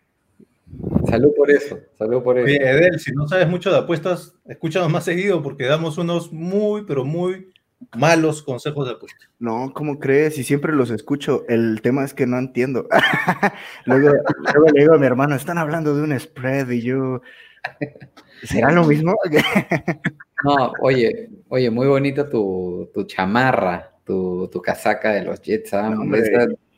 [1.09, 2.47] Salud por eso, salud por eso.
[2.47, 6.85] Oye, Edel, si no sabes mucho de apuestas, escúchanos más seguido porque damos unos muy,
[6.85, 7.52] pero muy
[7.97, 9.28] malos consejos de apuestas.
[9.39, 10.36] No, ¿cómo crees?
[10.39, 11.44] Y siempre los escucho.
[11.48, 12.89] El tema es que no entiendo.
[13.85, 17.23] luego, luego le digo a mi hermano, están hablando de un spread y yo...
[18.42, 19.14] ¿Será lo mismo?
[20.44, 25.74] no, oye, oye, muy bonita tu, tu chamarra, tu, tu, casaca de los Jets.
[25.74, 25.94] ¿ah?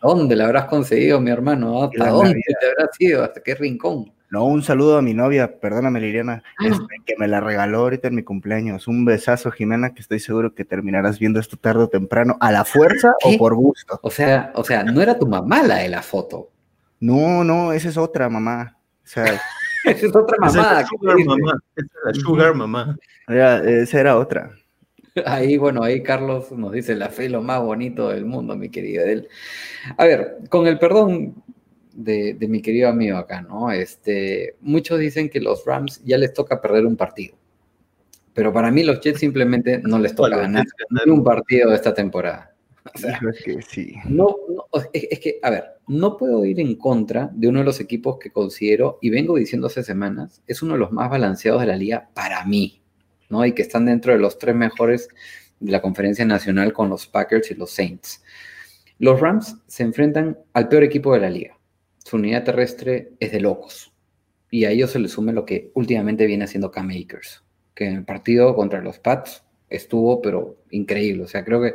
[0.01, 1.85] ¿Dónde la habrás conseguido, mi hermano?
[1.85, 3.25] ¿Hasta dónde te habrás ido?
[3.25, 4.13] ¿Hasta qué rincón?
[4.31, 6.67] No, un saludo a mi novia, perdóname Liliana, Ah.
[6.67, 8.87] este, que me la regaló ahorita en mi cumpleaños.
[8.87, 12.65] Un besazo, Jimena, que estoy seguro que terminarás viendo esto tarde o temprano, a la
[12.67, 13.35] fuerza ¿Qué?
[13.35, 13.99] o por gusto.
[14.03, 16.51] O sea, o sea, no era tu mamá la de la foto.
[17.01, 18.77] No, no, esa es otra, mamá.
[19.03, 19.41] O sea,
[19.85, 20.81] Esa es otra Esa mamada.
[20.81, 21.61] es la sugar mamá.
[21.77, 22.99] Esa es la sugar mamá.
[23.29, 24.53] era- esa era otra.
[25.27, 28.69] Ahí, bueno, ahí Carlos nos dice la fe es lo más bonito del mundo, mi
[28.69, 29.29] querido Edel.
[29.97, 31.35] A ver, con el perdón
[31.93, 33.73] de, de mi querido amigo acá, ¿no?
[33.73, 37.35] Este, muchos dicen que los Rams ya les toca perder un partido.
[38.33, 40.67] Pero para mí los Jets simplemente no les toca Bueno, ganar
[41.05, 42.53] ni un partido de esta temporada.
[42.95, 43.95] O sea, Hijo, es que sí.
[44.05, 47.65] no, no, es, es que, a ver, no puedo ir en contra de uno de
[47.65, 51.61] los equipos que considero, y vengo diciendo hace semanas, es uno de los más balanceados
[51.61, 52.83] de la liga para mí,
[53.29, 53.45] ¿no?
[53.45, 55.09] Y que están dentro de los tres mejores
[55.61, 58.23] de la conferencia nacional con los Packers y los Saints.
[58.99, 61.59] Los Rams se enfrentan al peor equipo de la liga.
[62.05, 63.93] Su unidad terrestre es de locos.
[64.51, 67.45] Y a ellos se le sume lo que últimamente viene haciendo Cam Akers,
[67.75, 71.25] que en el partido contra los Pats estuvo, pero increíble.
[71.25, 71.75] O sea, creo que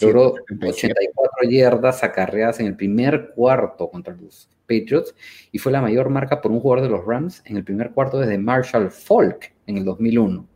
[0.00, 5.14] logró 84 yardas acarreadas en el primer cuarto contra los Patriots
[5.52, 8.18] y fue la mayor marca por un jugador de los Rams en el primer cuarto
[8.18, 10.46] desde Marshall Falk en el 2001.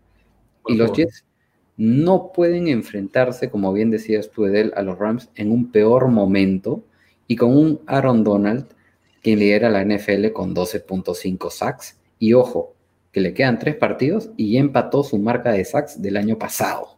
[0.66, 1.24] Y los Jets
[1.77, 6.82] no pueden enfrentarse, como bien decías tú, Edel, a los Rams en un peor momento
[7.27, 8.66] y con un Aaron Donald
[9.23, 11.98] quien lidera la NFL con 12.5 sacks.
[12.19, 12.74] Y ojo,
[13.12, 16.97] que le quedan tres partidos y ya empató su marca de sacks del año pasado.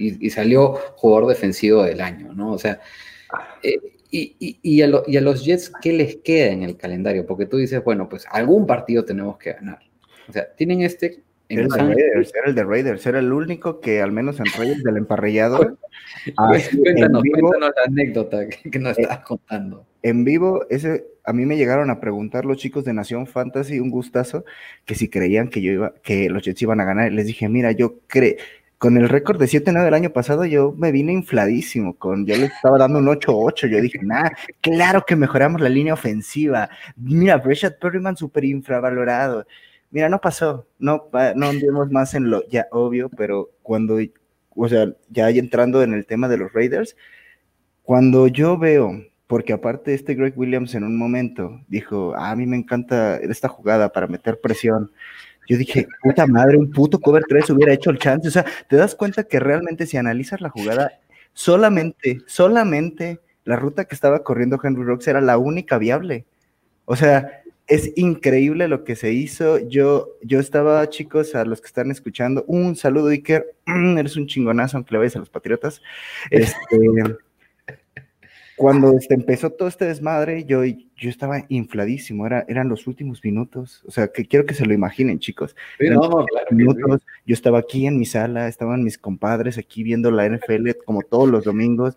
[0.00, 2.52] Y, y salió jugador defensivo del año, ¿no?
[2.52, 2.80] O sea,
[3.62, 3.78] eh,
[4.10, 7.26] y, y- y a lo- y a los Jets, ¿qué les queda en el calendario?
[7.26, 9.78] Porque tú dices, bueno, pues algún partido tenemos que ganar.
[10.28, 11.88] O sea, tienen este en Era el.
[11.88, 15.76] Raiders, era el de Raiders, era el único que al menos en Raiders del emparrillado,
[16.36, 19.84] así, Cuéntanos, vivo, cuéntanos la anécdota que, que nos estabas contando.
[20.02, 23.90] en vivo, ese, a mí me llegaron a preguntar los chicos de Nación Fantasy, un
[23.90, 24.44] gustazo,
[24.84, 27.12] que si creían que yo iba, que los Jets iban a ganar.
[27.12, 28.34] Les dije, mira, yo creo,
[28.80, 32.50] con el récord de 7-9 del año pasado, yo me vine infladísimo, con, yo les
[32.50, 34.30] estaba dando un 8-8, yo dije, nah,
[34.62, 36.70] claro que mejoramos la línea ofensiva.
[36.96, 39.46] Mira, Breshad Perryman súper infravalorado.
[39.90, 43.98] Mira, no pasó, no, no andemos más en lo ya obvio, pero cuando,
[44.56, 46.96] o sea, ya entrando en el tema de los Raiders,
[47.82, 48.92] cuando yo veo,
[49.26, 53.48] porque aparte este Greg Williams en un momento dijo, "Ah, a mí me encanta esta
[53.48, 54.90] jugada para meter presión.
[55.50, 58.28] Yo dije, puta madre, un puto cover 3 hubiera hecho el chance.
[58.28, 60.92] O sea, te das cuenta que realmente si analizas la jugada,
[61.32, 66.24] solamente, solamente la ruta que estaba corriendo Henry Rocks era la única viable.
[66.84, 69.58] O sea, es increíble lo que se hizo.
[69.58, 73.56] Yo, yo estaba, chicos, a los que están escuchando, un saludo, Iker.
[73.98, 75.82] Eres un chingonazo, aunque le vayas a los Patriotas.
[76.30, 76.54] Este,
[78.60, 82.26] cuando este, empezó todo este desmadre, yo, yo estaba infladísimo.
[82.26, 83.82] Era, eran los últimos minutos.
[83.86, 85.56] O sea, que quiero que se lo imaginen, chicos.
[85.78, 86.54] Sí, no, claro que sí.
[86.56, 87.00] minutos.
[87.24, 91.26] Yo estaba aquí en mi sala, estaban mis compadres aquí viendo la NFL como todos
[91.30, 91.96] los domingos.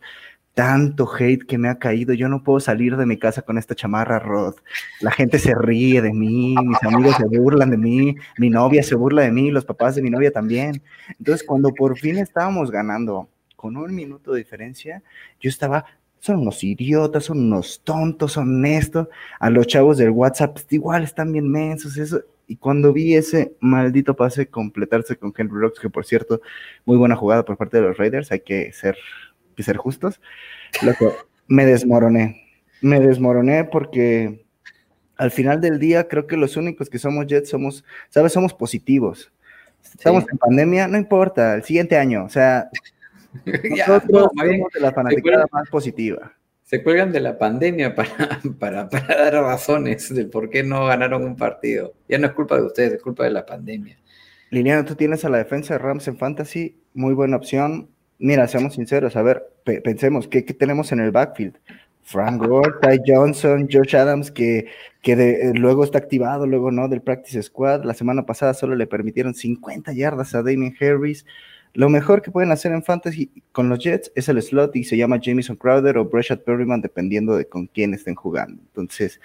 [0.53, 2.13] Tanto hate que me ha caído.
[2.13, 4.55] Yo no puedo salir de mi casa con esta chamarra, Rod.
[5.01, 8.95] La gente se ríe de mí, mis amigos se burlan de mí, mi novia se
[8.95, 10.81] burla de mí, los papás de mi novia también.
[11.19, 13.27] Entonces, cuando por fin estábamos ganando
[13.57, 15.03] con un minuto de diferencia,
[15.41, 15.85] yo estaba,
[16.23, 19.09] son unos idiotas, son unos tontos, son esto.
[19.41, 22.21] A los chavos del WhatsApp, pues, igual están bien mensos, eso.
[22.47, 26.39] Y cuando vi ese maldito pase completarse con Henry Rocks, que por cierto,
[26.85, 28.95] muy buena jugada por parte de los Raiders, hay que ser,
[29.49, 30.21] hay que ser justos,
[30.81, 31.13] loco,
[31.47, 32.41] me desmoroné.
[32.79, 34.45] Me desmoroné porque
[35.17, 38.31] al final del día creo que los únicos que somos Jets somos, ¿sabes?
[38.31, 39.29] Somos positivos.
[39.83, 40.29] Estamos Sí.
[40.31, 42.69] en pandemia, no importa, el siguiente año, o sea,
[43.75, 46.33] Ya, nosotros no, bien, somos de la fanaticada más positiva.
[46.63, 51.23] se cuelgan de la pandemia para, para, para dar razones del por qué no ganaron
[51.23, 51.93] un partido.
[52.07, 53.97] Ya no es culpa de ustedes, es culpa de la pandemia.
[54.49, 57.89] Liliana, tú tienes a la defensa de Rams en Fantasy, muy buena opción.
[58.19, 61.57] Mira, seamos sinceros, a ver, pe- pensemos, ¿qué, qué tenemos en el backfield?
[62.03, 64.67] Frank Gore, Ty Johnson, Josh Adams, que,
[65.01, 67.83] que de- eh, luego está activado, luego no, del Practice Squad.
[67.83, 71.25] La semana pasada solo le permitieron 50 yardas a Damien Harris.
[71.73, 74.95] Lo mejor que pueden hacer en Fantasy con los Jets es el slot y se
[74.95, 78.61] llama Jamison Crowder o Breshad Perryman, dependiendo de con quién estén jugando.
[78.61, 79.19] Entonces,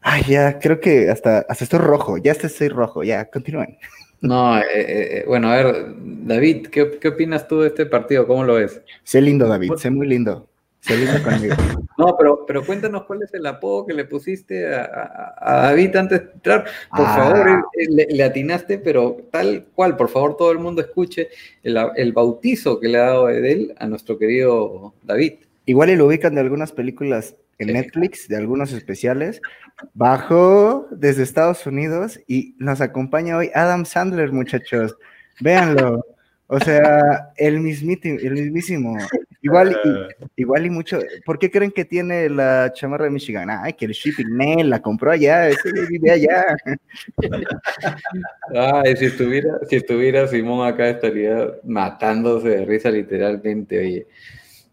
[0.00, 3.78] ay, ya creo que hasta, hasta estoy rojo, ya hasta estoy rojo, ya, continúen.
[4.22, 8.24] No, eh, eh, bueno, a ver, David, ¿qué, qué opinas tú de este partido?
[8.24, 8.80] ¿Cómo lo ves?
[9.02, 10.48] Sé lindo, David, sé muy lindo.
[10.82, 11.54] Sé lindo conmigo.
[11.96, 15.94] No, pero, pero cuéntanos cuál es el apodo que le pusiste a, a- a David
[15.94, 16.64] antes de entrar.
[16.90, 17.16] Por Ah.
[17.16, 17.52] favor, eh,
[17.82, 21.28] eh, le, le atinaste, pero tal cual, por favor, todo el mundo escuche
[21.62, 25.34] el, el bautizo que le ha dado Edel a nuestro querido David.
[25.66, 27.72] Igual y lo ubican de algunas películas en.
[27.74, 29.40] Netflix, de algunos especiales.
[29.94, 34.96] Bajó desde Estados Unidos y nos acompaña hoy Adam Sandler, muchachos.
[35.40, 36.04] Véanlo.
[36.48, 38.98] O sea, el mismísimo, el mismísimo.
[39.40, 41.00] Igual y, igual y mucho.
[41.24, 43.48] ¿Por qué creen que tiene la chamarra de Michigan?
[43.50, 46.56] Ay, que el shipping man la compró allá, ese vive allá.
[48.54, 54.06] Ay, si estuviera, si estuviera Simón acá estaría matándose de risa literalmente, oye.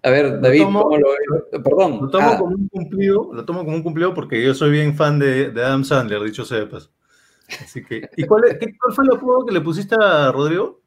[0.03, 1.61] A ver, David, tomo- ¿cómo lo ves?
[1.63, 1.99] Perdón.
[2.01, 4.95] Lo tomo ah, como un cumplido, lo tomo como un cumplido porque yo soy bien
[4.95, 6.89] fan de, de Adam Sandler, dicho sea de paso.
[7.63, 10.79] Así que, ¿y cuál, es- qué- cuál fue el apodo que le pusiste a Rodrigo?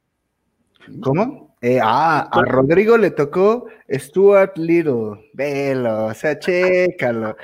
[1.03, 1.57] ¿Cómo?
[1.61, 5.31] Eh, ah, a Rodrigo le tocó Stuart Little.
[5.33, 7.37] Velo, o sea, chécalo.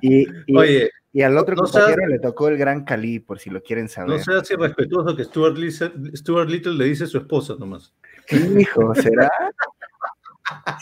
[0.00, 3.48] Y, y- Oye, y al otro no compañero le tocó el Gran Cali, por si
[3.50, 4.10] lo quieren saber.
[4.10, 7.94] no seas irrespetuoso que Stuart Little, Stuart Little le dice a su esposa nomás.
[8.30, 9.30] Hijo, ¿será?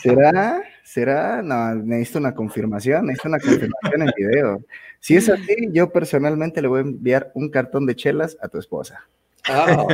[0.01, 0.63] ¿Será?
[0.83, 1.41] ¿Será?
[1.41, 4.61] No, necesito una confirmación, necesito una confirmación en video.
[4.99, 8.57] Si es así, yo personalmente le voy a enviar un cartón de chelas a tu
[8.59, 9.07] esposa.
[9.49, 9.85] Ah,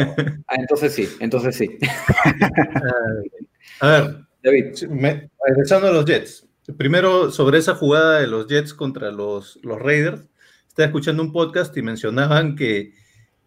[0.48, 1.78] ah, entonces sí, entonces sí.
[3.80, 6.48] A ver, David, me- regresando a los Jets.
[6.78, 10.24] Primero, sobre esa jugada de los Jets contra los, los Raiders,
[10.68, 12.94] estaba escuchando un podcast y mencionaban que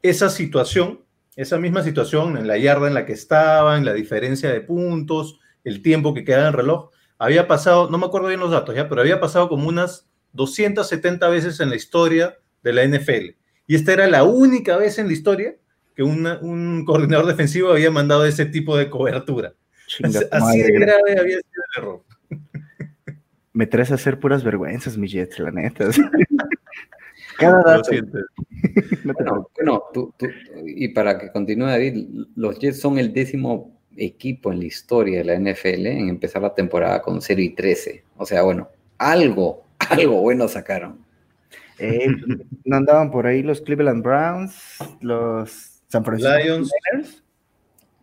[0.03, 1.01] esa situación,
[1.37, 5.83] esa misma situación en la yarda en la que estaban, la diferencia de puntos, el
[5.83, 8.89] tiempo que quedaba en el reloj, había pasado, no me acuerdo bien los datos ya,
[8.89, 13.37] pero había pasado como unas 270 veces en la historia de la NFL.
[13.67, 15.55] Y esta era la única vez en la historia
[15.95, 19.53] que una- un coordinador defensivo había mandado ese tipo de cobertura.
[19.87, 22.03] Chinga Así de grave había sido el error.
[23.53, 25.89] Me traes a hacer puras vergüenzas, mi Jets, la neta.
[27.39, 27.85] Cada Lo dato.
[27.85, 28.19] siento.
[29.05, 30.29] no bueno, bueno, tú- tú-
[30.67, 32.07] y para que continúe David,
[32.37, 36.55] los Jets son el décimo equipo en la historia de la NFL en empezar la
[36.55, 38.05] temporada con 0 y 13.
[38.17, 38.69] O sea, bueno,
[38.99, 41.05] algo, algo bueno sacaron.
[41.79, 42.07] Eh,
[42.65, 47.23] ¿No andaban por ahí los Cleveland Browns, los San Francisco Lions?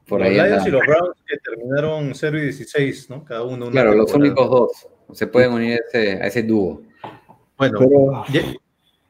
[0.08, 0.68] Por los ahí Lions andaban.
[0.68, 3.26] y los Browns que terminaron 0 y 16, ¿no?
[3.26, 3.66] Cada uno.
[3.66, 4.32] una Claro, los temporada.
[4.42, 5.18] únicos dos.
[5.18, 6.84] Se pueden unir a ese, a ese dúo.
[7.58, 8.54] Bueno, Pero ya-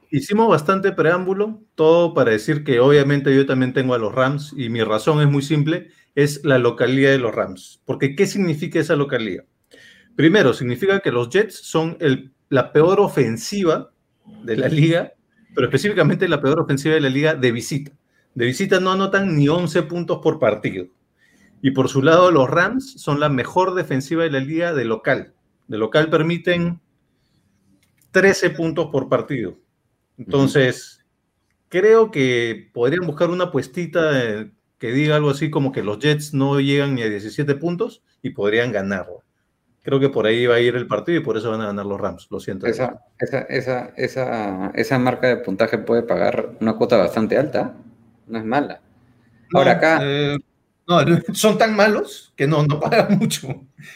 [0.09, 4.69] hicimos bastante preámbulo, todo para decir que obviamente yo también tengo a los Rams y
[4.69, 7.81] mi razón es muy simple, es la localidad de los Rams.
[7.85, 9.43] Porque ¿qué significa esa localidad?
[10.15, 13.91] Primero, significa que los Jets son el- la peor ofensiva
[14.43, 15.13] de la liga,
[15.55, 17.91] pero específicamente la peor ofensiva de la liga de visita.
[18.35, 20.87] De visita no anotan ni 11 puntos por partido.
[21.61, 25.33] Y por su lado, los Rams son la mejor defensiva de la liga de local.
[25.67, 26.79] De local permiten
[28.11, 29.59] 13 puntos por partido.
[30.17, 31.05] Entonces,
[31.69, 36.33] creo que podrían buscar una puestita eh, que diga algo así como que los Jets
[36.33, 39.23] no llegan ni a 17 puntos y podrían ganarlo.
[39.83, 41.85] Creo que por ahí va a ir el partido y por eso van a ganar
[41.85, 42.27] los Rams.
[42.29, 42.67] Lo siento.
[42.67, 47.75] Esa, esa, esa, esa, esa marca de puntaje puede pagar una cuota bastante alta.
[48.31, 48.81] No es mala.
[49.51, 50.37] No, Ahora acá, eh,
[50.87, 50.99] no,
[51.35, 53.47] son tan malos que no, no pagan mucho.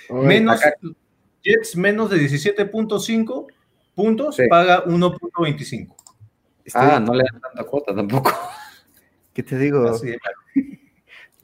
[0.09, 0.75] menos, acá-
[1.43, 3.47] Jets menos de 17.5
[3.95, 4.43] puntos Sí.
[4.49, 5.95] paga 1.25.
[6.65, 8.31] estoy- ah, no le dan tanta cuota tampoco.
[9.33, 9.87] ¿qué te digo?
[9.87, 10.15] Así.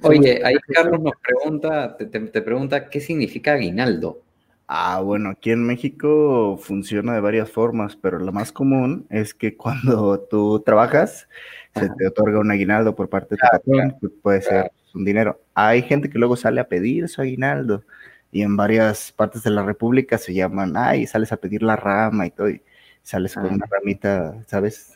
[0.03, 4.21] Oye, ahí Carlos nos pregunta, te, te- te pregunta qué significa aguinaldo.
[4.67, 9.55] Ah, bueno, aquí en México funciona de varias formas, pero la más común es que
[9.57, 11.27] cuando tú trabajas,
[11.73, 15.39] se te otorga un aguinaldo por parte de tu patrón, que puede ser un dinero.
[15.53, 17.83] Hay gente que luego sale a pedir su aguinaldo
[18.31, 22.25] y en varias partes de la República se llaman, ay, sales a pedir la rama
[22.27, 22.61] y todo, y
[23.03, 24.93] sales con una ramita, ¿sabes?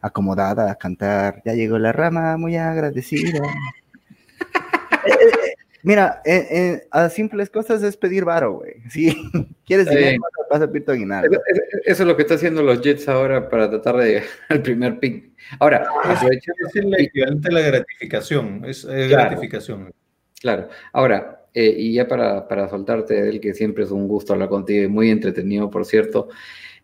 [0.00, 3.40] Acomodada a cantar, ya llegó la rama, muy agradecida.
[5.86, 8.74] Eh, eh, eh, Mira, eh, eh, a simples cosas es pedir varo, güey.
[8.90, 9.14] Si
[9.64, 10.20] quieres dinero, bien.
[10.50, 11.40] vas a pedir tu aguinaldo.
[11.84, 14.98] Eso, es lo que está haciendo los Jets ahora para tratar de llegar al primer
[14.98, 15.30] pick.
[15.60, 18.64] Ahora, aprovechando, Es el equivalente a la gratificación.
[18.64, 19.08] Es, Claro.
[19.08, 19.92] gratificación.
[20.40, 20.68] Claro.
[20.92, 24.84] Ahora, eh, y ya para, para soltarte, Edel, que siempre es un gusto hablar contigo
[24.84, 26.28] y muy entretenido, por cierto.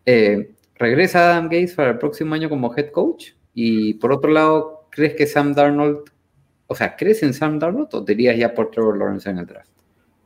[0.05, 3.33] eh, ¿Regresa Adam Gates para el próximo año como head coach?
[3.53, 6.09] Y por otro lado, ¿crees que Sam Darnold,
[6.73, 9.45] o sea, ¿crees en Sam Darnold o te irías ya por Trevor Lawrence en el
[9.45, 9.69] draft?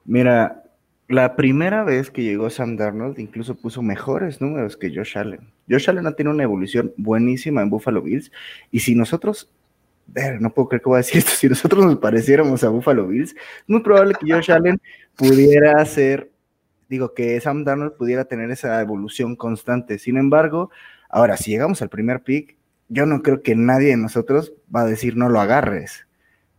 [0.05, 0.63] Mira,
[1.09, 5.51] la primera vez que llegó Sam Darnold incluso puso mejores números que Josh Allen.
[5.69, 8.31] Josh Allen ha tenido una evolución buenísima en Buffalo Bills
[8.71, 9.51] y si nosotros,
[10.07, 13.05] ver, no puedo creer que voy a decir esto, si nosotros nos pareciéramos a Buffalo
[13.05, 13.37] Bills, es
[13.67, 14.79] muy probable que Josh Allen
[15.17, 16.31] pudiera ser,
[16.87, 19.99] digo, que Sam Darnold pudiera tener esa evolución constante.
[19.99, 20.71] Sin embargo,
[21.09, 22.55] ahora, si llegamos al primer pick,
[22.87, 26.06] yo no creo que nadie de nosotros va a decir no lo agarres.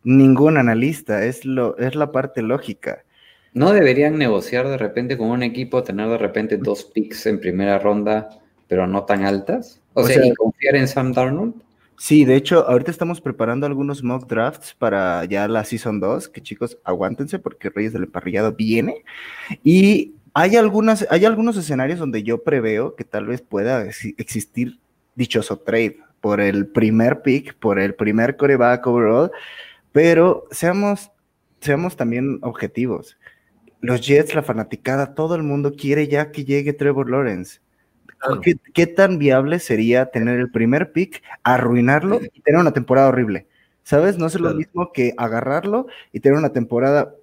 [0.08, 3.04] Ningún analista, es, lo, es la parte lógica.
[3.52, 7.78] ¿No deberían negociar de repente con un equipo, tener de repente dos picks en primera
[7.78, 8.30] ronda,
[8.68, 9.82] pero no tan altas?
[9.92, 11.54] O, O sea, sea- y confiar en Sam Darnold.
[11.98, 16.40] Sí, de hecho, ahorita estamos preparando algunos mock drafts para ya la Season 2, que
[16.40, 19.02] chicos, aguántense porque Reyes del Emparrillado viene.
[19.64, 24.78] Y hay, algunas, hay algunos escenarios donde yo preveo que tal vez pueda exi- existir
[25.16, 29.30] dichoso trade por el primer pick, por el primer coreback overall,
[29.92, 31.10] pero seamos,
[31.60, 33.18] seamos también objetivos.
[33.80, 37.60] Los Jets, la fanaticada, todo el mundo quiere ya que llegue Trevor Lawrence.
[38.18, 38.40] Claro.
[38.40, 43.46] ¿Qué, qué tan viable sería tener el primer pick, arruinarlo y tener una temporada horrible?
[43.84, 44.18] ¿Sabes?
[44.18, 47.14] No es lo mismo que agarrarlo y tener una temporada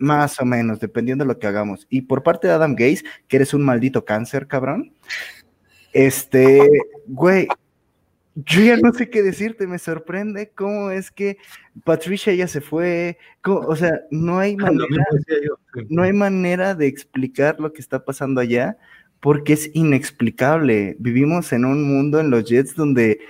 [0.00, 1.86] más o menos, dependiendo de lo que hagamos.
[1.88, 4.92] Y por parte de Adam Gaze, que eres un maldito cáncer, cabrón.
[5.92, 6.68] Este,
[7.06, 7.46] güey,
[8.46, 11.38] yo ya no sé qué decirte, me sorprende cómo es que
[11.84, 15.04] Patricia ya se fue, cómo- o sea, no hay Lo manera
[15.88, 18.76] no hay manera de explicar lo que está pasando allá
[19.20, 20.96] porque es inexplicable.
[20.98, 23.20] Vivimos en un mundo en los Jets donde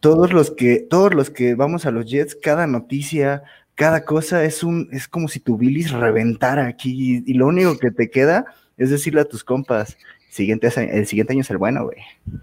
[0.00, 3.42] todos los que todos los que vamos a los Jets, cada noticia,
[3.74, 7.78] cada cosa es un es como si tu bilis reventara aquí y, y lo único
[7.78, 8.46] que te queda
[8.78, 9.96] es decirle a tus compas,
[10.32, 11.98] siguiente el siguiente año es el bueno, güey.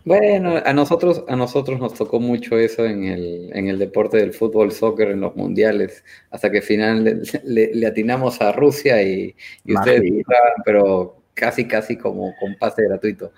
[0.06, 4.34] Bueno, a nosotros, a nosotros nos tocó mucho eso en el, en el deporte del
[4.34, 9.02] fútbol, soccer, en los mundiales, hasta que al final le, le- le atinamos a Rusia
[9.02, 9.36] y,
[9.66, 13.32] y ustedes jugaban, pero casi, casi como con pase gratuito.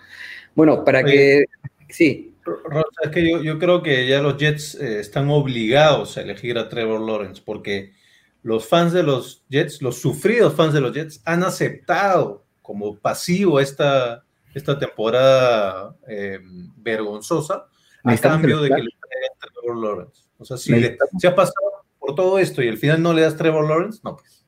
[0.54, 1.46] Bueno, para Oye.
[1.88, 6.18] que, sí, Rosa, es que yo, yo creo que ya los Jets eh, están obligados
[6.18, 7.94] a elegir a Trevor Lawrence porque
[8.44, 13.60] los fans de los Jets, los sufridos fans de los Jets, han aceptado como pasivo
[13.60, 16.40] esta, esta temporada eh,
[16.78, 17.68] vergonzosa
[18.04, 20.24] a cambio de que le traigan Trevor Lawrence.
[20.38, 21.56] O sea, si, le- si ha pasado
[22.00, 24.46] por todo esto y al final no le das Trevor Lawrence, no, pues.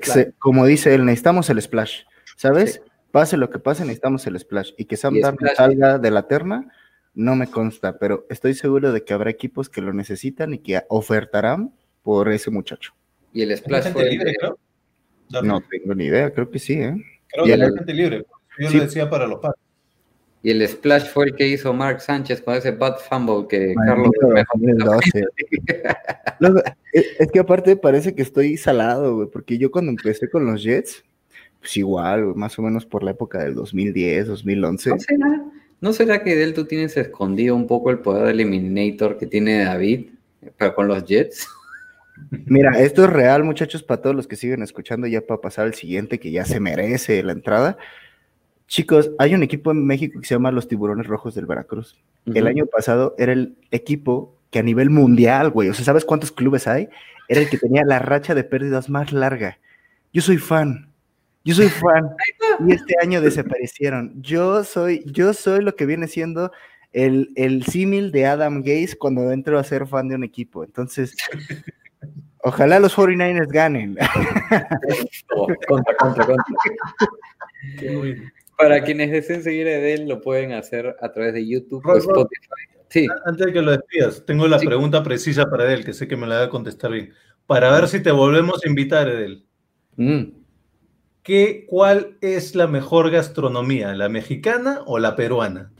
[0.00, 0.32] Claro.
[0.38, 2.00] Como dice él, necesitamos el splash,
[2.36, 2.74] ¿sabes?
[2.84, 2.90] Sí.
[3.12, 4.72] Pase lo que pase, necesitamos el splash.
[4.76, 6.70] Y que Sam Y Darnold salga de la terna,
[7.14, 10.82] no me consta, pero estoy seguro de que habrá equipos que lo necesitan y que
[10.88, 11.72] ofertarán
[12.02, 12.92] por ese muchacho.
[13.32, 14.10] y el ¿Hay splash fue...
[14.10, 14.58] libre, creo?
[15.30, 15.62] Darnold.
[15.62, 16.94] No tengo ni idea, creo que sí, ¿eh?
[17.28, 18.26] Creo Y que el- hay gente libre.
[18.58, 18.76] Yo Sí.
[18.78, 19.60] lo decía para los padres.
[20.42, 24.10] Y el splash fue el que hizo Mark Sánchez con ese bad fumble que Carlos
[24.20, 25.24] Bermejo 2012.
[26.38, 26.62] Luego,
[26.92, 30.62] es, es que aparte parece que estoy salado, güey, porque yo cuando empecé con los
[30.62, 31.04] Jets,
[31.58, 34.90] pues igual, güey, más o menos por la época del 2010, 2011.
[34.90, 35.44] ¿No será,
[35.80, 39.64] ¿No será que Del tú tienes escondido un poco el poder de Eliminator que tiene
[39.64, 40.10] David,
[40.56, 41.48] pero con los Jets?
[42.46, 45.74] Mira, esto es real, muchachos, para todos los que siguen escuchando, ya para pasar al
[45.74, 47.76] siguiente, que ya se merece la entrada.
[48.68, 51.96] Chicos, hay un equipo en México que se llama los Tiburones Rojos del Veracruz.
[52.26, 56.32] El año pasado era el equipo que a nivel mundial, güey, o sea, ¿sabes cuántos
[56.32, 56.90] clubes hay?
[57.28, 59.58] Era el que tenía la racha de pérdidas más larga.
[60.12, 60.92] Yo soy fan,
[61.44, 62.10] yo soy fan,
[62.68, 64.20] y este año desaparecieron.
[64.22, 66.52] Yo soy, yo soy lo que viene siendo
[66.92, 70.62] el, el símil de Adam Gaze cuando entro a ser fan de un equipo.
[70.62, 71.16] Entonces,
[72.42, 73.96] ojalá los 49ers ganen.
[75.34, 76.44] Oh, contra, contra, contra.
[77.78, 78.22] Qué bueno.
[78.58, 81.96] Para quienes deseen seguir a Edel, lo pueden hacer a través de YouTube o.
[81.96, 82.50] Spotify.
[82.90, 84.66] Sí, Antes de que lo despidas, tengo la Sí.
[84.66, 87.12] pregunta precisa para él, que sé que me la va a contestar bien.
[87.46, 89.44] Para ver si te volvemos a invitar, Edel.
[89.96, 90.22] Mm.
[91.22, 95.70] ¿Qué, ¿Cuál es la mejor gastronomía, la mexicana o la peruana?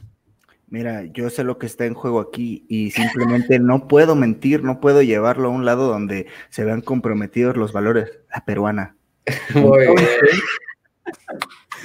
[0.67, 4.79] Mira, yo sé lo que está en juego aquí y simplemente no puedo mentir, no
[4.79, 8.19] puedo llevarlo a un lado donde se vean comprometidos los valores.
[8.33, 8.95] La peruana.
[9.55, 9.95] Muy bien.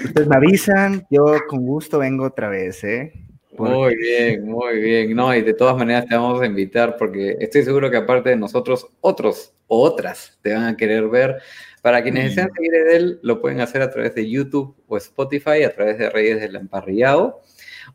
[0.03, 3.13] Ustedes me avisan, yo con gusto vengo otra vez, ¿eh?
[3.57, 5.15] Muy bien, muy bien.
[5.15, 8.37] No, y de todas maneras te vamos a invitar porque estoy seguro que aparte de
[8.37, 11.37] nosotros, otros o otras te van a querer ver.
[11.81, 15.63] Para quienes desean seguir a Edel, lo pueden hacer a través de YouTube o Spotify,
[15.65, 17.43] a través de Reyes del Emparrillado,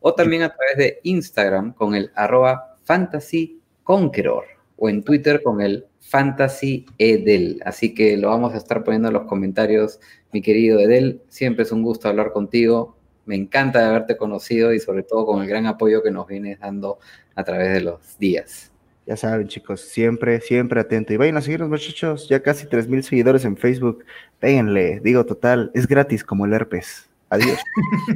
[0.00, 4.44] o también a través de Instagram con el arroba Fantasy Conqueror,
[4.76, 7.62] o en Twitter con el Fantasy Edel.
[7.64, 10.00] Así que lo vamos a estar poniendo en los comentarios,
[10.32, 11.22] mi querido Edel.
[11.28, 12.96] Siempre es un gusto hablar contigo.
[13.26, 16.98] Me encanta haberte conocido y sobre todo con el gran apoyo que nos vienes dando
[17.36, 18.72] a través de los días.
[19.06, 21.12] Ya saben, chicos, siempre, siempre atento.
[21.12, 22.28] Y vayan a seguirnos, muchachos.
[22.28, 24.04] Ya casi 3.000 seguidores en Facebook.
[24.40, 27.08] Péguenle, digo, total, es gratis como el herpes.
[27.28, 27.60] Adiós.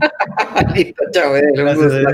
[0.75, 1.79] Listo, chao, Edel.
[1.79, 1.85] un.
[1.85, 2.07] Edel.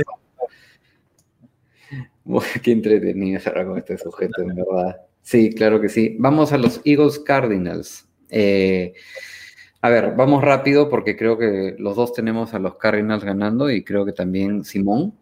[2.27, 5.10] Uy, Qué entretenido estar con este sujeto, en verdad.
[5.23, 6.17] Sí, claro que sí.
[6.19, 8.09] Vamos a los Eagles Cardinals.
[8.31, 8.95] Eh,
[9.83, 13.83] a ver, vamos rápido porque creo que los dos tenemos a los Cardinals ganando y
[13.83, 15.15] creo que también Simón.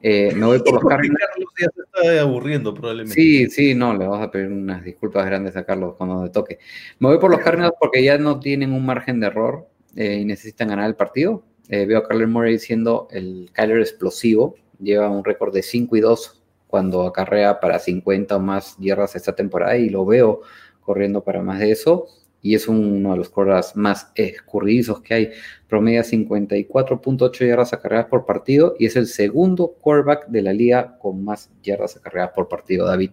[0.00, 1.18] Eh, me voy por los Cardinals.
[1.28, 3.14] Carlos ya se está aburriendo probablemente.
[3.14, 6.58] Sí, sí, no, le vas a pedir unas disculpas grandes a Carlos cuando le toque.
[7.00, 10.24] Me voy por los Cardinals porque ya no tienen un margen de error eh, y
[10.24, 11.44] necesitan ganar el partido.
[11.68, 16.00] Eh, veo a Kyler Murray siendo el Kyler explosivo, lleva un récord de 5 y
[16.00, 16.37] 2
[16.68, 20.42] cuando acarrea para 50 o más yardas esta temporada y lo veo
[20.80, 22.06] corriendo para más de eso.
[22.40, 25.30] Y es uno de los quarterbacks más escurridizos que hay.
[25.66, 31.24] Promedia 54.8 yardas acarreadas por partido y es el segundo quarterback de la liga con
[31.24, 33.10] más yardas acarreadas por partido, David.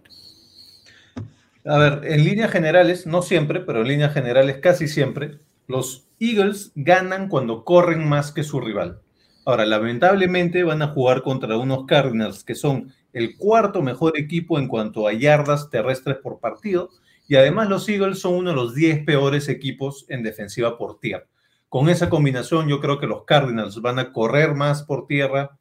[1.65, 6.71] A ver, en líneas generales, no siempre, pero en líneas generales casi siempre, los Eagles
[6.75, 9.01] ganan cuando corren más que su rival.
[9.45, 14.67] Ahora, lamentablemente van a jugar contra unos Cardinals que son el cuarto mejor equipo en
[14.67, 16.89] cuanto a yardas terrestres por partido
[17.29, 21.25] y además los Eagles son uno de los 10 peores equipos en defensiva por tierra.
[21.69, 25.57] Con esa combinación yo creo que los Cardinals van a correr más por tierra,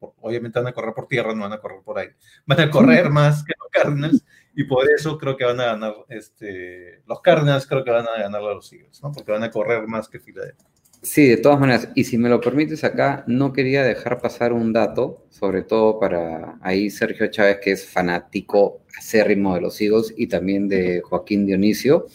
[0.00, 2.16] obviamente van a correr por tierra, no van a correr por aire,
[2.46, 4.24] van a correr más que los Cardinals
[4.56, 8.20] y por eso creo que van a ganar, este, los Cardinals creo que van a
[8.20, 9.12] ganar a los Eagles, ¿no?
[9.12, 10.66] porque van a correr más que Filadelfia.
[11.02, 14.72] Sí, de todas maneras, y si me lo permites acá, no quería dejar pasar un
[14.72, 20.26] dato, sobre todo para ahí Sergio Chávez, que es fanático acérrimo de los Eagles, y
[20.26, 22.06] también de Joaquín Dionisio.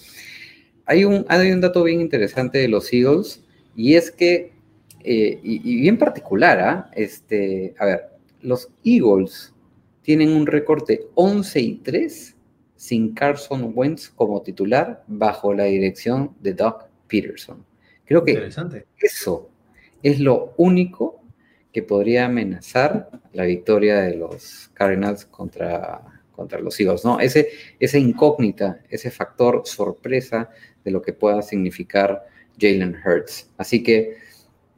[0.86, 3.42] Hay un, hay un dato bien interesante de los Eagles,
[3.76, 4.52] y es que,
[5.04, 6.92] eh, y, y, bien particular, ¿ah?
[6.94, 8.10] este, a ver,
[8.42, 9.54] los Eagles
[10.02, 12.36] tienen un récord de 11 y 3
[12.76, 17.64] sin Carson Wentz como titular bajo la dirección de Doug Peterson.
[18.12, 18.50] Creo que
[19.00, 19.50] eso
[20.04, 21.24] es lo único
[21.72, 26.02] que podría amenazar la victoria de los Cardinals contra,
[26.34, 27.22] contra los Eagles, ¿no?
[27.22, 27.48] Ese,
[27.80, 30.50] esa incógnita, ese factor sorpresa
[30.84, 32.26] de lo que pueda significar
[32.60, 33.50] Jalen Hurts.
[33.58, 34.18] Así que,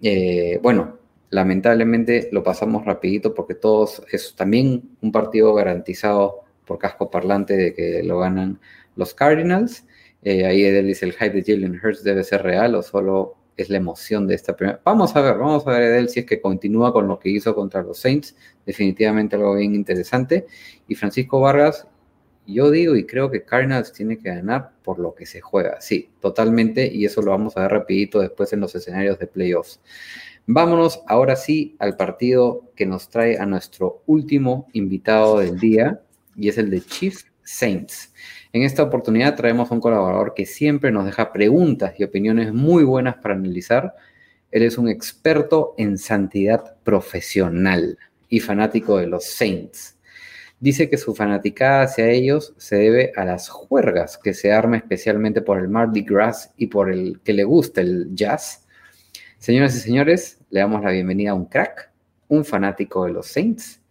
[0.04, 1.00] eh, bueno,
[1.32, 7.74] lamentablemente lo pasamos rapidito porque todos es también un partido garantizado por casco parlante de
[7.74, 8.60] que lo ganan
[8.96, 9.86] los Cardinals.
[10.24, 13.70] Eh, ahí Edel dice, el hype de Jalen Hurts debe ser real o solo es
[13.70, 14.82] la emoción de esta primera.
[14.84, 17.54] Vamos a ver, vamos a ver Edel si es que continúa con lo que hizo
[17.54, 18.36] contra los Saints.
[18.66, 20.48] Definitivamente algo bien interesante.
[20.88, 21.88] Y Francisco Vargas,
[22.48, 25.80] yo digo y creo que Cardinals tiene que ganar por lo que se juega.
[25.82, 26.92] Sí, totalmente.
[26.92, 29.80] Y eso lo vamos a ver rapidito después en los escenarios de playoffs.
[30.46, 36.02] Vámonos ahora sí al partido que nos trae a nuestro último invitado del día
[36.36, 38.14] y es el de Chiefs Saints.
[38.54, 42.84] En esta oportunidad traemos a un colaborador que siempre nos deja preguntas y opiniones muy
[42.84, 43.96] buenas para analizar.
[44.52, 47.98] Él es un experto en santidad profesional
[48.30, 49.98] y fanático de los Saints.
[50.60, 55.42] Dice que su fanaticada hacia ellos se debe a las juergas que se arma especialmente
[55.42, 58.68] por el Mardi Gras y por el que le gusta el jazz.
[59.40, 61.90] Señoras y señores, le damos la bienvenida a un crack,
[62.28, 63.82] un fanático de los Saints.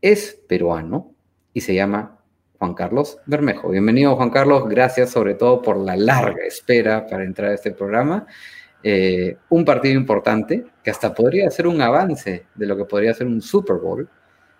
[0.00, 1.14] Es peruano
[1.52, 2.15] y se llama
[2.58, 3.68] Juan Carlos Bermejo.
[3.68, 4.68] Bienvenido, Juan Carlos.
[4.68, 8.26] Gracias sobre todo por la larga espera para entrar a este programa.
[8.82, 13.26] Eh, un partido importante que hasta podría ser un avance de lo que podría ser
[13.26, 14.08] un Super Bowl.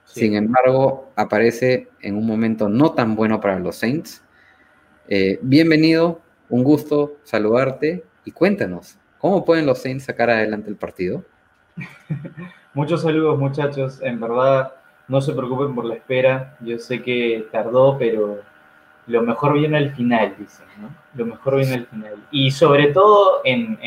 [0.04, 0.20] Sí.
[0.20, 4.22] Sin embargo, aparece en un momento no tan bueno para los Saints.
[5.08, 11.24] Eh, bienvenido, un gusto saludarte y cuéntanos, ¿cómo pueden los Saints sacar adelante el partido?
[12.74, 14.72] Muchos saludos muchachos, en verdad
[15.08, 18.40] no se preocupen por la espera, yo sé que tardó, pero
[19.06, 20.88] lo mejor viene al final, dicen, ¿no?
[21.14, 22.14] Lo mejor viene al final.
[22.30, 23.78] Y sobre todo en,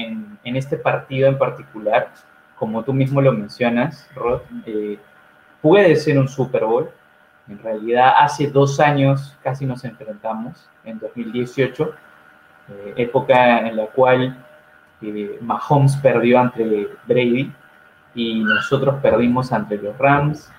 [0.43, 2.11] en, este partido en particular,
[2.55, 4.97] como tú mismo lo mencionas, Rod, eh,
[5.61, 6.89] puede ser un Super Bowl.
[7.47, 11.93] En realidad, hace dos años casi nos enfrentamos, en 2018,
[12.69, 14.37] eh, época en la cual
[15.01, 17.51] eh, Mahomes perdió ante Brady
[18.15, 20.51] y nosotros perdimos ante los Rams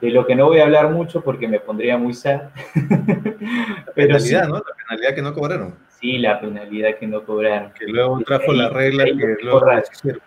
[0.00, 2.42] de lo que no voy a hablar mucho porque me pondría muy sad.
[2.74, 2.82] La
[3.94, 4.54] Pero penalidad, sí, ¿no?
[4.54, 5.74] La penalidad que no cobraron.
[5.88, 7.72] Sí, la penalidad que no cobraron.
[7.72, 10.22] Que luego trajo la regla que luego hicieron.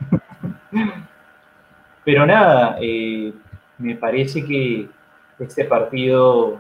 [2.06, 3.34] Pero nada, eh,
[3.78, 4.88] me parece que
[5.40, 6.60] este partido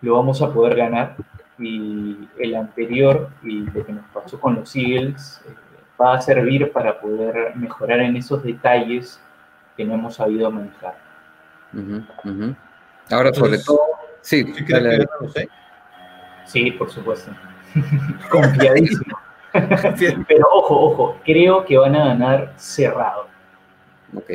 [0.00, 1.14] lo vamos a poder ganar.
[1.58, 5.54] y el anterior y lo que nos pasó con los Eagles eh,
[6.00, 9.20] va a servir para poder mejorar en esos detalles
[9.76, 11.11] que no hemos sabido manejar.
[11.74, 12.56] Ujú, ujú.
[13.10, 13.80] Ahora, sobre todo,
[14.20, 16.72] sí, ¿Sí dale, dale.
[16.78, 17.30] por supuesto.
[18.30, 19.18] Confiadísimo.
[20.28, 23.26] Pero ojo, ojo, creo que van a ganar cerrado.
[24.14, 24.30] Ok.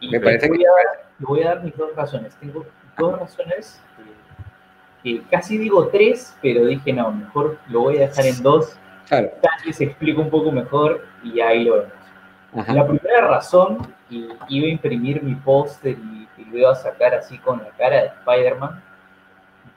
[0.00, 0.70] Y Me parece voy que- a,
[1.18, 2.34] voy a dar mis dos razones.
[2.36, 2.64] Tengo
[2.98, 3.80] dos razones
[5.02, 8.78] que casi digo tres, pero dije no, mejor lo voy a dejar en dos.
[9.08, 9.30] Claro.
[9.40, 11.92] Tal vez explico un poco mejor y ahí lo vemos.
[12.56, 12.72] Ajá.
[12.72, 17.14] La primera razón, y iba a imprimir mi póster y, y lo iba a sacar
[17.14, 18.82] así con la cara de Spider-Man,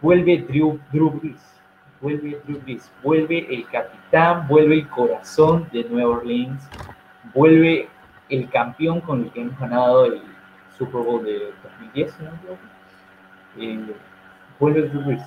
[0.01, 1.61] vuelve Drew, Drew Brees.
[2.01, 2.91] Vuelve Drew Brees.
[3.03, 6.69] Vuelve el capitán, vuelve el corazón de Nueva Orleans,
[7.33, 7.89] vuelve
[8.29, 10.21] el campeón con el que hemos ganado el
[10.77, 12.31] Super Bowl de 2010, ¿no?
[12.31, 12.59] me equivoco.
[13.57, 13.95] Eh,
[14.59, 15.23] vuelve Drew Brees.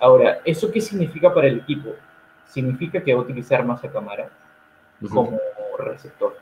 [0.00, 1.90] Ahora, ¿eso qué significa para el equipo?
[2.46, 4.28] Significa que va a utilizar más a cámara
[5.10, 5.38] como
[5.78, 6.36] receptor.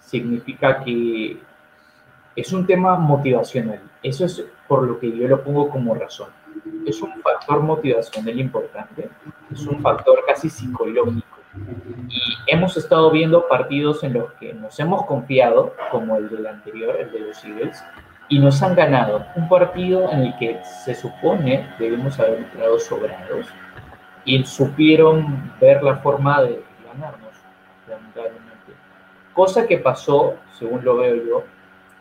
[0.00, 1.38] Significa que
[2.36, 3.80] es un tema motivacional.
[4.02, 6.28] Eso es por lo que yo lo pongo como razón.
[6.86, 9.08] Es un factor motivacional importante,
[9.52, 11.26] es un factor casi psicológico.
[12.08, 16.96] Y hemos estado viendo partidos en los que nos hemos confiado, como el del anterior,
[16.96, 17.82] el de los Eagles,
[18.28, 19.26] y nos han ganado.
[19.34, 23.46] Un partido en el que se supone debemos haber entrado sobrados
[24.24, 27.34] y supieron ver la forma de ganarnos,
[27.88, 28.72] lamentablemente.
[29.32, 31.44] Cosa que pasó, según lo veo yo,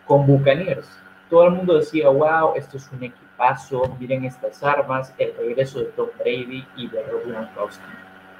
[0.09, 0.89] con Buccaneers.
[1.29, 5.85] Todo el mundo decía, wow, esto es un equipazo, miren estas armas, el regreso de
[5.85, 7.83] Tom Brady y de Rob Gronkowski.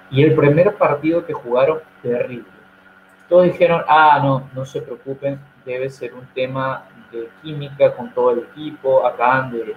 [0.09, 2.49] Y el primer partido que jugaron, terrible.
[3.29, 8.31] Todos dijeron, ah, no, no se preocupen, debe ser un tema de química con todo
[8.31, 9.75] el equipo, acaban de,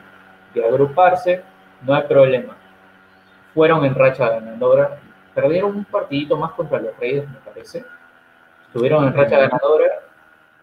[0.54, 1.42] de agruparse,
[1.82, 2.56] no hay problema.
[3.52, 4.98] Fueron en racha ganadora,
[5.34, 7.84] perdieron un partidito más contra los Reyes, me parece.
[8.68, 10.00] Estuvieron en racha ganadora,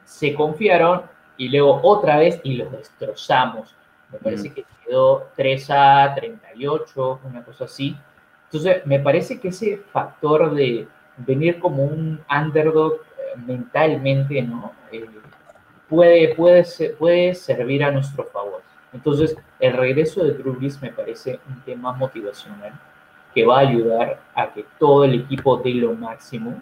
[0.04, 1.04] se confiaron
[1.40, 3.76] y luego otra vez y los destrozamos.
[4.12, 7.96] Me parece que quedó 3 a 38, una cosa así.
[8.46, 10.88] Entonces, me parece que ese factor de
[11.18, 14.74] venir como un underdog eh, mentalmente, ¿no?
[14.92, 15.06] Eh,
[15.88, 18.62] puede, puede, ser- puede servir a nuestro favor.
[18.94, 22.74] Entonces, el regreso de Drew Brees me parece un tema motivacional
[23.34, 26.62] que va a ayudar a que todo el equipo dé lo máximo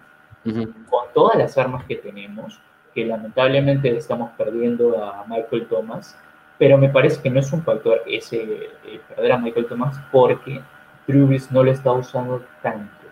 [0.90, 2.60] con todas las armas que tenemos,
[2.98, 6.18] que lamentablemente estamos perdiendo a Michael Thomas,
[6.58, 10.60] pero me parece que no es un factor ese eh, perder a Michael Thomas porque
[11.06, 13.06] Drew Brees no lo está usando tanto,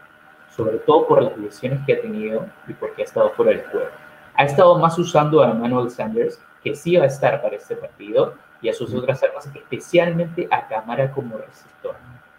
[0.49, 3.89] sobre todo por las lesiones que ha tenido y porque ha estado fuera del juego.
[4.33, 8.33] Ha estado más usando a Emmanuel Sanders, que sí va a estar para este partido,
[8.63, 11.93] y a sus otras armas, especialmente a Cámara como receptor.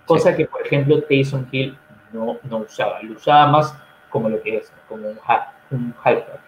[0.04, 1.78] Cosa que, por ejemplo, Taysom Hill
[2.12, 3.00] no, no usaba.
[3.02, 3.72] Lo usaba más
[4.10, 5.18] como lo que es, como un,
[5.70, 6.45] un halfback.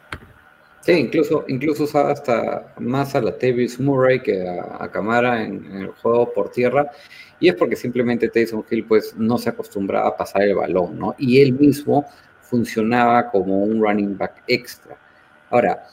[0.81, 5.89] Sí, incluso, incluso usaba hasta más a la Tavis Murray que a, Camara en, el
[5.89, 6.91] juego por tierra.
[7.41, 11.15] Y es porque simplemente Taysom Hill pues no se acostumbraba a pasar el balón, ¿no?
[11.19, 12.07] Y él mismo
[12.41, 14.97] funcionaba como un running back extra.
[15.51, 15.85] Ahora,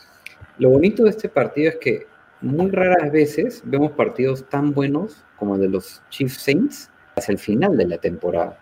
[0.57, 2.07] lo bonito de este partido es que
[2.41, 7.39] muy raras veces vemos partidos tan buenos como el de los Chiefs Saints hacia el
[7.39, 8.57] final de la temporada.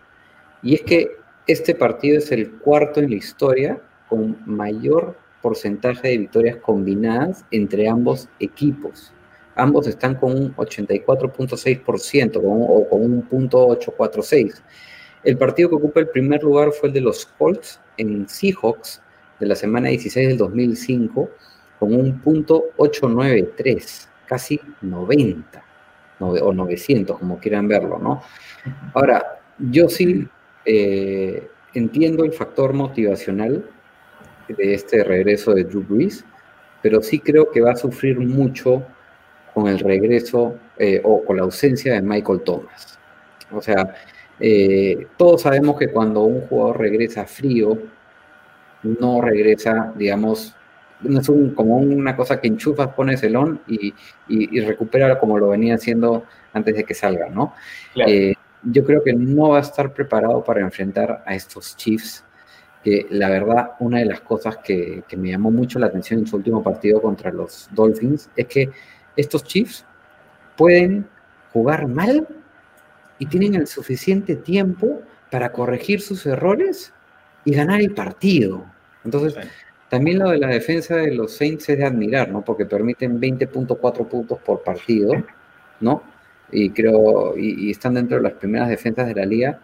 [0.61, 6.17] Y es que este partido es el cuarto en la historia con mayor porcentaje de
[6.19, 9.13] victorias combinadas entre ambos equipos.
[9.55, 14.63] Ambos están con un 84.6% con un- o con un punto 846.
[15.23, 19.01] El partido que ocupa el primer lugar fue el de los Colts en Seahawks
[19.39, 21.29] de la semana 16 del 2005
[21.79, 25.63] con un punto 893, casi 90
[26.19, 28.21] nove- o 900, como quieran verlo, ¿no?
[28.93, 30.27] Ahora, yo sí
[30.65, 33.69] eh, entiendo el factor motivacional
[34.47, 36.23] de este regreso de Drew Brees,
[36.81, 38.83] pero sí creo que va a sufrir mucho
[39.53, 42.97] con el regreso eh, o con la ausencia de Michael Thomas.
[43.51, 43.93] O sea,
[44.39, 47.77] eh, todos sabemos que cuando un jugador regresa frío,
[48.83, 50.55] no regresa, digamos,
[51.01, 53.87] no es un- como una cosa que enchufas, pones el on y,
[54.27, 57.53] y, y recupera como lo venía haciendo antes de que salga, ¿no?
[57.93, 58.11] Claro.
[58.11, 62.23] Eh, yo creo que no va a estar preparado para enfrentar a estos Chiefs,
[62.83, 66.27] que la verdad, una de las cosas que, que me llamó mucho la atención en
[66.27, 68.69] su último partido contra los Dolphins es que
[69.15, 69.85] estos Chiefs
[70.57, 71.07] pueden
[71.53, 72.27] jugar mal
[73.19, 75.01] y tienen el suficiente tiempo
[75.31, 76.93] para corregir sus errores
[77.45, 78.65] y ganar el partido.
[79.05, 79.35] Entonces,
[79.89, 82.43] también lo de la defensa de los Saints es de admirar, ¿no?
[82.43, 85.13] Porque permiten 20.4 puntos por partido,
[85.79, 86.03] ¿no?
[86.51, 89.59] Y creo, y, y están dentro de las primeras defensas de la liga.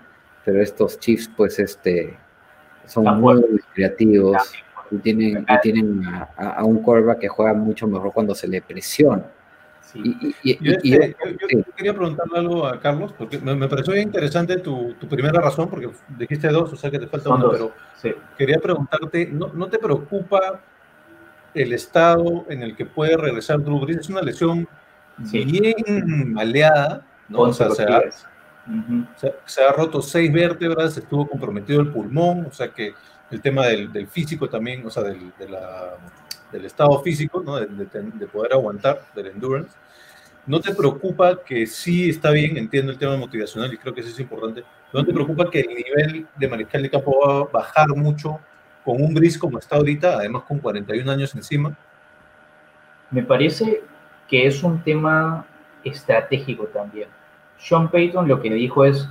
[0.46, 2.18] pero estos Chiefs, pues, este,
[2.90, 3.42] son muy
[3.74, 4.38] creativos
[4.92, 6.24] y tienen, y tienen a,
[6.58, 9.24] a- un quarterback que juega mucho mejor cuando se le presiona.
[9.82, 10.00] sí.
[10.04, 13.56] Y, y- y- Yo, y- este, yo- yo quería preguntarle algo a Carlos, porque me,
[13.56, 17.30] me pareció interesante tu, tu primera razón, porque dijiste dos, o sea que te falta
[17.30, 17.52] dos.
[17.52, 17.72] pero
[18.02, 18.14] sí.
[18.38, 20.60] quería preguntarte, ¿no, ¿no te preocupa
[21.54, 24.00] el estado en el que puede regresar Drew Brees?
[24.00, 24.68] Es una lesión
[25.26, 25.44] Sí.
[25.44, 27.42] bien maleada, ¿no?
[27.42, 28.02] O sea, se ha,
[28.70, 29.10] Consecutivas.
[29.10, 29.20] Ujú.
[29.20, 32.94] se, se ha roto seis vértebras, estuvo comprometido el pulmón, o sea que
[33.32, 35.96] el tema del, del físico también, o sea, del, de la-
[36.52, 37.58] del estado físico, ¿no?
[37.58, 39.76] de, de- de poder aguantar, del endurance.
[40.48, 44.10] ¿No te preocupa que sí está bien, entiendo el tema motivacional y creo que eso
[44.10, 47.90] es importante, ¿no te preocupa que el nivel de mariscal de campo va a bajar
[47.90, 48.40] mucho
[48.84, 51.78] con un Brice como está ahorita, además con 41 años encima?
[53.12, 53.84] Me parece
[54.28, 55.46] que es un tema
[55.84, 57.10] estratégico también.
[57.60, 59.08] Sean Payton lo que dijo es,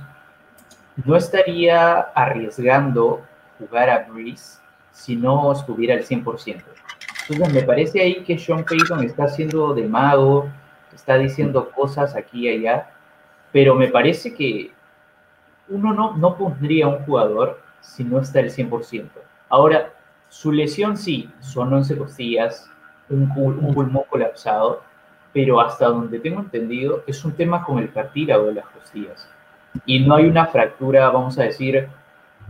[1.05, 3.21] no estaría arriesgando
[3.57, 4.59] jugar a Breeze
[4.91, 6.61] si no estuviera al 100%.
[7.29, 10.49] Entonces me parece ahí que Sean Payton está haciendo de mago,
[10.93, 12.89] está diciendo cosas aquí y allá,
[13.51, 14.71] pero me parece que
[15.69, 19.09] uno no, no pondría a un jugador si no está al 100%.
[19.47, 19.93] Ahora,
[20.27, 22.69] su lesión sí, son 11 costillas,
[23.09, 24.83] un pulmón colapsado,
[25.33, 29.29] pero hasta donde tengo entendido es un tema con el cartílago de las costillas.
[29.85, 31.87] Y no hay una fractura, vamos a decir,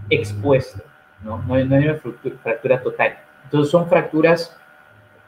[0.10, 0.82] expuesta,
[1.22, 1.40] ¿no?
[1.48, 3.18] No hay, una fractu- fractura total.
[3.44, 4.56] Entonces son fracturas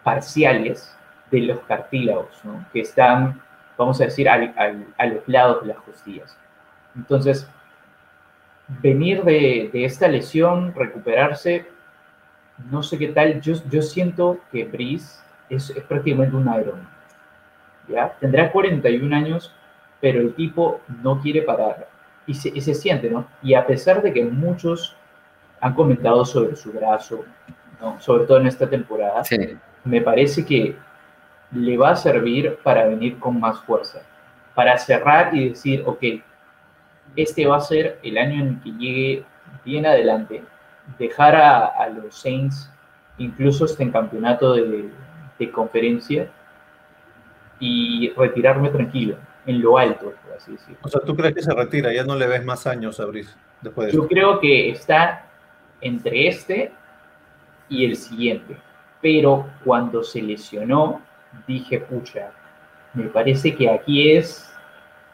[0.04, 0.98] parciales
[1.30, 2.42] de los cartílagos.
[2.72, 3.42] Que están,
[3.78, 6.38] vamos a decir, al- al- a los lados de las costillas.
[6.96, 7.50] Entonces,
[8.82, 11.68] venir de, esta lesión, recuperarse,
[12.70, 15.20] no sé qué tal, yo, yo siento que Brice
[15.50, 16.64] es, prácticamente un Man,
[17.88, 18.16] ¿ya?
[18.20, 19.54] Tendrá 41 años,
[20.00, 21.88] pero el tipo no quiere parar.
[22.28, 23.26] Y se, y se siente, ¿no?
[23.42, 24.96] Y a pesar de que muchos
[25.60, 27.26] han comentado sobre su brazo,
[27.82, 28.00] ¿no?
[28.00, 29.38] Sobre todo en esta temporada, Sí.
[29.84, 30.76] me parece que
[31.52, 34.02] le va a servir para venir con más fuerza,
[34.56, 36.04] para cerrar y decir, ok,
[37.16, 39.24] este va a ser el año en el que llegue
[39.66, 40.44] bien adelante,
[40.98, 42.72] dejar a, a los Saints
[43.18, 44.90] incluso hasta en campeonato de,
[45.38, 46.30] de conferencia
[47.62, 49.16] y retirarme tranquilo,
[49.46, 50.80] en lo alto, por así decirlo.
[50.82, 51.94] O sea, ¿tú crees que se retira?
[51.94, 54.10] Ya no le ves más años a Brice después de Yo esto.
[54.10, 55.28] creo que está
[55.80, 56.74] entre este
[57.70, 58.58] y el siguiente.
[59.00, 61.02] Pero cuando se lesionó,
[61.48, 62.32] dije, pucha,
[62.94, 64.48] me parece que aquí es.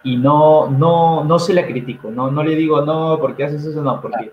[0.04, 3.82] Y no, no, no se la critico, no, no le digo no, porque haces eso,
[3.82, 4.32] no, porque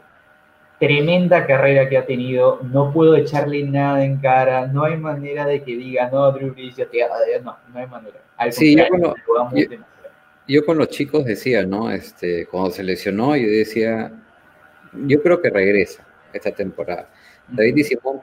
[0.87, 5.63] tremenda carrera que ha tenido, no puedo echarle nada en cara, no hay manera de
[5.63, 6.99] que diga, no, Drew Brees, ya te
[7.43, 8.21] no, no hay manera.
[8.37, 9.15] Al Sí, yo lo
[9.55, 9.67] yo-.
[10.47, 11.91] Yo con los chicos decía, ¿no?
[11.91, 14.13] Este, cuando se lesionó, yo decía,
[15.07, 17.09] yo creo que regresa esta temporada.
[17.49, 18.21] David y Simón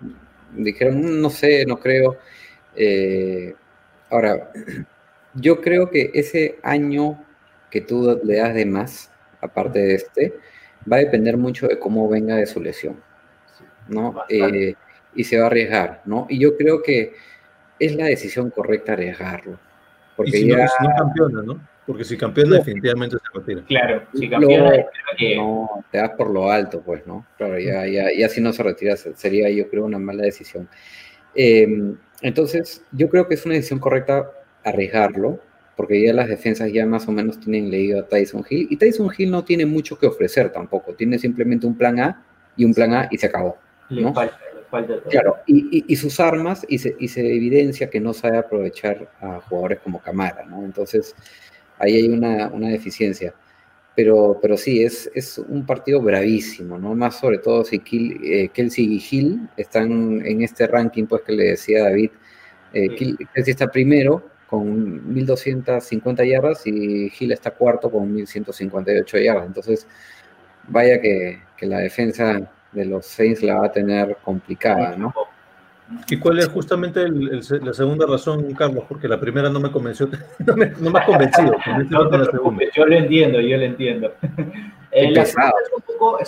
[0.51, 2.17] dijeron, "Mm, no sé, no creo.
[2.75, 3.55] Eh,
[4.11, 4.51] ahora,
[5.33, 7.23] yo creo que ese año
[7.71, 10.33] que tú le das de más, aparte de este,
[10.91, 13.01] va a depender mucho de cómo venga de su lesión,
[13.87, 14.23] ¿no?
[14.29, 14.75] Eh,
[15.15, 16.25] y se va a arriesgar, ¿no?
[16.29, 17.13] Y yo creo que
[17.79, 19.53] es la decisión correcta arriesgarlo.
[19.53, 20.65] Y Porque si, no, ya...
[20.65, 21.67] y si no campeona, ¿no?
[21.85, 22.55] Porque si campeona, No.
[22.57, 23.63] definitivamente se retira.
[23.67, 24.71] Claro, si Lo- campeona,
[25.17, 27.25] que No, te das por lo alto, pues, ¿no?
[27.37, 30.69] Claro, ya, ya, ya si no se retira se- sería, yo creo, una mala decisión.
[31.35, 31.67] Eh,
[32.21, 34.29] entonces, yo creo que es una decisión correcta
[34.63, 35.39] arriesgarlo,
[35.75, 39.09] porque ya las defensas ya más o menos tienen leído a Tyson Hill, y Tyson
[39.17, 42.23] Hill no tiene mucho que ofrecer tampoco, tiene simplemente un plan A
[42.55, 43.57] y un plan A y se acabó.
[43.89, 44.13] le ¿no?
[44.13, 45.09] falta, le falta todo.
[45.09, 49.09] Claro, y, y- y sus armas, y se, y se evidencia que no sabe aprovechar
[49.19, 50.63] a jugadores como Camara, ¿no?
[50.63, 51.15] Entonces,
[51.79, 53.33] ahí hay una, una deficiencia.
[53.93, 56.95] Pero, pero sí, es, es un partido bravísimo, ¿no?
[56.95, 61.33] Más sobre todo si Kiel- eh, Kelsey y Hill están en este ranking, pues que
[61.33, 62.11] le decía David.
[62.73, 63.17] Eh, Sí.
[63.33, 69.45] Kelsey está primero con 1.250 yardas y Hill está cuarto con 1.158 yardas.
[69.47, 69.87] Entonces,
[70.67, 72.41] vaya que, que la defensa
[72.73, 75.13] de los Saints la va a tener complicada, ¿no?
[76.09, 78.83] ¿Y cuál es justamente el- el- la segunda razón, Carlos?
[78.89, 80.09] Porque la primera no me convenció,
[80.45, 81.55] no me, no me has convencido.
[81.89, 82.25] No te la
[82.75, 84.13] yo lo entiendo, yo lo entiendo.
[84.93, 86.19] Eh, la, segunda es un poco,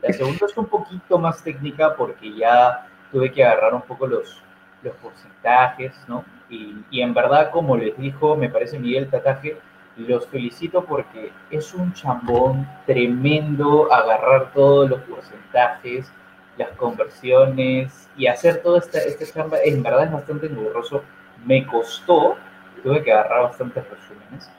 [0.00, 4.42] la segunda es un poquito más técnica porque ya tuve que agarrar un poco los,
[4.82, 6.24] los porcentajes, ¿no?
[6.50, 9.56] Y, y en verdad, como les dijo, me parece Miguel Tataje,
[9.96, 16.10] los felicito porque es un chambón tremendo agarrar todos los porcentajes,
[16.56, 19.58] las conversiones y hacer toda esta, esta chamba.
[19.64, 21.02] En verdad es bastante engorroso.
[21.44, 22.36] Me costó,
[22.82, 24.50] tuve que agarrar bastantes resúmenes,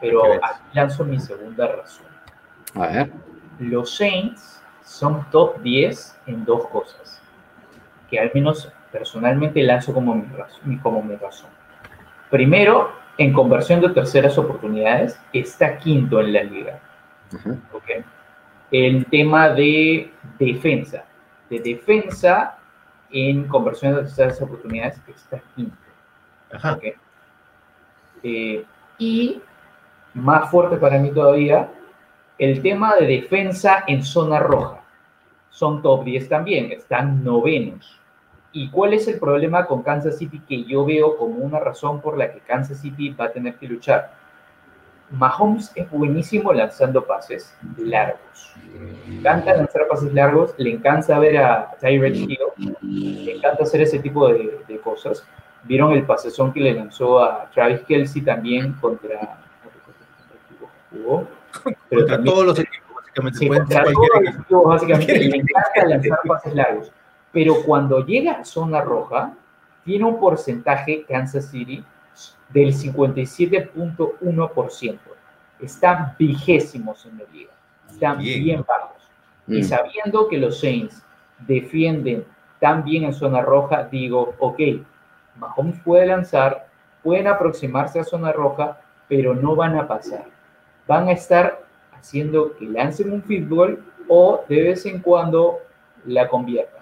[0.00, 2.06] pero aquí lanzo mi segunda razón.
[2.74, 3.12] A ver.
[3.58, 7.20] los Saints son top 10 en dos cosas,
[8.08, 10.78] que al menos personalmente lanzo como mi razón.
[10.78, 11.50] Como mi razón.
[12.30, 16.80] Primero, en conversión de terceras oportunidades, está quinto en la liga.
[17.72, 18.04] ¿ok?
[18.70, 21.04] El tema de defensa.
[21.48, 22.58] De defensa
[23.10, 25.76] en conversión de terceras oportunidades está quinto.
[26.52, 26.74] Ajá.
[26.74, 26.84] ¿ok?
[28.22, 28.64] Eh,
[28.98, 29.40] y
[30.14, 31.70] más fuerte para mí todavía,
[32.38, 34.82] el tema de defensa en zona roja.
[35.50, 37.99] Son top 10 también, están novenos.
[38.52, 42.18] ¿Y cuál es el problema con Kansas City que yo veo como una razón por
[42.18, 44.12] la que Kansas City va a tener que luchar?
[45.10, 48.52] Mahomes es buenísimo lanzando pases largos.
[49.08, 52.76] Le encanta lanzar pases largos, le encanta ver a Tyreek Hill,
[53.24, 55.24] le encanta hacer ese tipo de, de cosas.
[55.64, 59.38] Vieron el pasezón que le lanzó a Travis Kelsey también contra.
[60.90, 61.26] jugó,
[61.88, 63.38] pero Contra también- todos los equipos, básicamente.
[63.38, 64.40] Sí, contra todos los equipo.
[64.42, 66.92] equipos, básicamente, le encanta lanzar pases largos.
[67.32, 69.34] Pero cuando llega a zona roja,
[69.84, 71.84] tiene un porcentaje Kansas City
[72.50, 74.98] del 57.1%.
[75.60, 77.50] Están vigésimos en la liga.
[77.88, 78.42] Están Bien.
[78.42, 78.96] bien, bajos.
[79.46, 79.64] Y Mm.
[79.64, 81.04] sabiendo que los Saints
[81.46, 82.24] defienden
[82.58, 84.58] tan bien en zona roja, digo, ok,
[85.36, 86.66] Mahomes puede lanzar,
[87.02, 90.26] pueden aproximarse a zona roja, pero no van a pasar.
[90.86, 91.62] Van a estar
[91.92, 95.58] haciendo que lancen un goal o de vez en cuando
[96.04, 96.79] la conviertan.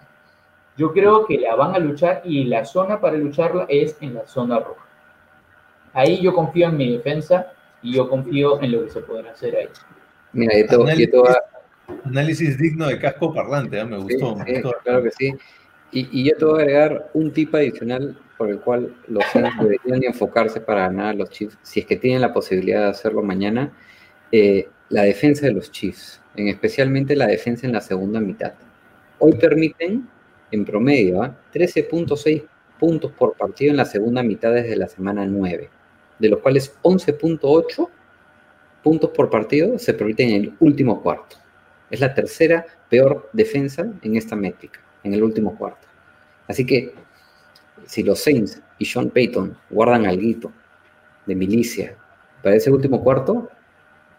[0.78, 4.26] Yo creo que la van a luchar y la zona para lucharla es en la
[4.26, 4.86] zona roja.
[5.92, 7.52] Ahí yo confío en mi defensa
[7.82, 9.68] y yo confío en lo que se podrá hacer ahí.
[10.32, 11.58] Mira, yo te, yo te voy a-
[12.04, 13.84] Análisis digno de casco parlante, ¿eh?
[13.84, 14.36] me Sí, gustó.
[14.46, 14.74] sí, gustó.
[14.84, 15.34] claro que sí.
[15.90, 19.56] Y, y yo te voy a agregar un tip adicional por el cual los Saints
[19.60, 22.90] deberían de enfocarse para ganar a los Chiefs, si es que tienen la posibilidad de
[22.90, 23.72] hacerlo mañana,
[24.30, 28.52] eh, la defensa de los Chiefs, en especialmente la defensa en la segunda mitad.
[29.18, 30.06] Hoy permiten,
[30.50, 31.36] en promedio, ¿ah?
[31.52, 32.44] 13.6
[32.78, 35.68] puntos por partido en la segunda mitad desde la semana 9,
[36.18, 37.88] de los cuales 11.8
[38.82, 41.36] puntos por partido se permiten en el último cuarto.
[41.90, 45.86] Es la tercera peor defensa en esta métrica, en el último cuarto.
[46.46, 46.94] Así que
[47.86, 50.52] si los Saints y Sean Payton guardan algo
[51.26, 51.96] de milicia
[52.42, 53.50] para ese último cuarto,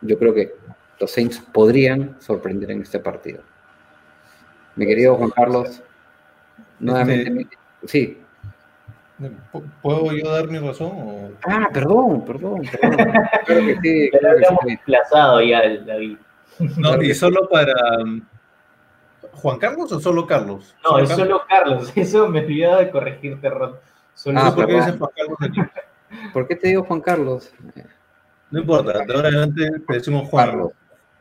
[0.02, 0.54] yo creo que
[1.00, 3.42] los Saints podrían sorprender en este partido.
[4.76, 5.82] Mi querido Juan Carlos,
[6.80, 7.48] nuevamente.
[7.86, 8.22] Sí.
[9.20, 10.92] ¿P- ¿Puedo yo dar mi razón?
[10.94, 11.30] O...
[11.48, 12.98] Ah, perdón, perdón, perdón.
[13.46, 14.76] Claro que sí, Pero claro que sí.
[14.76, 16.18] desplazado ya el David.
[16.78, 17.74] No, y solo para
[18.04, 18.22] um,
[19.34, 20.76] Juan Carlos o solo Carlos?
[20.84, 21.28] No, es Carlos?
[21.28, 21.92] solo Carlos.
[21.96, 23.76] Eso me olvidaba de corregirte, Ron.
[24.14, 25.62] Solo Ah, ¿Por qué dices Juan Carlos aquí?
[26.34, 27.52] ¿Por qué te digo Juan Carlos?
[28.52, 30.72] No importa, de ahora en adelante te decimos Juan, Carlos.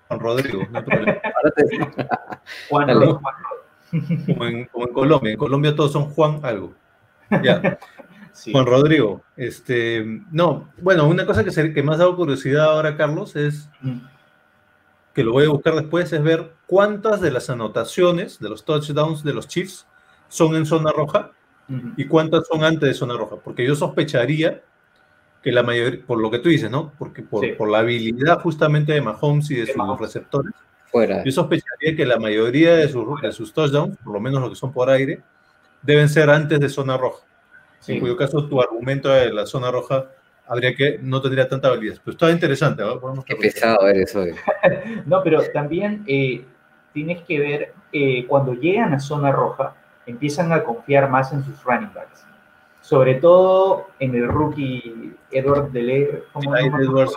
[0.08, 1.18] Juan Rodrigo, no hay problema.
[1.24, 2.06] Ahora te-
[2.68, 3.06] Juan Dale.
[4.26, 6.74] Como en, como en Colombia, en Colombia todos son Juan algo.
[7.42, 7.78] Ya,
[8.32, 8.52] Sí.
[8.52, 9.22] Juan Rodrigo.
[9.36, 13.68] Este, no, bueno, una cosa que, se- que me ha dado curiosidad ahora, Carlos, es
[13.80, 13.98] Mm.
[15.12, 19.24] que lo voy a buscar después, es ver cuántas de las anotaciones de los touchdowns
[19.24, 19.86] de los Chiefs
[20.28, 21.32] son en zona roja
[21.96, 23.36] y cuántas son antes de zona roja.
[23.42, 24.62] Porque yo sospecharía
[25.42, 26.92] que la mayoría, por lo que tú dices, ¿no?
[26.98, 27.52] Porque por, Sí.
[27.58, 30.00] por la habilidad justamente de Mahomes y de De sus Mahomes.
[30.00, 30.52] receptores,
[30.90, 31.22] Fuera.
[31.22, 34.56] yo sospecharía que la mayoría de sus, de sus touchdowns, por lo menos los que
[34.56, 35.20] son por aire,
[35.82, 37.24] deben ser antes de zona roja.
[37.80, 37.94] Sí.
[37.94, 40.06] En cuyo caso tu argumento de la zona roja
[40.48, 42.00] habría que no tendría tanta validez.
[42.04, 42.82] Pero está interesante.
[42.82, 43.24] ¿no?
[43.24, 44.34] Qué pesado eres hoy.
[45.06, 46.44] No, pero también eh,
[46.92, 49.74] tienes que ver, eh, cuando llegan a zona roja,
[50.06, 52.24] empiezan a confiar más en sus running backs.
[52.80, 56.56] Sobre todo en el rookie Edward Dele, ¿cómo.
[56.56, 57.10] Edward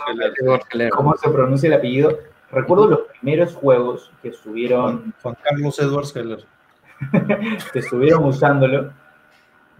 [0.90, 2.18] cómo se pronuncia el apellido?
[2.52, 6.44] Recuerdo los primeros juegos que estuvieron, Juan, Juan Carlos Edwards Heller.
[7.72, 8.92] que estuvieron usándolo.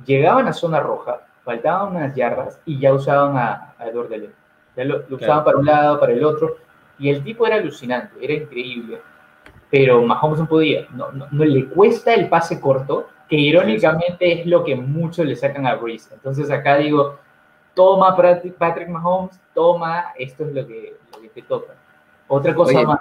[0.07, 4.31] Llegaban a zona roja, faltaban unas yardas y ya usaban a, a Edward Dele.
[4.75, 6.57] Ya lo, lo usaban para un lado, para el otro.
[6.99, 9.01] Y el tipo era alucinante, era increíble.
[9.71, 10.87] Pero Mahomes no podía.
[10.91, 15.37] No, no, no le cuesta el pase corto, que irónicamente es lo que muchos le
[15.37, 16.15] sacan a Breeze.
[16.15, 17.19] Entonces acá digo,
[17.75, 21.75] toma Patrick Patrick Mahomes, toma, esto es lo que, lo que te toca.
[22.35, 23.01] Otra cosa Oye, más,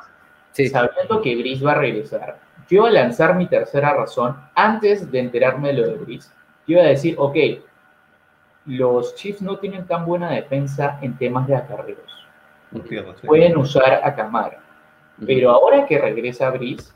[0.51, 2.37] Sí, sabiendo que Breeze va a regresar,
[2.69, 6.17] yo iba a lanzar mi tercera razón antes de enterarme de lo de.
[6.17, 6.27] Yo
[6.67, 7.37] iba a decir, ok,
[8.65, 12.27] los Chiefs no tienen tan buena defensa en temas de acarreos.
[12.73, 13.27] sí.
[13.27, 14.59] Pueden usar a Camara.
[15.25, 16.91] Pero ahora que regresa Breeze,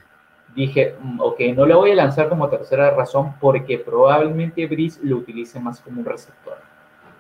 [0.56, 5.18] dije, mm, ok, no lo voy a lanzar como tercera razón porque probablemente Breeze lo
[5.18, 6.57] utilice más como un receptor.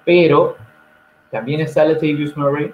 [0.03, 0.57] Pero
[1.31, 2.73] también está Latavius Murray,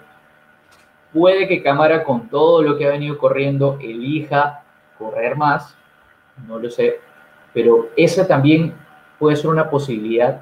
[1.13, 4.63] Puede que Camara, con todo lo que ha venido corriendo, elija
[4.97, 5.75] correr más,
[6.47, 6.99] no lo sé,
[7.53, 8.73] pero esa también
[9.19, 10.41] puede ser una posibilidad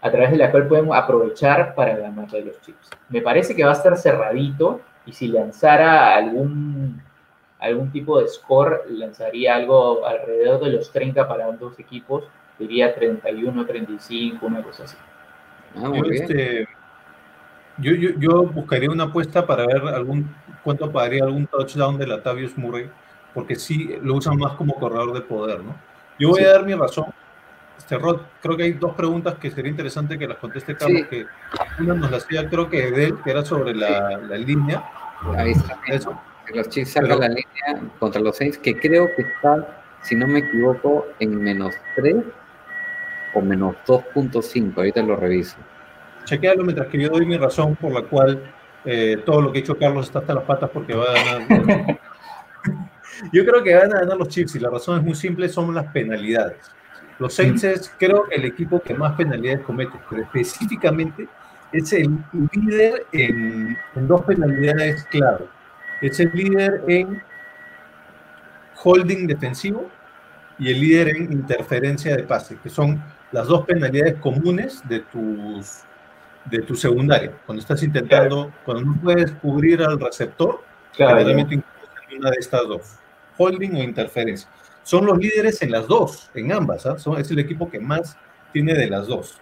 [0.00, 2.90] a través de la cual podemos aprovechar para ganar de los chips.
[3.08, 7.02] Me parece que va a estar cerradito y si lanzara algún,
[7.58, 12.24] algún tipo de score, lanzaría algo alrededor de los 30 para ambos equipos,
[12.58, 14.96] diría 31, 35, una cosa así.
[15.76, 16.68] Ah, muy bien.
[17.78, 22.56] Yo, yo, yo buscaría una apuesta para ver algún cuánto pagaría algún touchdown de Latavius
[22.56, 22.88] Murray,
[23.34, 25.74] porque sí lo usan más como corredor de poder, ¿no?
[26.18, 26.44] Yo voy Sí.
[26.46, 27.06] a dar mi razón.
[27.76, 31.06] Este Rod, creo que hay dos preguntas que sería interesante que las conteste Carlos, Sí.
[31.10, 31.26] que
[31.82, 34.84] una nos la hacía creo que Edel, que era sobre la, la línea.
[35.36, 35.78] Ahí está.
[35.88, 36.18] Eso.
[36.46, 40.26] Que Los Chiefs sacan la línea contra los Saints, que creo que está, si no
[40.26, 42.16] me equivoco, en menos 3
[43.34, 44.74] o menos 2.5.
[44.76, 45.56] Ahorita lo reviso.
[46.24, 48.42] Chequéalo mientras que yo doy mi razón por la cual
[48.84, 51.98] eh, todo lo que ha hecho Carlos está hasta las patas porque va a ganar.
[53.32, 55.74] yo creo que van a ganar los Chiefs y la razón es muy simple, son
[55.74, 56.70] las penalidades.
[57.18, 61.28] Los Saints es, creo, el equipo que más penalidades comete, pero específicamente
[61.72, 62.18] es el
[62.52, 65.44] líder en, en dos penalidades clave.
[66.02, 67.22] Es el líder en
[68.82, 69.88] holding defensivo
[70.58, 73.02] y el líder en interferencia de pase, que son
[73.32, 75.84] las dos penalidades comunes de tus
[76.46, 77.32] de tu secundaria.
[77.46, 80.62] Cuando estás intentando, cuando no puedes cubrir al receptor,
[80.94, 81.62] Claro, generalmente
[82.16, 82.96] una de estas dos,
[83.36, 84.48] holding o interferencia.
[84.84, 86.98] Son los líderes en las dos, en ambas, ¿ah?
[86.98, 88.16] Son- es el equipo que más
[88.52, 89.40] tiene de las dos.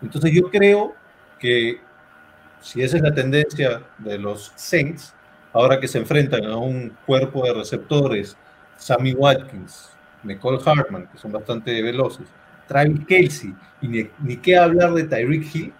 [0.00, 0.94] Entonces yo creo
[1.38, 1.80] que
[2.60, 5.14] si esa es la tendencia de los Saints,
[5.52, 8.36] ahora que se enfrentan a un cuerpo de receptores,
[8.76, 9.90] Sammy Watkins,
[10.22, 12.26] Nicole Hartman, que son bastante veloces,
[12.66, 15.74] Travis Kelsey, y ni, ni qué hablar de Tyreek Hill,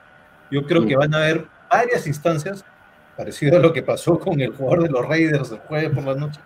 [0.51, 0.89] yo creo Mm.
[0.89, 2.65] que van a haber varias instancias,
[3.17, 6.15] parecido a lo que pasó con el jugador de los Raiders el jueves por la
[6.15, 6.41] noche,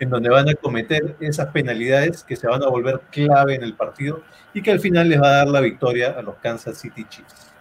[0.00, 3.74] en donde van a cometer esas penalidades que se van a volver clave en el
[3.74, 4.22] partido
[4.52, 7.52] y que al final les va a dar la victoria a los Kansas City Chiefs.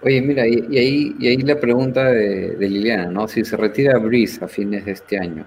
[0.00, 3.26] Oye, mira, y, y ahí, y ahí la pregunta de, de Liliana, ¿no?
[3.26, 5.44] Si se retira Breeze a fines de este año,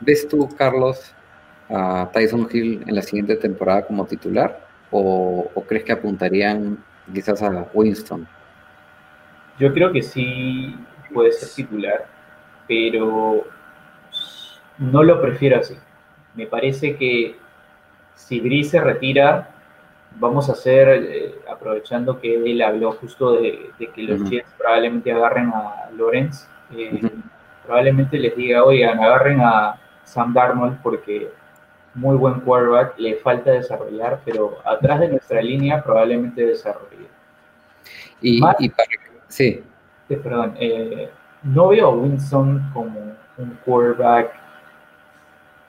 [0.00, 1.12] ¿ves tú, Carlos,
[1.68, 4.64] a Tyson Hill en la siguiente temporada como titular?
[4.92, 6.78] ¿O, o crees que apuntarían
[7.12, 8.26] quizás a Winston?
[9.58, 10.76] Yo creo que sí
[11.12, 12.06] puede ser titular,
[12.68, 13.46] pero
[14.78, 15.76] no lo prefiero así.
[16.34, 17.36] Me parece que
[18.14, 19.50] si Gris se retira,
[20.18, 24.28] vamos a hacer, eh, aprovechando que él habló justo de, de que los.
[24.28, 26.46] Jets probablemente agarren a Lawrence,
[26.76, 27.00] eh,
[27.64, 31.30] probablemente les diga, oigan, agarren a Sam Darnold porque
[31.96, 37.08] muy buen quarterback, le falta desarrollar, pero atrás de nuestra línea probablemente desarrolle.
[38.20, 38.88] Y, Mar- y para,
[39.28, 39.62] sí,
[40.08, 41.10] Eh, perdón, eh,
[41.42, 44.30] no veo a Winston como un quarterback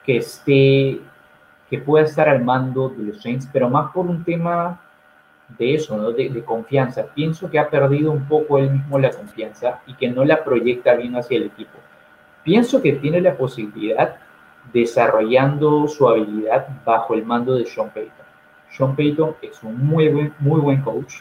[0.04, 1.00] que esté,
[1.68, 4.80] que pueda estar al mando de los Saints, pero más por un tema
[5.58, 6.12] de eso, ¿no?
[6.12, 7.06] de, de confianza.
[7.14, 10.94] Pienso que ha perdido un poco él mismo la confianza y que no la proyecta
[10.94, 11.78] bien hacia el equipo.
[12.44, 14.16] Pienso que tiene la posibilidad
[14.72, 18.26] desarrollando su habilidad bajo el mando de Sean Payton.
[18.70, 21.16] Sean Payton es un muy buen, muy buen coach.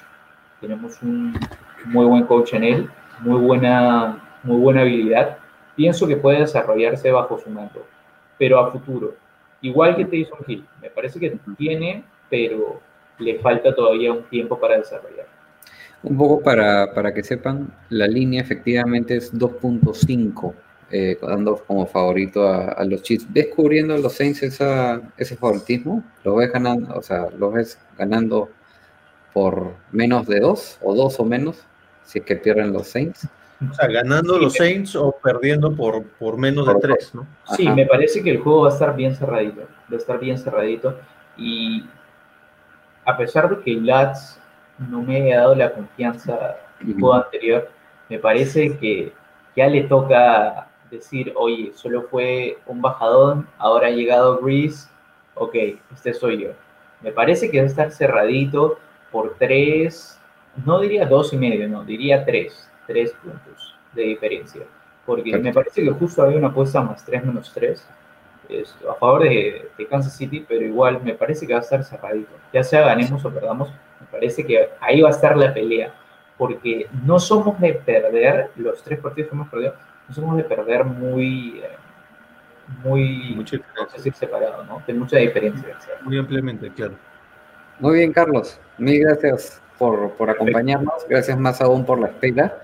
[0.59, 1.37] Tenemos un
[1.85, 5.37] muy buen coach en él, muy buena, muy buena habilidad.
[5.75, 7.85] Pienso que puede desarrollarse bajo su mando,
[8.37, 9.15] pero a futuro.
[9.61, 12.81] Igual que Tyson Hill, me parece que tiene, pero
[13.19, 15.27] le falta todavía un tiempo para desarrollar.
[16.03, 20.53] un poco para, para que sepan, la línea efectivamente es 2.5,
[20.91, 23.27] eh, dando como favorito a, a los Chiefs.
[23.31, 26.03] ¿Ves cubriendo a los Saints esa, ese favoritismo?
[26.23, 28.49] ¿Lo ves ganando, o sea, lo ves ganando
[29.33, 31.63] por menos de dos o dos o menos
[32.03, 33.27] si es que pierden los Saints?
[33.69, 37.27] O sea, ganando los Saints o perdiendo por, por menos de tres, ¿no?
[37.55, 37.75] Sí, Ajá.
[37.75, 40.99] me parece que el juego va a estar bien cerradito, va a estar bien cerradito
[41.37, 41.85] y
[43.05, 44.39] a pesar de que Lats
[44.77, 46.99] no me haya dado la confianza el Ujú.
[46.99, 47.69] juego anterior,
[48.09, 49.11] me parece que
[49.55, 54.89] ya le toca decir, oye, solo fue un bajadón, ahora ha llegado Grease,
[55.35, 55.55] ok,
[55.93, 56.49] este soy yo.
[57.01, 58.79] Me parece que va a estar cerradito
[59.11, 60.19] por tres,
[60.65, 64.63] no diría dos y medio, no, diría tres, tres puntos de diferencia.
[65.05, 67.87] Porque me parece que justo había una apuesta más tres menos tres
[68.49, 71.83] es a favor de, de Kansas City, pero igual me parece que va a estar
[71.83, 72.31] cerradito.
[72.53, 73.69] Ya sea ganemos o perdamos,
[73.99, 75.93] me parece que ahí va a estar la pelea.
[76.37, 79.73] Porque no somos de perder, los tres partidos que hemos perdido,
[80.07, 81.69] no somos de perder muy, eh,
[82.83, 84.81] muy, Mucha no sé si separado, ¿no?
[84.85, 85.75] De mucha diferencia.
[86.03, 86.95] Muy ampliamente, claro.
[87.79, 88.59] Muy bien, Carlos.
[88.77, 91.05] Mil gracias por, por acompañarnos.
[91.07, 92.59] Gracias más aún por la espera.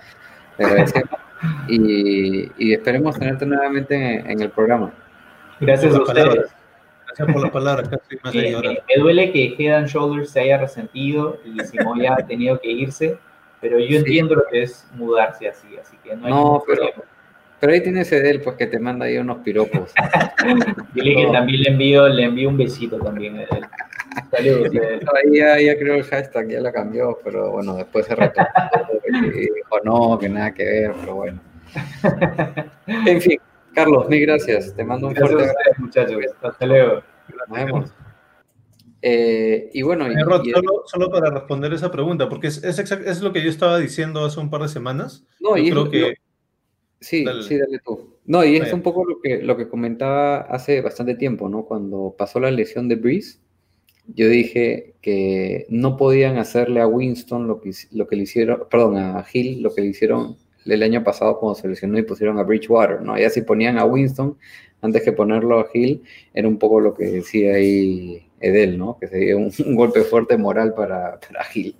[0.58, 1.10] Te agradecemos.
[1.68, 4.92] y, y esperemos tenerte nuevamente en, en el programa.
[5.60, 6.24] Gracias a ustedes.
[6.26, 6.56] palabras.
[7.06, 10.58] Gracias por las palabras, casi me Me, me- duele que Head and Shoulders se haya
[10.58, 13.20] resentido y Simón ya ha tenido que irse,
[13.62, 13.96] pero yo Sí.
[13.98, 16.94] entiendo lo que es mudarse así, así que no hay No, ningún pero- problema.
[16.96, 17.13] Pero
[17.72, 19.92] ahí tienes Edel, pues que te manda ahí unos piropos.
[20.94, 23.48] Dile que también le envío, le envío un besito también a él.
[24.32, 25.00] Saludos, Edel.
[25.16, 28.48] Ahí ya, ya creo el hashtag, ya lo cambió, pero bueno, después se retomó
[29.32, 31.40] dijo no, que nada que ver, pero bueno.
[32.86, 33.40] En fin,
[33.74, 34.76] Carlos, mil gracias.
[34.76, 36.36] Te mando un Gracias fuerte ustedes, muchachos.
[36.42, 36.92] Hasta luego.
[36.92, 37.48] abrazo.
[37.48, 37.94] Nos vemos.
[39.02, 42.64] Eh, y bueno, y- Eh, Rod, y- solo, solo para responder esa pregunta, porque es,
[42.64, 45.26] es, exact- es lo que yo estaba diciendo hace un par de semanas.
[45.42, 46.16] no, yo y es creo lo- que
[47.04, 47.44] Sí, Dale.
[47.44, 48.16] sí, dale tú.
[48.26, 51.66] No, y es un poco lo que, lo que comentaba hace bastante tiempo, ¿no?
[51.66, 53.40] Cuando pasó la lesión de Breeze,
[54.08, 58.98] yo dije que no podían hacerle a Winston lo que, lo que le hicieron, perdón,
[58.98, 62.44] a Hill lo que le hicieron el año pasado cuando se lesionó y pusieron a
[62.44, 63.18] Bridgewater, ¿no?
[63.18, 64.38] Ya si ponían a Winston
[64.82, 66.04] antes que ponerlo a Hill,
[66.34, 68.98] era un poco lo que decía ahí Edel, ¿no?
[68.98, 71.76] Que sería un, un golpe fuerte moral para, para Hill.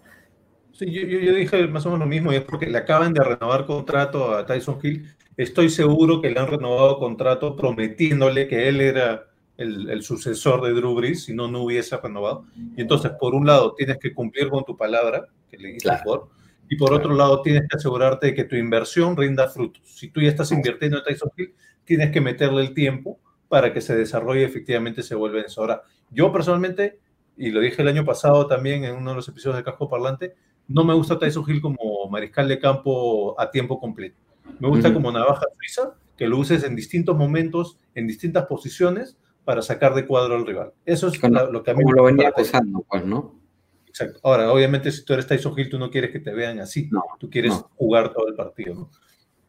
[0.84, 3.24] Sí, yo, yo- dije más o menos lo mismo, y es porque le acaban de
[3.24, 5.08] renovar contrato a Tyson Hill.
[5.38, 9.26] Estoy seguro que le han renovado contrato prometiéndole que él era
[9.58, 12.46] el, el sucesor de Drew Brees, si no, no hubiese renovado.
[12.76, 16.04] Y entonces, por un lado, tienes que cumplir con tu palabra, que le dices Claro.
[16.04, 16.30] por,
[16.70, 19.82] y por otro lado, tienes que asegurarte de que tu inversión rinda frutos.
[19.86, 21.54] Si tú ya estás invirtiendo en Tyson Hill,
[21.86, 25.62] tienes que meterle el tiempo para que se desarrolle y efectivamente se vuelva en eso.
[25.62, 27.00] Ahora, yo personalmente,
[27.38, 30.34] y lo dije el año pasado también en uno de los episodios de Casco Parlante,
[30.68, 34.18] no me gusta Tyson Hill como mariscal de campo a tiempo completo.
[34.60, 39.62] Me gusta como navaja suiza, que lo uses en distintos momentos, en distintas posiciones, para
[39.62, 40.72] sacar de cuadro al rival.
[40.86, 43.40] Eso es la- lo que a mí me lo gusta venía acusando, pues, ¿no?
[43.88, 44.20] Exacto.
[44.24, 46.90] Ahora, obviamente, si tú eres Tyson Hill, tú no quieres que te vean así.
[46.92, 47.70] No, tú quieres no.
[47.76, 48.74] jugar todo el partido.
[48.74, 48.90] ¿no?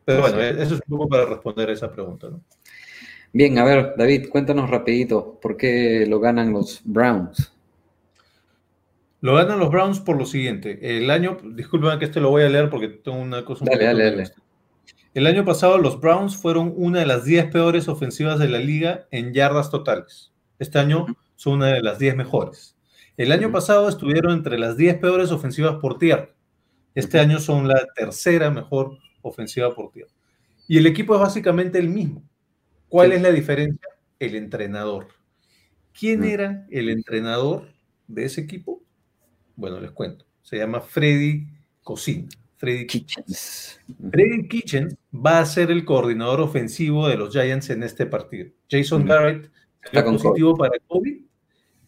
[0.04, 2.28] Pero bueno, eso es un poco para responder esa pregunta.
[2.28, 2.42] ¿no?
[3.32, 7.53] Bien, a ver, David, cuéntanos rapidito, ¿por qué lo ganan los Browns?
[9.24, 10.98] Lo ganan los Browns por lo siguiente.
[10.98, 13.86] El año, disculpen que este lo voy a leer porque tengo una cosa un Dale,
[13.86, 14.30] dale, dale.
[15.14, 19.08] El año pasado los Browns fueron una de las 10 peores ofensivas de la liga
[19.10, 20.34] en yardas totales.
[20.58, 21.06] Este año
[21.36, 22.76] son una de las 10 mejores.
[23.16, 26.28] El año pasado estuvieron entre las 10 peores ofensivas por tierra.
[26.94, 30.12] Este año son la tercera mejor ofensiva por tierra.
[30.68, 32.22] Y el equipo es básicamente el mismo.
[32.90, 33.16] ¿Cuál Sí.
[33.16, 33.88] es la diferencia?
[34.18, 35.06] El entrenador.
[35.98, 37.72] ¿Quién era el entrenador
[38.06, 38.83] de ese equipo?
[39.56, 40.24] Bueno, les cuento.
[40.42, 41.46] Se llama Freddy
[41.82, 42.28] Cocina.
[42.56, 43.80] Freddy Kitchens.
[44.10, 48.50] Freddy Kitchen va a ser el coordinador ofensivo de los Giants en este partido.
[48.70, 49.04] Jason.
[49.04, 49.50] Garrett
[49.84, 51.20] Está positivo para COVID.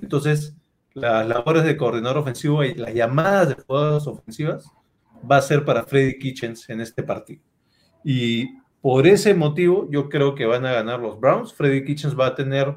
[0.00, 0.54] Entonces,
[0.92, 4.70] las labores de coordinador ofensivo y las llamadas de jugadas ofensivas
[5.28, 7.42] va a ser para Freddy Kitchens en este partido.
[8.04, 11.54] Y por ese motivo, yo creo que van a ganar los Browns.
[11.54, 12.74] Freddy Kitchens va a tener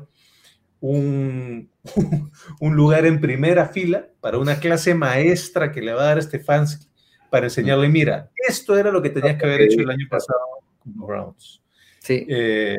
[0.81, 1.69] un,
[2.59, 6.87] un lugar en primera fila para una clase maestra que le va a dar Stefanski
[7.29, 10.39] para enseñarle, mira, esto era lo que tenías que haber hecho el año pasado
[10.79, 11.61] con los Browns.
[11.99, 12.77] Sí, Eh,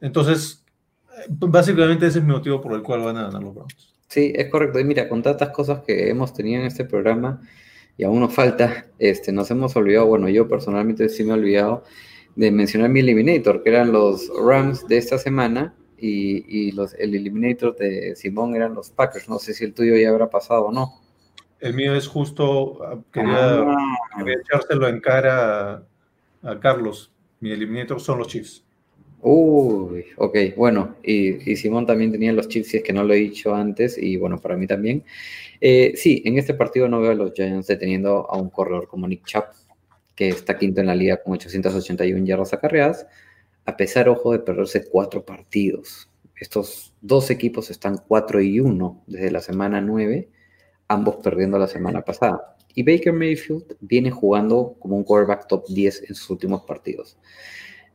[0.00, 0.64] entonces,
[1.28, 3.94] básicamente ese es mi motivo por el cual van a ganar los Browns.
[4.08, 4.80] sí, es correcto.
[4.80, 7.40] Y mira, con tantas cosas que hemos tenido en este programa
[7.96, 11.84] y aún nos falta, este, nos hemos olvidado, bueno, yo personalmente sí me he olvidado
[12.34, 17.14] de mencionar mi Eliminator, que eran los Rams de esta semana y, y los, el
[17.14, 19.28] Eliminator de Simón eran los Packers.
[19.28, 21.00] No sé si el tuyo ya habrá pasado o no.
[21.60, 23.76] El mío es justo, ah, quería, Ah,
[24.18, 25.82] quería echárselo en cara a,
[26.42, 27.10] a Carlos.
[27.40, 28.62] Mi eliminator son los Chiefs.
[29.22, 33.14] Uy, ok, bueno, y, y Simón también tenía los Chiefs, si es que no lo
[33.14, 35.04] he dicho antes, y bueno, para mí también.
[35.60, 39.08] Eh, sí, en este partido no veo a los Giants deteniendo a un corredor como
[39.08, 39.46] Nick Chubb,
[40.14, 43.06] que está quinto en la liga con 881 yardas acarreadas,
[43.66, 46.08] a pesar, ojo, de perderse cuatro partidos.
[46.38, 50.28] Estos dos equipos están 4 y 1 desde la semana 9,
[50.88, 52.56] ambos perdiendo la semana pasada.
[52.74, 57.18] Y Baker Mayfield viene jugando como un quarterback top 10 en sus últimos partidos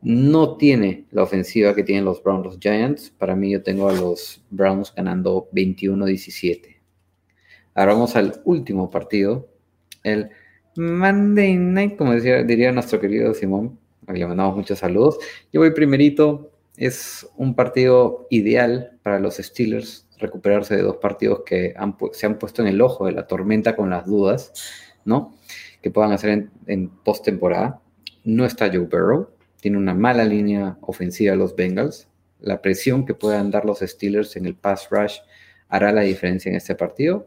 [0.02, 3.10] no tiene la ofensiva que tienen los Browns, los Giants.
[3.10, 6.76] Para mí yo tengo a los Browns ganando 21-17.
[7.74, 9.48] Ahora vamos al último partido,
[10.02, 10.28] el
[10.76, 13.78] Monday Night, como decía, diría nuestro querido Simón,
[14.08, 15.18] le mandamos muchos saludos.
[15.52, 21.74] Yo voy primerito, es un partido ideal para los Steelers, recuperarse de dos partidos que
[21.76, 24.52] han se han puesto en el ojo de la tormenta con las dudas,
[25.04, 25.34] ¿no?
[25.80, 27.80] Que puedan hacer en, en postemporada.
[28.24, 29.30] No está Joe Burrow,
[29.60, 32.08] tiene una mala línea ofensiva los Bengals.
[32.40, 35.18] La presión que puedan dar los Steelers en el pass rush
[35.68, 37.26] hará la diferencia en este partido.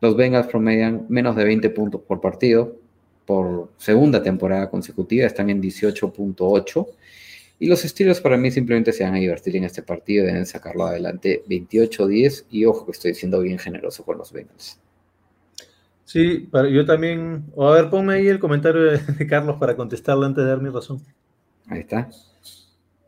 [0.00, 2.81] Los Bengals promedian menos de 20 puntos por partido.
[3.26, 6.86] Por segunda temporada consecutiva, están en 18.8.
[7.58, 10.86] Y los Steelers para mí simplemente se van a divertir en este partido, deben sacarlo
[10.86, 14.80] adelante 28-10 y ojo que estoy siendo bien generoso con los Bengals.
[16.04, 17.44] Sí, pero yo también.
[17.54, 20.60] O a ver, ponme ahí el comentario de, de Carlos para contestarle antes de dar
[20.60, 21.00] mi razón.
[21.68, 22.10] Ahí está.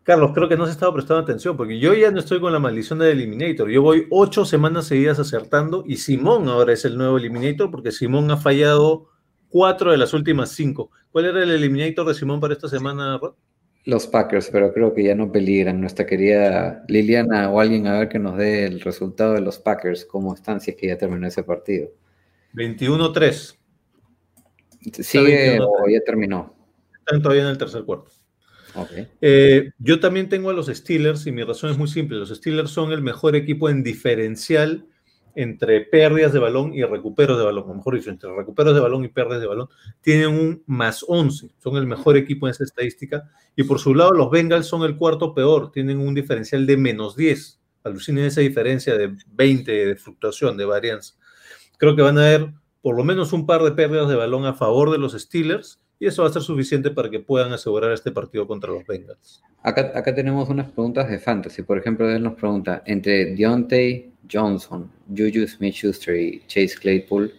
[0.04, 2.58] Carlos, creo que no se estaba prestando atención, porque yo ya no estoy con la
[2.58, 3.70] maldición del Eliminator.
[3.70, 8.30] Yo voy ocho semanas seguidas acertando y Simón ahora es el nuevo Eliminator, porque Simón
[8.30, 9.08] ha fallado
[9.54, 10.90] cuatro de las últimas cinco.
[11.12, 13.34] ¿Cuál era el Eliminator de Simón para esta semana, Rod?
[13.84, 15.80] Los Packers, pero creo que ya no peligran.
[15.80, 20.06] Nuestra querida Liliana o alguien a ver que nos dé el resultado de los Packers,
[20.06, 21.88] cómo están, si es que ya terminó ese partido.
[22.54, 23.56] 21-3.
[25.00, 26.52] ¿Sigue o ya terminó?
[26.98, 28.10] Están todavía en el tercer cuarto.
[29.20, 32.18] Eh, yo también tengo a los Steelers y mi razón es muy simple.
[32.18, 34.88] Los Steelers son el mejor equipo en diferencial
[35.34, 39.04] entre pérdidas de balón y recuperos de balón, o mejor dicho, entre recuperos de balón
[39.04, 39.68] y pérdidas de balón,
[40.00, 44.12] tienen un más 11, son el mejor equipo en esa estadística, y por su lado
[44.12, 48.96] los Bengals son el cuarto peor, tienen un diferencial de menos 10, alucinen esa diferencia
[48.96, 51.14] de 20 de fluctuación, de varianza.
[51.78, 54.54] Creo que van a haber por lo menos un par de pérdidas de balón a
[54.54, 58.10] favor de los Steelers, y eso va a ser suficiente para que puedan asegurar este
[58.10, 59.42] partido contra los Bengals.
[59.62, 61.62] Acá, tenemos unas preguntas de fantasy.
[61.62, 67.32] Por ejemplo, él nos pregunta, entre Deontay Johnson, Juju Smith-Schuster y Chase Claypool,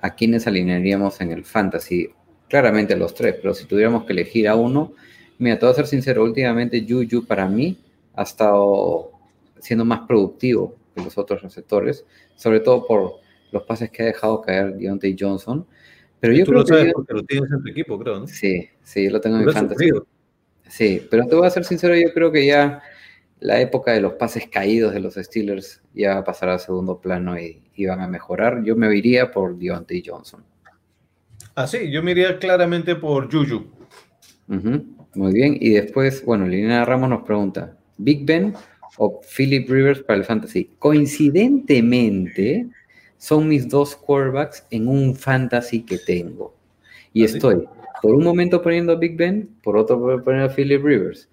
[0.00, 2.10] ¿a quiénes alinearíamos en el fantasy?
[2.48, 4.92] Claramente los tres, pero si tuviéramos que elegir a uno,
[5.38, 7.78] mira, te voy a ser sincero, últimamente Juju para mí
[8.14, 9.12] ha estado
[9.58, 12.04] siendo más productivo que los otros receptores,
[12.36, 13.14] sobre todo por
[13.50, 15.66] los pases que ha dejado caer Deontay Johnson.
[16.24, 16.92] Pero yo Tú creo lo sabes que...
[16.92, 18.26] porque lo tienes en tu equipo, creo, ¿no?
[18.26, 19.74] Sí, sí, yo lo tengo en mi fantasy.
[19.88, 20.06] sufrido.
[20.66, 22.80] Sí, pero te voy a ser sincero, yo creo que ya
[23.40, 26.98] la época de los pases caídos de los Steelers ya va a pasar a segundo
[26.98, 28.64] plano y, y van a mejorar.
[28.64, 30.42] Yo me iría por Deontay Johnson.
[31.54, 33.66] Ah, sí, yo me iría claramente por Juju.
[34.46, 35.58] Muy bien.
[35.60, 38.54] Y después, bueno, Liliana Ramos nos pregunta, ¿Big Ben
[38.96, 40.70] o Philip Rivers para el fantasy?
[40.78, 42.66] Coincidentemente,
[43.24, 46.54] son mis dos quarterbacks en un fantasy que tengo.
[47.14, 47.64] Y ¿Ah, estoy
[48.02, 51.30] por un momento poniendo a Big Ben, por otro voy a Philip Rivers.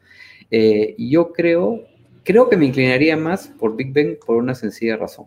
[0.49, 1.83] Eh, yo creo,
[2.23, 5.25] creo que me inclinaría más por Big Ben por una sencilla razón.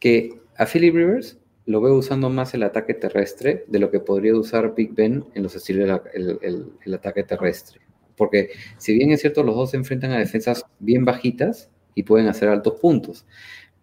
[0.00, 4.34] Que a Philip Rivers lo veo usando más el ataque terrestre de lo que podría
[4.36, 7.80] usar Big Ben en los estilos el, el- el ataque terrestre.
[8.16, 12.26] Porque si bien es cierto, los dos se enfrentan a defensas bien bajitas y pueden
[12.28, 13.24] hacer altos puntos.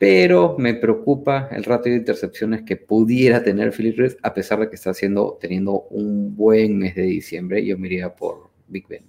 [0.01, 4.67] Pero me preocupa el ratio de intercepciones que pudiera tener Philip Rivers, a pesar de
[4.67, 7.63] que está haciendo, teniendo un buen mes de diciembre.
[7.63, 9.05] Yo me iría por Big Ben.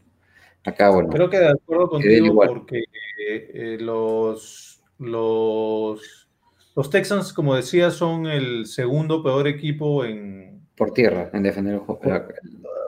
[0.62, 2.84] Acá, bueno, Creo que de acuerdo contigo porque
[3.26, 6.28] eh, los, los,
[6.76, 11.80] los Texans, como decía, son el segundo peor equipo en, por tierra, en defender el
[11.80, 12.02] juego.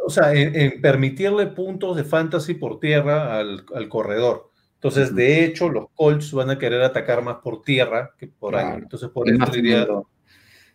[0.06, 4.50] o sea, en, en permitirle puntos de fantasy por tierra al, al corredor.
[4.84, 8.68] Entonces, de hecho, los Colts van a querer atacar más por tierra que por Claro.
[8.68, 8.82] aire.
[8.82, 9.88] Entonces, por eso diría,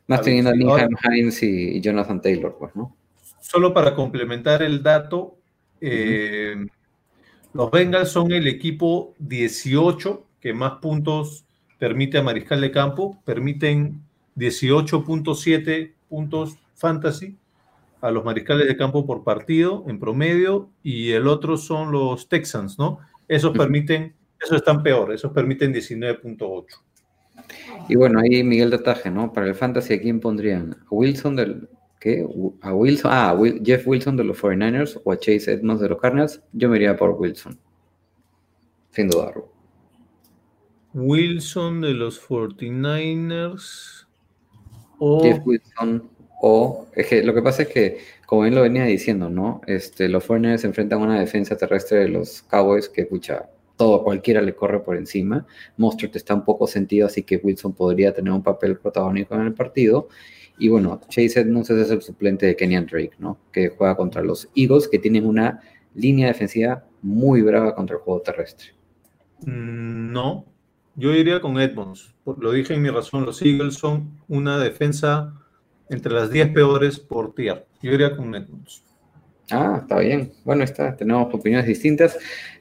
[0.07, 2.95] más teniendo a Ninheim Hines y, y Jonathan Taylor, pues, ¿no?
[3.39, 5.37] solo para complementar el dato,
[5.79, 6.55] eh,
[7.53, 11.45] los Bengals son el equipo 18 que más puntos
[11.77, 14.01] permite a Mariscal de Campo, permiten
[14.35, 17.37] 18.7 puntos fantasy
[18.01, 22.79] a los mariscales de campo por partido en promedio y el otro son los Texans,
[22.79, 22.99] ¿no?
[23.29, 26.65] Esos permiten, esos están peor, esos permiten 19.8.
[27.87, 29.31] Y bueno, ahí Miguel Dataje, ¿no?
[29.31, 30.73] Para el fantasy, ¿a quién pondrían?
[30.73, 31.69] ¿A Wilson del.
[31.99, 32.25] ¿Qué?
[32.61, 33.11] ¿A Wilson?
[33.13, 36.41] Ah, Jeff Wilson de los 49ers o a Chase Edmonds de los Cardinals.
[36.53, 37.59] Yo me iría por Wilson.
[38.91, 39.51] Sin dudarlo.
[40.93, 44.07] Wilson de los 49ers
[44.97, 46.09] o Jeff Wilson
[46.41, 46.87] o.
[46.95, 47.99] Es que lo que pasa es que,
[48.29, 49.59] como bien lo venía diciendo, ¿no?
[49.65, 54.39] Este, los 49ers se enfrentan una defensa terrestre de los Cowboys que, escucha, todo, cualquiera
[54.43, 55.47] le corre por encima.
[55.77, 59.55] Mostert está un poco sentido, así que Wilson podría tener un papel protagónico en el
[59.55, 60.09] partido.
[60.59, 63.39] Y bueno, Chase Edmonds es el suplente de Kenyan Drake, ¿no?
[63.51, 65.59] Que juega contra los Eagles, que tienen una
[65.95, 68.75] línea defensiva muy brava contra el juego terrestre.
[69.41, 70.45] Mm, No,
[70.95, 72.13] yo iría con Edmonds.
[72.39, 75.33] Lo dije en mi razón, los Eagles son una defensa
[75.89, 77.63] entre las 10 peores por tierra.
[77.81, 78.83] Yo iría con Edmonds.
[79.51, 80.31] Ah, está bien.
[80.43, 82.17] Bueno, está, tenemos opiniones distintas.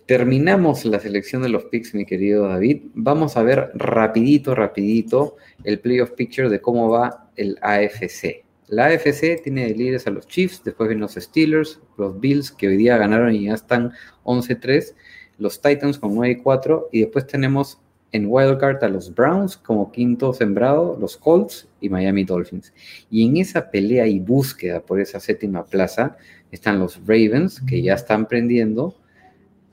[0.07, 2.85] Terminamos la selección de los picks, mi querido David.
[2.95, 8.45] Vamos a ver rapidito, rapidito el playoff picture de cómo va el AFC.
[8.69, 12.69] La AFC tiene de líderes a los Chiefs, después vienen los Steelers, los Bills, que
[12.69, 13.93] hoy día ganaron y ya están
[14.25, 14.95] 11-3,
[15.39, 17.81] los Titans con 9-4, y después tenemos
[18.13, 22.73] en Wildcard a los Browns como quinto sembrado, los Colts y Miami Dolphins.
[23.11, 26.17] Y en esa pelea y búsqueda por esa séptima plaza
[26.51, 28.97] están los Ravens, que ya están prendiendo,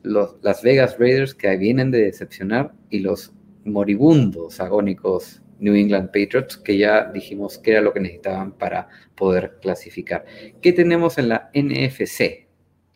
[0.03, 3.33] los, las Vegas Raiders, que vienen de decepcionar, y los
[3.63, 9.57] moribundos, agónicos New England Patriots, que ya dijimos que era lo que necesitaban para poder
[9.61, 10.25] clasificar.
[10.61, 12.17] ¿Qué tenemos en la NFC?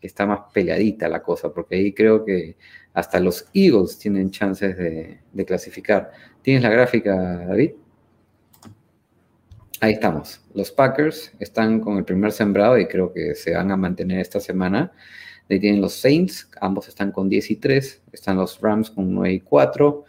[0.00, 2.56] Que está más peleadita la cosa, porque ahí creo que
[2.92, 6.10] hasta los Eagles tienen chances de, clasificar.
[6.42, 7.14] ¿Tienes la gráfica,
[7.46, 7.72] David?
[9.80, 10.40] Ahí estamos.
[10.54, 14.40] Los Packers están con el primer sembrado y creo que se van a mantener esta
[14.40, 14.92] semana.
[15.48, 18.02] Ahí tienen los Saints, ambos están con 10 y 3.
[18.12, 20.04] Están los Rams con 9 y 4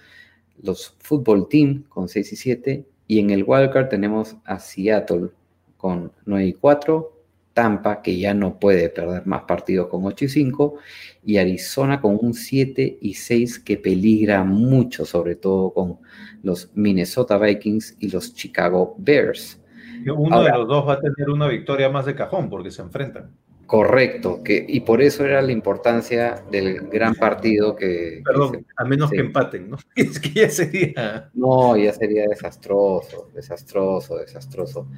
[0.61, 5.29] los Football Team con 6 y 7, y en el wildcard tenemos a Seattle
[5.77, 7.10] con 9 y 4,
[7.53, 10.75] Tampa, que ya no puede perder más partidos con 8 y 5,
[11.23, 15.99] y Arizona con un 7 y 6 que peligra mucho, sobre todo con
[16.43, 19.59] los Minnesota Vikings y los Chicago Bears.
[20.05, 22.81] Uno Ahora, de los dos va a tener una victoria más de cajón porque se
[22.81, 23.31] enfrentan.
[23.71, 28.21] Correcto, que, y por eso era la importancia del gran partido que...
[28.21, 29.77] Perdón, que se, a menos que empaten, ¿no?
[29.95, 31.29] Es que ya sería...
[31.33, 34.89] No, ya sería desastroso, desastroso, desastroso.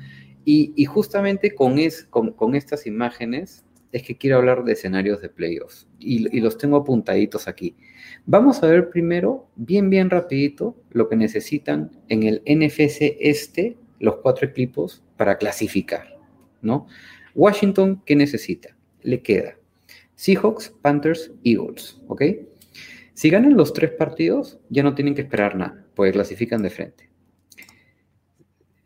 [0.43, 5.21] Y, y justamente con, es, con, con, estas imágenes es que quiero hablar de escenarios
[5.21, 7.75] de playoffs, y, y los tengo apuntaditos aquí.
[8.25, 14.15] Vamos a ver primero, bien, bien rapidito, lo que necesitan en el NFC este, los
[14.15, 16.17] cuatro equipos, para clasificar,
[16.63, 16.87] ¿no?
[17.35, 18.75] Washington, ¿qué necesita?
[19.01, 19.55] Le queda
[20.15, 22.21] Seahawks, Panthers, Eagles, ¿ok?
[23.13, 27.09] Si ganan los tres partidos, ya no tienen que esperar nada, pues clasifican de frente.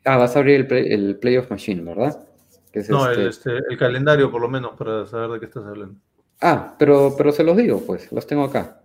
[0.04, 2.28] Ah, vas a abrir el, play, el Playoff Machine, ¿verdad?
[2.74, 3.22] Es no, este...
[3.22, 6.00] El, este, el, calendario por lo menos para saber de qué estás hablando.
[6.42, 8.82] Ah, pero, pero se los digo, pues, los tengo acá.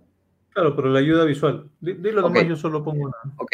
[0.51, 1.71] Claro, pero la ayuda visual.
[1.81, 2.43] Dilo okay.
[2.43, 3.17] nomás, yo solo pongo una.
[3.39, 3.53] Ok.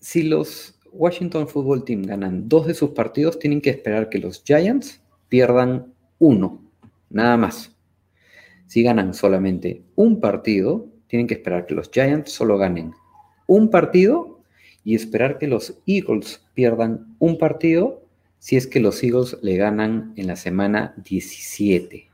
[0.00, 4.42] Si los Washington Football Team ganan dos de sus partidos, tienen que esperar que los
[4.44, 6.62] Giants pierdan uno,
[7.10, 7.76] nada más.
[8.66, 12.92] Si ganan solamente un partido, tienen que esperar que los Giants solo ganen
[13.46, 14.40] un partido
[14.84, 18.02] y esperar que los Eagles pierdan un partido
[18.38, 22.08] si es que los Eagles le ganan en la semana 17.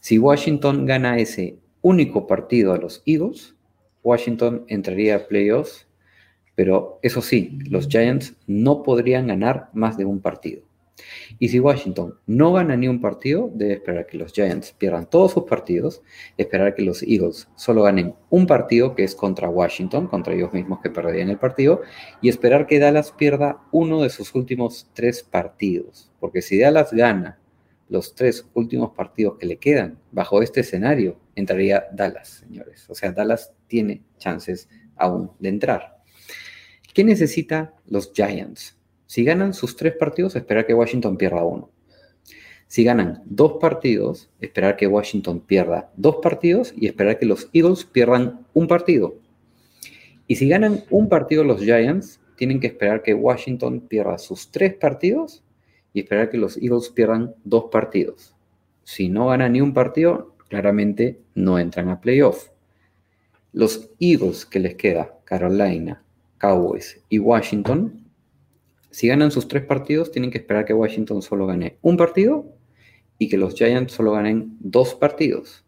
[0.00, 3.54] Si Washington gana ese único partido a los Eagles,
[4.02, 5.86] Washington entraría a playoffs,
[6.54, 10.62] pero eso sí, los Giants no podrían ganar más de un partido.
[11.38, 15.32] Y si Washington no gana ni un partido, debe esperar que los Giants pierdan todos
[15.32, 16.02] sus partidos,
[16.36, 20.80] esperar que los Eagles solo ganen un partido, que es contra Washington, contra ellos mismos
[20.80, 21.82] que perderían el partido,
[22.20, 26.10] y esperar que Dallas pierda uno de sus últimos tres partidos.
[26.20, 27.38] Porque si Dallas gana
[27.88, 32.84] los tres últimos partidos que le quedan bajo este escenario, entraría Dallas, señores.
[32.88, 35.98] O sea, Dallas tiene chances aún de entrar.
[36.92, 38.77] ¿Qué necesita los Giants?
[39.08, 41.70] Si ganan sus tres partidos, esperar que Washington pierda uno.
[42.66, 47.84] Si ganan dos partidos, esperar que Washington pierda dos partidos y esperar que los Eagles
[47.84, 49.14] pierdan un partido.
[50.26, 54.74] Y si ganan un partido los Giants, tienen que esperar que Washington pierda sus tres
[54.74, 55.42] partidos
[55.94, 58.34] y esperar que los Eagles pierdan dos partidos.
[58.84, 62.50] Si no ganan ni un partido, claramente no entran a playoff.
[63.54, 66.04] Los Eagles que les queda, Carolina,
[66.36, 68.07] Cowboys y Washington,
[68.90, 72.46] si ganan sus tres partidos, tienen que esperar que Washington solo gane un partido
[73.18, 75.64] y que los Giants solo ganen dos partidos.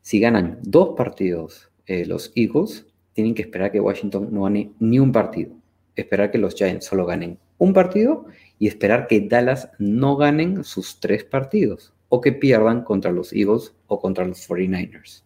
[0.00, 4.98] Si ganan dos partidos eh, los Eagles, tienen que esperar que Washington no gane ni
[4.98, 5.52] un partido.
[5.96, 8.26] Esperar que los Giants solo ganen un partido
[8.58, 13.74] y esperar que Dallas no ganen sus tres partidos o que pierdan contra los Eagles
[13.86, 15.24] o contra los 49ers.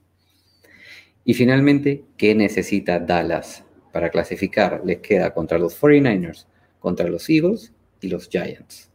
[1.25, 4.83] Y finalmente, ¿qué necesita Dallas para clasificar?
[4.85, 6.47] Les queda contra los 49ers,
[6.83, 8.91] contra los Eagles y los Giants.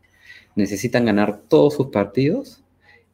[0.55, 2.64] Necesitan ganar todos sus partidos,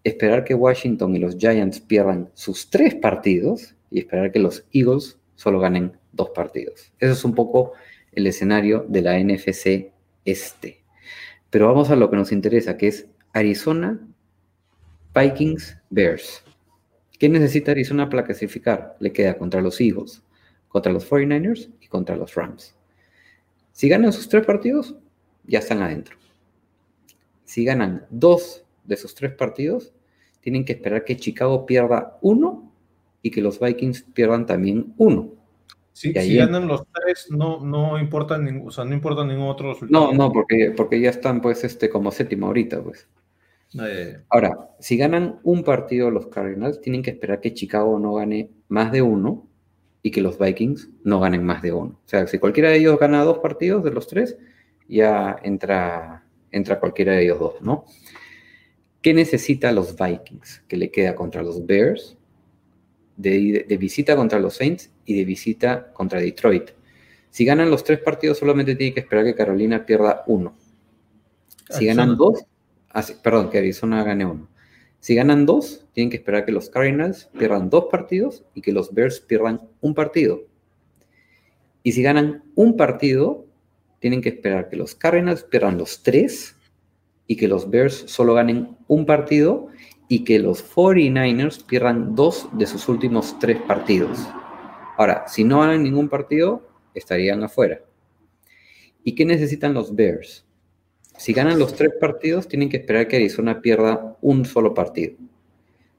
[0.03, 5.19] esperar que Washington y los Giants pierdan sus tres partidos y esperar que los Eagles
[5.35, 6.91] solo ganen dos partidos.
[6.99, 7.73] Eso es un poco
[8.11, 9.91] el escenario de la NFC
[10.25, 10.83] este.
[11.49, 13.99] Pero vamos a lo que nos interesa, que es Arizona,
[15.15, 16.43] Vikings, Bears.
[17.19, 18.97] ¿Qué necesita Arizona para clasificar?
[18.99, 20.23] Le queda contra los Eagles,
[20.67, 22.75] contra los 49ers y contra los Rams.
[23.73, 24.95] Si ganan sus tres partidos,
[25.45, 26.15] ya están adentro.
[27.43, 29.93] Si ganan dos de sus tres partidos,
[30.41, 32.71] tienen que esperar que Chicago pierda uno
[33.21, 35.31] y que los Vikings pierdan también uno.
[35.91, 39.73] Sí, si ganan los tres, no, no importa ningún, o sea, no importa ningún otro
[39.73, 40.11] resultado.
[40.11, 43.07] No, no, porque, porque ya están pues este como séptimo ahorita, pues.
[43.79, 44.19] Eh.
[44.29, 48.91] Ahora, si ganan un partido los Cardinals, tienen que esperar que Chicago no gane más
[48.91, 49.47] de uno
[50.03, 51.99] y que los Vikings no ganen más de uno.
[52.05, 54.37] O sea, si cualquiera de ellos gana dos partidos de los tres,
[54.87, 57.85] ya entra, entra cualquiera de ellos dos, ¿no?
[59.01, 60.63] ¿Qué necesita los Vikings?
[60.67, 62.17] Que le queda contra los Bears,
[63.15, 66.71] de, de, visita contra los Saints y de visita contra Detroit.
[67.29, 70.55] Si ganan los tres partidos, solamente tiene que esperar que Carolina pierda uno.
[71.69, 72.43] Si ganan dos,
[72.89, 74.49] ah, perdón, que Arizona gane uno.
[75.03, 78.93] Si ganan dos, tienen que esperar que los Cardinals pierdan dos partidos y que los
[78.93, 80.43] Bears pierdan un partido.
[81.83, 83.45] Y si ganan un partido,
[83.99, 86.55] tienen que esperar que los Cardinals pierdan los tres
[87.27, 89.67] y que los Bears solo ganen un partido
[90.07, 94.25] y que los 49ers pierdan dos de sus últimos tres partidos.
[94.97, 97.81] Ahora, si no ganan ningún partido, estarían afuera.
[99.03, 100.45] ¿Y qué necesitan los Bears?
[101.17, 105.15] Si ganan los tres partidos, tienen que esperar que Arizona pierda un solo partido.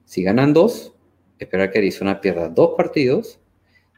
[0.05, 0.93] Si ganan dos,
[1.39, 3.39] esperar que Arizona pierda dos partidos,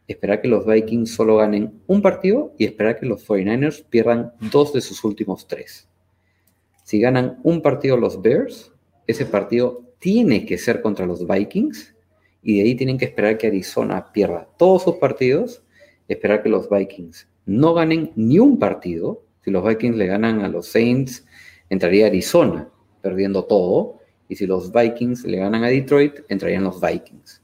[0.07, 4.73] esperar que los Vikings solo ganen un partido y esperar que los 49ers pierdan dos
[4.73, 5.89] de sus últimos tres.
[6.83, 8.71] Si ganan un partido los Bears,
[9.07, 11.93] ese partido tiene que ser contra los Vikings
[12.41, 15.63] y de ahí tienen que esperar que Arizona pierda todos sus partidos,
[16.07, 19.23] esperar que los Vikings no ganen ni un partido.
[19.47, 21.25] Si los Vikings le ganan a los Saints,
[21.69, 22.67] entraría Arizona
[23.01, 24.01] perdiendo todo.
[24.27, 27.41] Y si los Vikings le ganan a Detroit, entrarían los Vikings.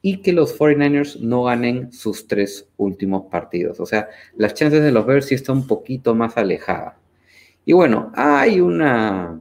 [0.00, 3.80] Y que los 49ers no ganen sus tres últimos partidos.
[3.80, 6.94] O sea, las chances de los Bears sí están un poquito más alejadas.
[7.64, 9.40] Y bueno, hay una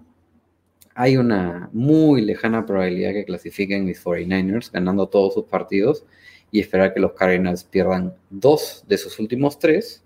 [0.96, 6.06] hay una muy lejana probabilidad que clasifiquen mis 49ers ganando todos sus partidos
[6.50, 10.04] y esperar que los Cardinals pierdan dos de sus últimos tres,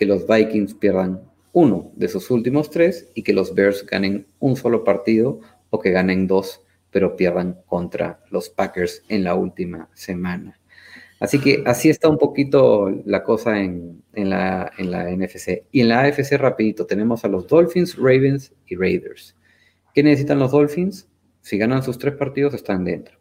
[0.00, 1.20] que los Vikings pierdan
[1.52, 5.90] uno de sus últimos tres y que los Bears ganen un solo partido o que
[5.90, 10.58] ganen dos, pero pierdan contra los Packers en la última semana.
[11.18, 15.64] Así que así está un poquito la cosa en, la, en la NFC.
[15.70, 19.36] Y en la AFC rapidito tenemos a los Dolphins, Ravens y Raiders.
[19.92, 21.10] ¿Qué necesitan los Dolphins?
[21.42, 23.18] Si ganan sus tres partidos, están dentro.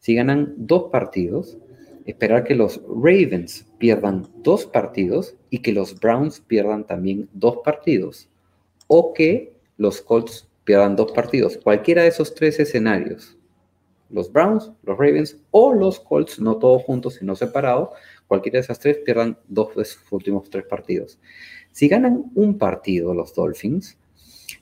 [0.00, 1.56] Si ganan dos partidos,
[2.06, 8.28] esperar que los Ravens pierdan dos partidos y que los Browns pierdan también dos partidos.
[8.86, 11.58] O que los Colts pierdan dos partidos.
[11.58, 13.36] Cualquiera de esos tres escenarios.
[14.10, 17.90] Los Browns, los Ravens o los Colts, no todos juntos, sino separados.
[18.26, 21.20] Cualquiera de esas tres pierdan dos de sus últimos tres partidos.
[21.70, 23.96] Si ganan un partido los Dolphins,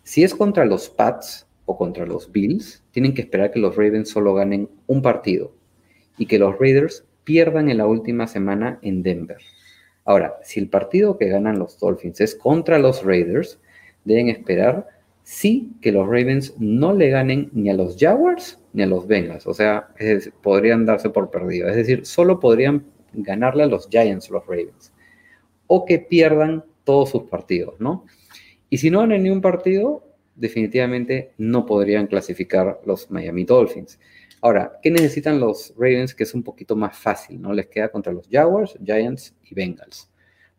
[0.03, 4.11] si es contra los Pats o contra los Bills, tienen que esperar que los Ravens
[4.11, 5.53] solo ganen un partido
[6.19, 9.37] y que los Raiders pierdan en la última semana en Denver.
[10.07, 13.61] Ahora, si el partido que ganan los Dolphins es contra los Raiders,
[14.07, 14.89] deben esperar
[15.25, 19.47] sí que los Ravens no le ganen ni a los Jaguars ni a los Bengals.
[19.47, 19.89] O sea,
[20.43, 21.69] podrían darse por perdido.
[21.69, 24.95] Es decir, solo podrían ganarle a los Giants los Ravens.
[25.67, 28.07] O que pierdan todos sus partidos, ¿no?
[28.71, 30.03] Y si no ganan ni un partido,
[30.35, 34.01] definitivamente no podrían clasificar los Miami Dolphins.
[34.41, 36.15] Ahora, ¿qué necesitan los Ravens?
[36.15, 37.53] Que es un poquito más fácil, ¿no?
[37.53, 40.11] Les queda contra los Jaguars, Giants y Bengals.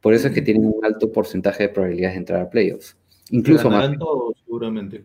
[0.01, 2.97] Por eso es que tienen un alto porcentaje de probabilidades de entrar a playoffs.
[3.31, 3.91] Incluso más.
[4.45, 5.03] seguramente,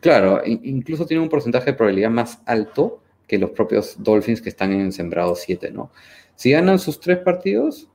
[0.00, 4.72] Claro, incluso tienen un porcentaje de probabilidad más alto que los propios Dolphins que están
[4.72, 5.90] en sembrado 7, ¿no?
[6.34, 7.88] Si ganan sus tres partidos,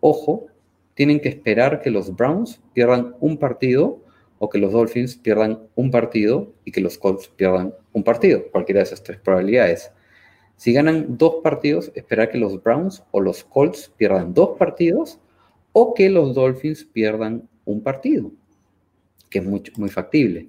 [0.00, 0.46] ojo,
[0.94, 4.01] tienen que esperar que los Browns pierdan un partido
[4.44, 8.80] o que los Dolphins pierdan un partido y que los Colts pierdan un partido, cualquiera
[8.80, 9.92] de esas tres probabilidades.
[10.56, 15.20] Si ganan dos partidos, esperar que los Browns o los Colts pierdan dos partidos
[15.70, 18.32] o que los Dolphins pierdan un partido,
[19.30, 20.48] que es muy, factible.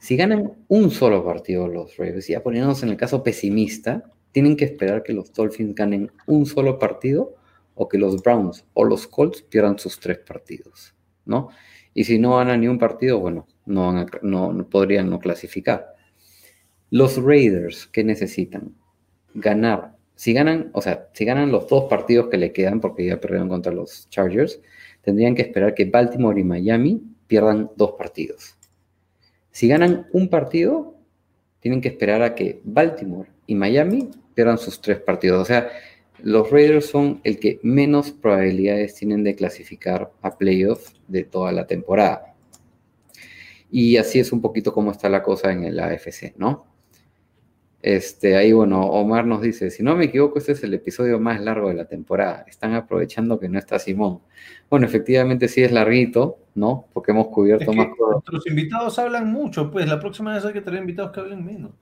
[0.00, 4.02] Si ganan un solo partido los Ravens, ya poniéndonos en el caso pesimista,
[4.32, 7.34] tienen que esperar que los Dolphins ganen un solo partido
[7.74, 10.94] o que los Browns o los Colts pierdan sus tres partidos,
[11.26, 11.50] ¿no?
[11.94, 15.94] Y si no ganan ni un partido, bueno, no, no, podrían no clasificar.
[16.90, 18.74] Los Raiders, ¿qué necesitan?
[19.34, 19.96] Ganar.
[20.14, 23.48] Si ganan, o sea, si ganan los dos partidos que le quedan, porque ya perdieron
[23.48, 24.60] contra los Chargers,
[25.02, 28.56] tendrían que esperar que Baltimore y Miami pierdan dos partidos.
[29.50, 30.96] Si ganan un partido,
[31.60, 35.42] tienen que esperar a que Baltimore y Miami pierdan sus tres partidos.
[35.42, 35.70] O sea,
[36.24, 41.66] los Raiders son el que menos probabilidades tienen de clasificar a playoffs de toda la
[41.66, 42.34] temporada.
[43.70, 46.66] Y así es un poquito como está la cosa en el AFC, ¿no?
[47.82, 51.40] Este, ahí, bueno, Omar nos dice, si no me equivoco, este es el episodio más
[51.40, 52.44] largo de la temporada.
[52.46, 54.20] Están aprovechando que no está Simón.
[54.68, 56.86] Bueno, efectivamente sí es larguito, ¿no?
[56.92, 58.22] Porque hemos cubierto más cosas.
[58.24, 61.72] Nuestros invitados hablan mucho, pues la próxima vez hay que tener invitados que hablen menos.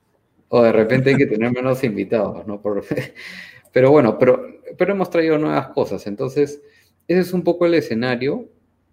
[0.47, 2.61] O de repente hay que tener menos invitados, ¿no?
[2.61, 2.83] Por...
[3.71, 6.07] Pero bueno, pero pero hemos traído nuevas cosas.
[6.07, 6.61] Entonces,
[7.07, 8.47] ese es un poco el escenario,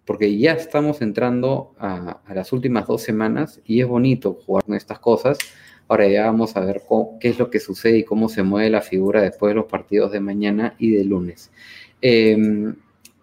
[0.05, 4.99] porque ya estamos entrando a, las últimas dos semanas y es bonito jugar con estas
[4.99, 5.37] cosas.
[5.87, 6.81] Ahora ya vamos a ver
[7.19, 10.11] qué es lo que sucede y cómo se mueve la figura después de los partidos
[10.11, 11.51] de mañana y de lunes.
[12.01, 12.73] Eh,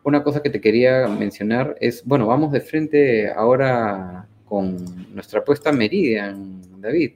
[0.03, 5.73] una cosa que te quería mencionar es, bueno, vamos de frente ahora con nuestra apuesta
[5.73, 7.13] Meridian, David.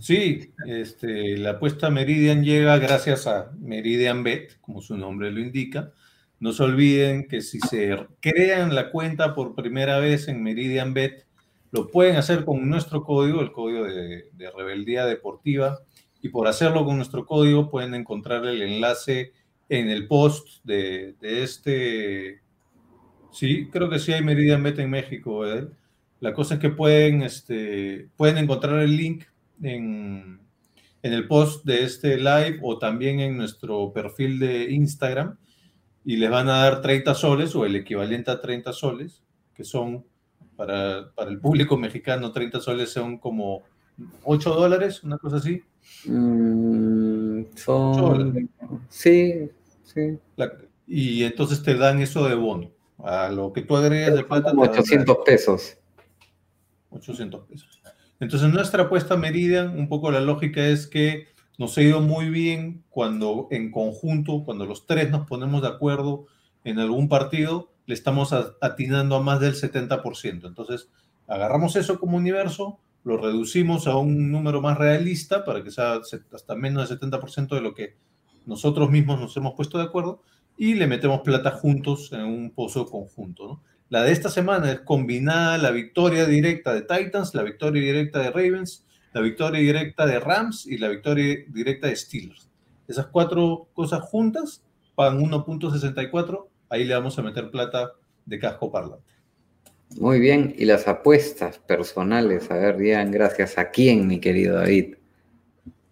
[0.00, 5.92] Sí, este, la apuesta Meridian llega gracias a Meridian Bet, como su nombre lo indica.
[6.38, 11.26] No se olviden que si se crean la cuenta por primera vez en Meridian Bet,
[11.72, 14.24] lo pueden hacer con nuestro código, el código de,
[14.56, 15.80] Rebeldía Deportiva,
[16.20, 19.32] y por hacerlo con nuestro código pueden encontrar el enlace
[19.68, 22.40] en el post de, este...
[23.32, 25.44] Sí, creo que sí hay Meridian Bet en México.
[26.20, 29.24] La cosa es que pueden, este, pueden encontrar el link
[29.62, 30.40] en,
[31.02, 35.36] en el post de este live o también en nuestro perfil de Instagram
[36.04, 39.22] y les van a dar 30 soles o el equivalente a 30 soles,
[39.54, 40.04] que son
[40.56, 43.62] para, para el público mexicano 30 soles son como
[44.24, 45.62] 8 dólares, una cosa así.
[46.06, 48.50] Mm, son...
[48.88, 49.50] Sí,
[49.84, 50.18] sí.
[50.36, 50.52] La-
[50.86, 52.70] y entonces te dan eso de bono.
[52.98, 55.76] A lo que tú agregas de plata Como te dan 800 pesos.
[56.90, 57.75] 800 pesos.
[58.20, 61.26] Entonces, nuestra apuesta Meridian, un poco la lógica es que
[61.58, 66.26] nos ha ido muy bien cuando en conjunto, cuando los tres nos ponemos de acuerdo
[66.64, 70.48] en algún partido, le estamos a- atinando a más del 70%.
[70.48, 70.88] Entonces,
[71.26, 76.20] agarramos eso como universo, lo reducimos a un número más realista para que sea se-
[76.32, 77.94] hasta menos del 70% de lo que
[78.46, 80.22] nosotros mismos nos hemos puesto de acuerdo
[80.58, 83.46] y le metemos plata juntos en un pozo conjunto.
[83.46, 83.62] ¿no?
[83.88, 88.30] La de esta semana es combinada la victoria directa de Titans, la victoria directa de
[88.30, 92.50] Ravens, la victoria directa de Rams y la victoria directa de Steelers.
[92.88, 94.62] Esas cuatro cosas juntas
[94.94, 97.92] pagan 1.64, ahí le vamos a meter plata
[98.24, 99.16] de casco parlante.
[99.98, 100.54] Muy bien.
[100.58, 104.96] Y las apuestas personales, a ver, digan gracias a quién, mi querido David.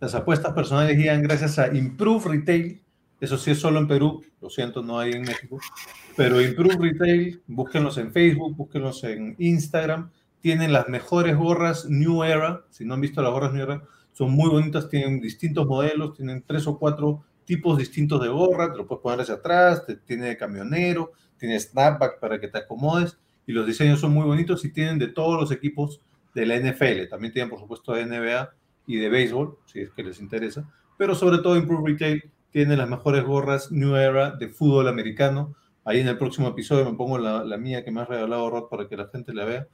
[0.00, 2.82] Las apuestas personales llegan gracias a Improve Retail,
[3.20, 5.58] eso sí es solo en Perú, lo siento, no hay en México,
[6.16, 10.10] pero Improve Retail, búsquenlos en Facebook, búsquenlos en Instagram,
[10.40, 13.82] tienen las mejores gorras New Era, si no han visto las gorras New Era,
[14.12, 18.78] son muy bonitas, tienen distintos modelos, tienen tres o cuatro tipos distintos de gorra, te
[18.78, 23.18] lo puedes poner hacia atrás, te- tiene de camionero, tiene snapback para que te acomodes,
[23.46, 26.00] y los diseños son muy bonitos y tienen de todos los equipos
[26.34, 28.50] de la NFL, también tienen por supuesto de NBA
[28.86, 32.88] y de béisbol, si es que les interesa, pero sobre todo Improve Retail tiene las
[32.88, 35.56] mejores gorras New Era de fútbol americano.
[35.84, 38.86] Ahí en el próximo episodio me pongo la, mía que me has regalado, Rod, para
[38.86, 39.66] que la gente la vea.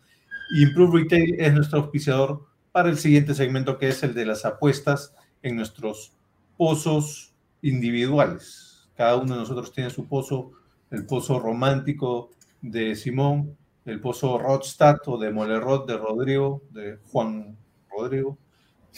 [0.57, 4.47] Y Improve Retail es nuestro auspiciador para el siguiente segmento, que es el de las
[4.47, 6.15] apuestas en nuestros
[6.57, 8.89] pozos individuales.
[8.97, 10.52] Cada uno de nosotros tiene su pozo,
[10.91, 12.31] el pozo romántico
[12.62, 17.59] de Simón, el pozo Rodstad o de Molerrot de Rodrigo, de Juan
[17.91, 18.39] Rodrigo,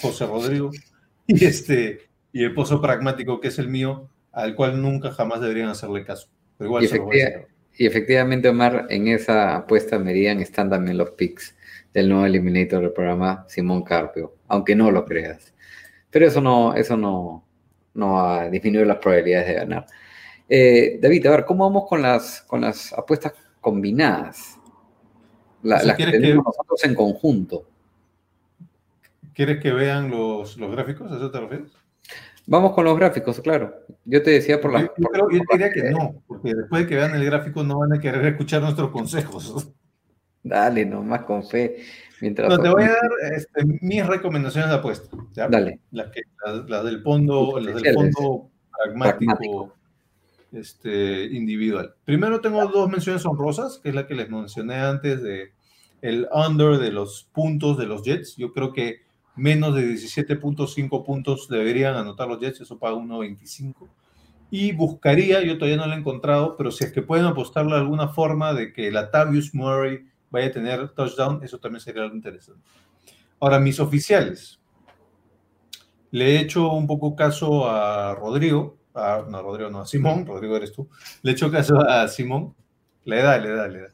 [0.01, 0.70] José Rodrigo,
[1.27, 5.69] y, este, y el pozo pragmático que es el mío, al cual nunca jamás deberían
[5.69, 6.28] hacerle caso.
[6.59, 10.41] Pero igual Y, se lo voy a efectiva- y efectivamente, Omar, en esa apuesta Meridian
[10.41, 11.57] están también los picks
[11.94, 15.55] del nuevo eliminator del programa Simón Carpio, aunque no lo creas.
[16.11, 17.44] Pero eso no, eso no,
[17.94, 19.86] no va a disminuir las probabilidades de ganar.
[20.49, 24.59] Eh, David, a ver, ¿cómo vamos con las, con las apuestas combinadas?
[25.62, 27.67] La- las que ¿quieres que- tenemos nosotros en conjunto.
[29.35, 31.11] ¿Quieres que vean los, los gráficos?
[31.11, 31.73] ¿A eso te refieres?
[32.47, 33.72] Vamos con los gráficos, claro.
[34.05, 34.90] Yo te decía por Yo, las...
[34.97, 37.78] yo creo- yo por diría que no, porque después de que vean el gráfico no
[37.78, 39.68] van a querer escuchar nuestros consejos.
[40.42, 41.76] Dale, nomás con fe.
[42.20, 45.16] Mientras No, te voy a dar este, mis recomendaciones de apuesta.
[45.32, 45.48] ¿ya?
[45.48, 45.81] Dale.
[45.92, 49.74] Las, que, las, las del fondo, las del fondo pragmático, Pragmático.
[50.52, 51.94] Este, individual.
[52.05, 55.52] Primero tengo dos menciones honrosas, que es la que les mencioné antes de
[56.02, 58.36] el under de los puntos de los Jets.
[58.36, 59.02] Yo creo que
[59.36, 63.89] menos de 17.5 puntos deberían anotar los Jets, eso paga 1.25.
[64.51, 68.09] Y buscaría, yo todavía no lo he encontrado, pero si es que pueden apostarle alguna
[68.09, 72.62] forma de que Latavius Murray vaya a tener touchdown, eso también sería algo interesante.
[73.41, 74.61] Ahora, mis oficiales.
[76.11, 80.55] Le he hecho un poco caso a Rodrigo, a, no, Rodrigo no, a Simón, Rodrigo
[80.57, 80.89] eres tú.
[81.23, 82.55] Le he hecho caso a Simón,
[83.05, 83.89] le da, le da, le da.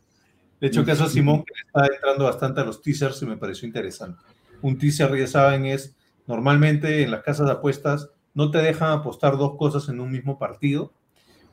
[0.59, 3.37] Le he hecho caso a Simón, que está entrando bastante a los teasers y me
[3.37, 4.25] pareció interesante.
[4.63, 5.95] Un teaser, ya saben, es
[6.27, 10.39] normalmente en las casas de apuestas no te dejan apostar dos cosas en un mismo
[10.39, 10.93] partido,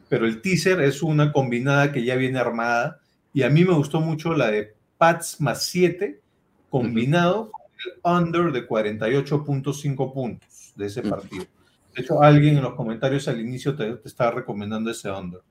[0.10, 3.00] pero el teaser es una combinada que ya viene armada
[3.34, 6.20] y a mí me gustó mucho la de Pats más 7
[6.70, 11.46] combinado con el under de 48.5 puntos de ese partido.
[11.96, 15.42] De hecho, alguien en los comentarios al inicio te, te estaba recomendando ese under.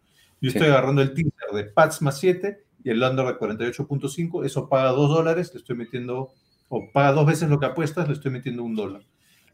[0.41, 0.59] Yo Sí.
[0.59, 4.45] estoy agarrando el teaser de Pats más 7 y el under de 48.5.
[4.45, 6.33] Eso paga 2 dólares, le estoy metiendo,
[6.77, 9.03] o paga dos veces lo que apuestas, le estoy metiendo un dólar.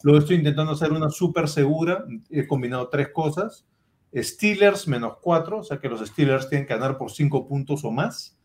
[0.02, 2.06] Luego estoy intentando hacer una súper segura.
[2.30, 3.66] He combinado tres cosas.
[4.14, 7.90] Steelers menos 4, o sea que los Steelers tienen que ganar por 5 puntos o
[7.90, 8.38] más.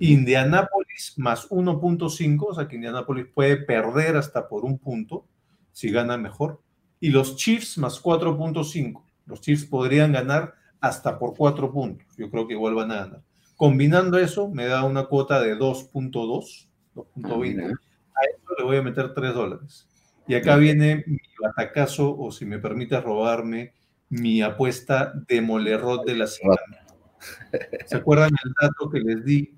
[0.00, 5.26] Indianapolis más 1.5, o sea que Indianapolis puede perder hasta por un punto
[5.72, 6.62] si gana mejor.
[6.98, 9.02] Y los Chiefs más 4.5.
[9.26, 12.06] Los Chiefs podrían ganar hasta por 4 puntos.
[12.16, 13.22] Yo creo que igual van a ganar.
[13.56, 17.74] Combinando eso, me da una cuota de 2.2, Ah, 2.20.
[18.16, 19.88] a eso le voy a meter 3 dólares.
[20.26, 23.74] Y acá viene mi batacazo, o si me permites robarme,
[24.08, 26.86] mi apuesta de molerrot de la semana.
[27.86, 29.54] ¿Se acuerdan el dato que les di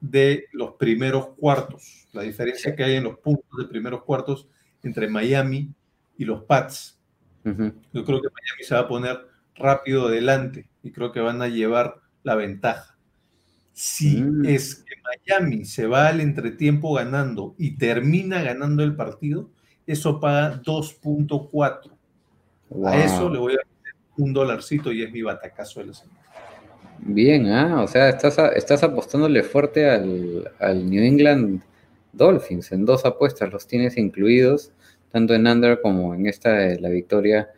[0.00, 2.08] de los primeros cuartos?
[2.12, 4.48] La diferencia que hay en los puntos de primeros cuartos
[4.82, 5.70] entre Miami
[6.16, 6.98] y los Pats.
[7.44, 11.48] Yo creo que Miami se va a poner rápido adelante y creo que van a
[11.48, 12.95] llevar la ventaja.
[13.78, 14.46] Si Mm.
[14.46, 19.50] es que Miami se va al entretiempo ganando y termina ganando el partido,
[19.86, 21.92] eso paga 2.4.
[22.86, 26.18] A eso le voy a meter un dolarcito y es mi batacazo de la semana.
[27.00, 31.60] Bien, ah, o sea, estás, apostándole fuerte al, al New England
[32.14, 34.72] Dolphins en dos apuestas, los tienes incluidos,
[35.12, 37.50] tanto en under como en esta de la victoria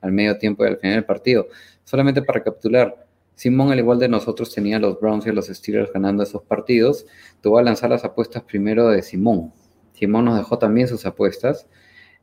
[0.00, 1.48] al medio tiempo y al final del partido.
[1.84, 3.05] Solamente para recapitular,
[3.36, 6.42] Simón, al igual de nosotros, tenía a los Browns y a los Steelers ganando esos
[6.42, 7.06] partidos.
[7.42, 9.52] Te voy a lanzar las apuestas primero de Simón.
[9.92, 11.66] Simón nos dejó también sus apuestas.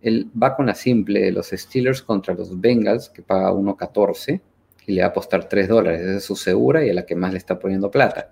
[0.01, 4.41] Él va con la simple de los Steelers contra los Bengals, que paga 1.14
[4.87, 6.01] y le va a apostar 3 dólares.
[6.01, 8.31] Esa es su segura y a la que más le está poniendo plata.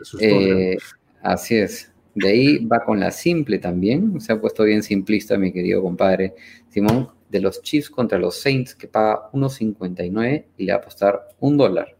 [0.00, 0.16] Es.
[0.18, 0.78] Eh,
[1.20, 1.92] así es.
[2.14, 4.22] De ahí va con la simple también.
[4.22, 6.34] Se ha puesto bien simplista, mi querido compadre
[6.70, 11.28] Simón, de los Chiefs contra los Saints, que paga 1.59 y le va a apostar
[11.40, 11.95] un dólar.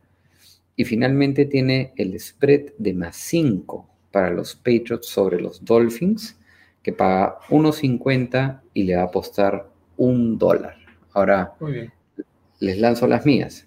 [0.77, 6.39] Y finalmente tiene el spread de más 5 para los Patriots sobre los Dolphins,
[6.83, 10.77] que paga 1.50 y le va a apostar un dólar.
[11.13, 11.55] Ahora,
[12.61, 13.67] les lanzo las mías.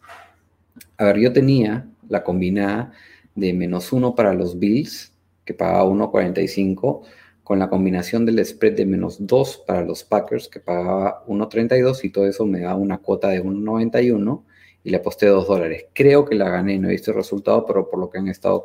[0.98, 2.92] A ver, yo tenía la combinada
[3.36, 5.14] de menos uno para los Bills,
[5.46, 7.02] que pagaba 1.45,
[7.44, 12.10] con la combinación del spread de menos 2 para los Packers, que pagaba 1.32, y
[12.10, 14.44] todo eso me da una cuota de 1.91,
[14.84, 15.86] y le aposté 2 dólares.
[15.94, 18.64] Creo que la gané, no he visto el resultado, pero por lo que han estado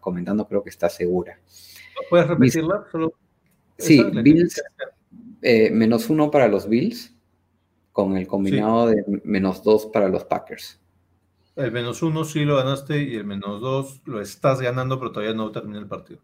[0.00, 1.38] comentando, creo que está segura.
[2.08, 2.84] ¿Puedes repetirla?
[2.90, 3.14] Solo
[3.80, 4.62] Sí, Bills,
[5.42, 7.14] eh, menos uno para los Bills,
[7.92, 10.78] con el combinado de menos 2 para los Packers.
[11.56, 15.34] El menos uno sí lo ganaste y el menos dos lo estás ganando, pero todavía
[15.34, 16.20] no termina el partido.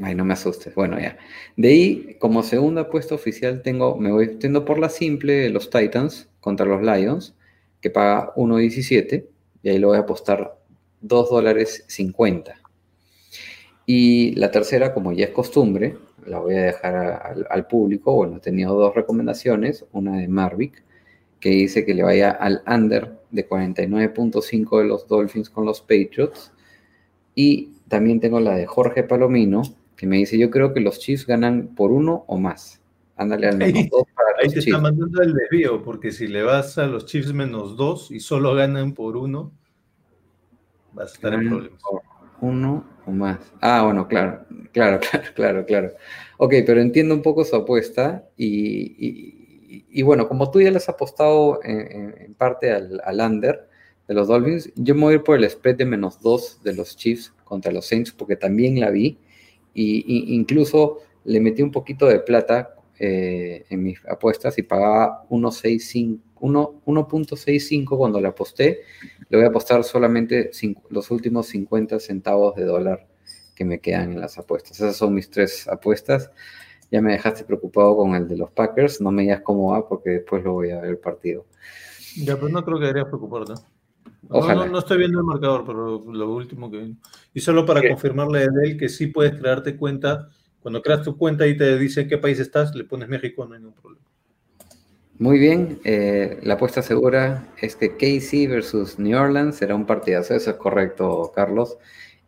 [0.00, 0.74] Ay, no me asustes.
[0.74, 1.16] Bueno, ya.
[1.56, 6.28] De ahí, como segunda apuesta oficial, tengo, me voy yendo por la simple los Titans
[6.40, 7.34] contra los Lions,
[7.84, 9.26] que paga 1.17,
[9.62, 10.56] y ahí lo voy a apostar
[11.02, 12.54] 2 dólares 50.
[13.84, 18.14] Y la tercera, como ya es costumbre, la voy a dejar a- al, al público.
[18.14, 20.82] Bueno, he tenido dos recomendaciones, una de Marvick,
[21.40, 26.52] que dice que le vaya al under de 49.5 de los Dolphins con los Patriots.
[27.34, 29.60] Y también tengo la de Jorge Palomino,
[29.94, 32.80] que me dice, yo creo que los Chiefs ganan por uno o más.
[33.16, 34.04] Ándale al menos dos
[34.44, 38.10] Ahí te está mandando el desvío, porque si le vas a los Chiefs menos dos
[38.10, 39.52] y solo ganan por uno,
[40.92, 41.82] vas a estar en problemas.
[41.82, 42.02] por
[42.40, 43.38] Uno o más.
[43.60, 45.90] Ah, bueno, claro, claro, claro, claro, claro.
[46.38, 48.46] Ok, pero entiendo un poco su apuesta y,
[49.06, 53.20] y- y bueno, como tú ya le has apostado en, en- en parte al, al
[53.20, 53.68] under
[54.06, 56.74] de los Dolphins, yo me voy a ir por el spread de menos dos de
[56.74, 59.18] los Chiefs contra los Saints porque también la vi
[59.72, 65.26] y, y incluso le metí un poquito de plata eh, en mis apuestas y pagaba
[65.28, 68.82] 1.65 uno- 1.65 cuando le aposté
[69.28, 70.50] le voy a apostar solamente
[70.90, 73.06] los últimos 50 centavos de dólar
[73.54, 74.72] que me quedan en las apuestas.
[74.72, 76.30] Esas son mis tres apuestas.
[76.90, 79.00] Ya me dejaste preocupado con el de los Packers.
[79.00, 81.46] No me digas cómo va porque después lo voy a ver el partido.
[82.16, 83.54] Ya, pero no creo que deberías preocuparte.
[84.28, 84.66] No, Ojalá.
[84.66, 86.92] No, no estoy viendo el marcador, pero lo último que.
[87.32, 90.28] Y solo para confirmarle a él que sí puedes crearte cuenta.
[90.64, 93.52] Cuando creas tu cuenta y te dice en qué país estás, le pones México, no
[93.52, 94.02] hay ningún problema.
[95.18, 95.78] Muy bien.
[95.84, 100.34] eh, la apuesta segura es que KC versus New Orleans será un partidazo.
[100.34, 101.76] Eso es correcto, Carlos.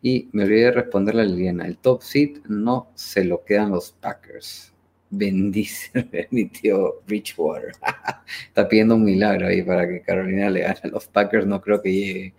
[0.03, 1.65] Y me olvidé de responderle a Liliana.
[1.65, 4.71] El top seed no se lo quedan los Packers.
[5.09, 5.89] Bendice
[6.29, 7.71] mi tío Bridgewater.
[8.49, 11.47] Está pidiendo un milagro ahí para que Carolina le gane a los Packers.
[11.47, 12.33] No creo que llegue.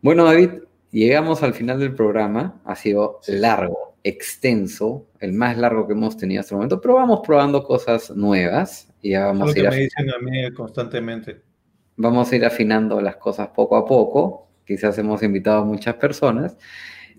[0.00, 0.50] Bueno, David,
[0.92, 2.60] llegamos al final del programa.
[2.64, 7.20] Ha sido largo, extenso, el más largo que hemos tenido hasta el momento, pero vamos
[7.24, 8.88] probando cosas nuevas.
[9.00, 11.42] y ya Es vamos lo a ir que me dicen a mí constantemente.
[11.96, 14.48] vamos a ir afinando las cosas poco a poco.
[14.66, 16.56] Quizás hemos invitado a muchas personas,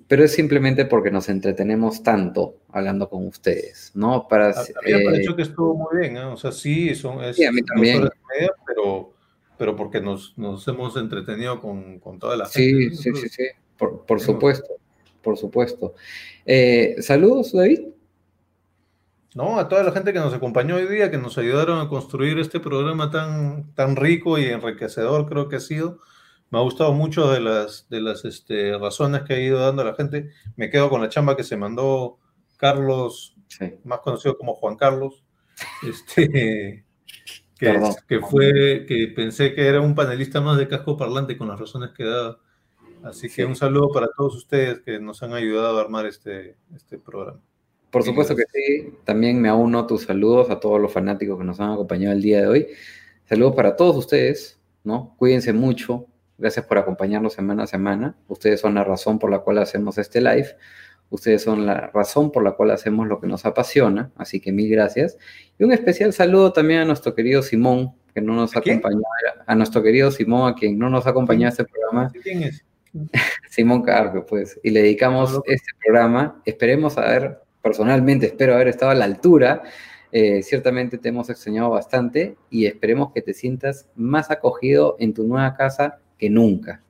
[0.07, 4.27] pero es simplemente porque nos entretenemos tanto hablando con ustedes, ¿no?
[4.27, 6.23] Para, A, mí me eh, pareció que estuvo muy bien, ¿eh?
[6.25, 8.01] O sea, sí, son, es Sí, a mí también.
[8.01, 9.13] media, pero,
[9.57, 12.95] pero porque nos, nos hemos entretenido con, con toda la Sí, gente.
[12.95, 13.01] ¿no?
[13.01, 13.43] sí, sí, sí,
[13.77, 14.25] por, por Sí.
[14.27, 14.65] supuesto,
[15.23, 15.95] por supuesto.
[16.45, 17.79] Eh, Saludos, David.
[19.35, 22.37] No, a toda la gente que nos acompañó hoy día, que nos ayudaron a construir
[22.37, 25.99] este programa tan, tan rico y enriquecedor, creo que ha sido.
[26.51, 29.95] Me ha gustado mucho de las, de las este, razones que ha ido dando la
[29.95, 30.29] gente.
[30.55, 32.19] Me quedo con la chamba que se mandó
[32.57, 33.73] Carlos, Sí.
[33.83, 35.23] más conocido como Juan Carlos,
[35.87, 36.85] este,
[37.59, 41.59] que, que fue, que pensé que era un panelista más de casco parlante con las
[41.59, 42.39] razones que daba.
[43.03, 43.43] Así que Sí.
[43.43, 47.40] un saludo para todos ustedes que nos han ayudado a armar este, este programa.
[47.91, 48.93] Por supuesto que sí.
[49.03, 52.22] También me uno a tus saludos a todos los fanáticos que nos han acompañado el
[52.22, 52.67] día de hoy.
[53.25, 55.14] Saludos para todos ustedes, ¿no?
[55.17, 56.07] Cuídense mucho.
[56.38, 58.15] Gracias por acompañarnos semana a semana.
[58.27, 60.48] Ustedes son la razón por la cual hacemos este live.
[61.11, 64.11] Ustedes son la razón por la cual hacemos lo que nos apasiona.
[64.15, 65.17] Así que mil gracias.
[65.59, 69.01] Y un especial saludo también a nuestro querido Simón, que no nos acompañó.
[69.45, 72.11] A nuestro querido Simón, a quien no nos acompañó a este programa.
[72.23, 72.65] ¿Quién es?
[73.49, 76.41] Simón Carpio, pues, y le dedicamos este programa.
[76.45, 79.63] Esperemos haber, personalmente espero haber estado a la altura.
[80.11, 85.23] Eh, ciertamente te hemos extrañado bastante y esperemos que te sientas más acogido en tu
[85.23, 86.83] nueva casa que nunca.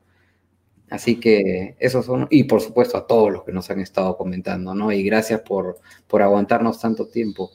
[0.90, 4.74] Así que esos son, y por supuesto a todos los que nos han estado comentando,
[4.74, 4.92] ¿no?
[4.92, 7.50] Y gracias por, por aguantarnos tanto tiempo.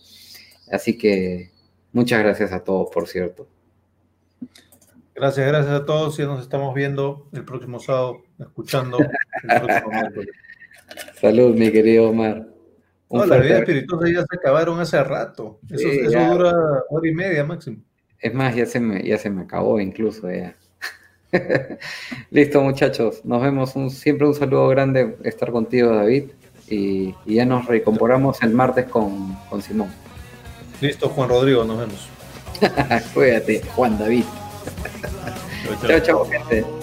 [0.72, 1.52] Así que
[1.94, 3.48] muchas gracias a todos, por cierto.
[5.20, 6.16] Gracias, gracias a todos.
[6.18, 9.08] Ya nos estamos viendo el próximo sábado, escuchando el
[9.62, 10.30] próximo miércoles.
[11.20, 12.48] Salud, mi querido Omar.
[13.10, 13.56] Un No, las abrazo.
[13.56, 15.60] espirituosas ya se acabaron hace rato.
[15.70, 16.30] Eso, Sí, eso ya.
[16.32, 16.54] dura
[16.90, 17.78] hora y media máximo.
[18.20, 20.56] Es más, ya se me, ya se me acabó incluso ya.
[22.32, 23.24] Listo, muchachos.
[23.26, 23.76] Nos vemos.
[23.76, 26.26] Un, siempre un saludo grande estar contigo, David.
[26.68, 29.90] Y, y ya nos recomporamos el martes con, con Simón.
[30.82, 32.10] Listo, Juan Rodrigo, nos vemos.
[33.14, 34.24] Cuídate, Juan David.
[35.88, 36.26] Chao, chao.
[36.26, 36.79] Gente.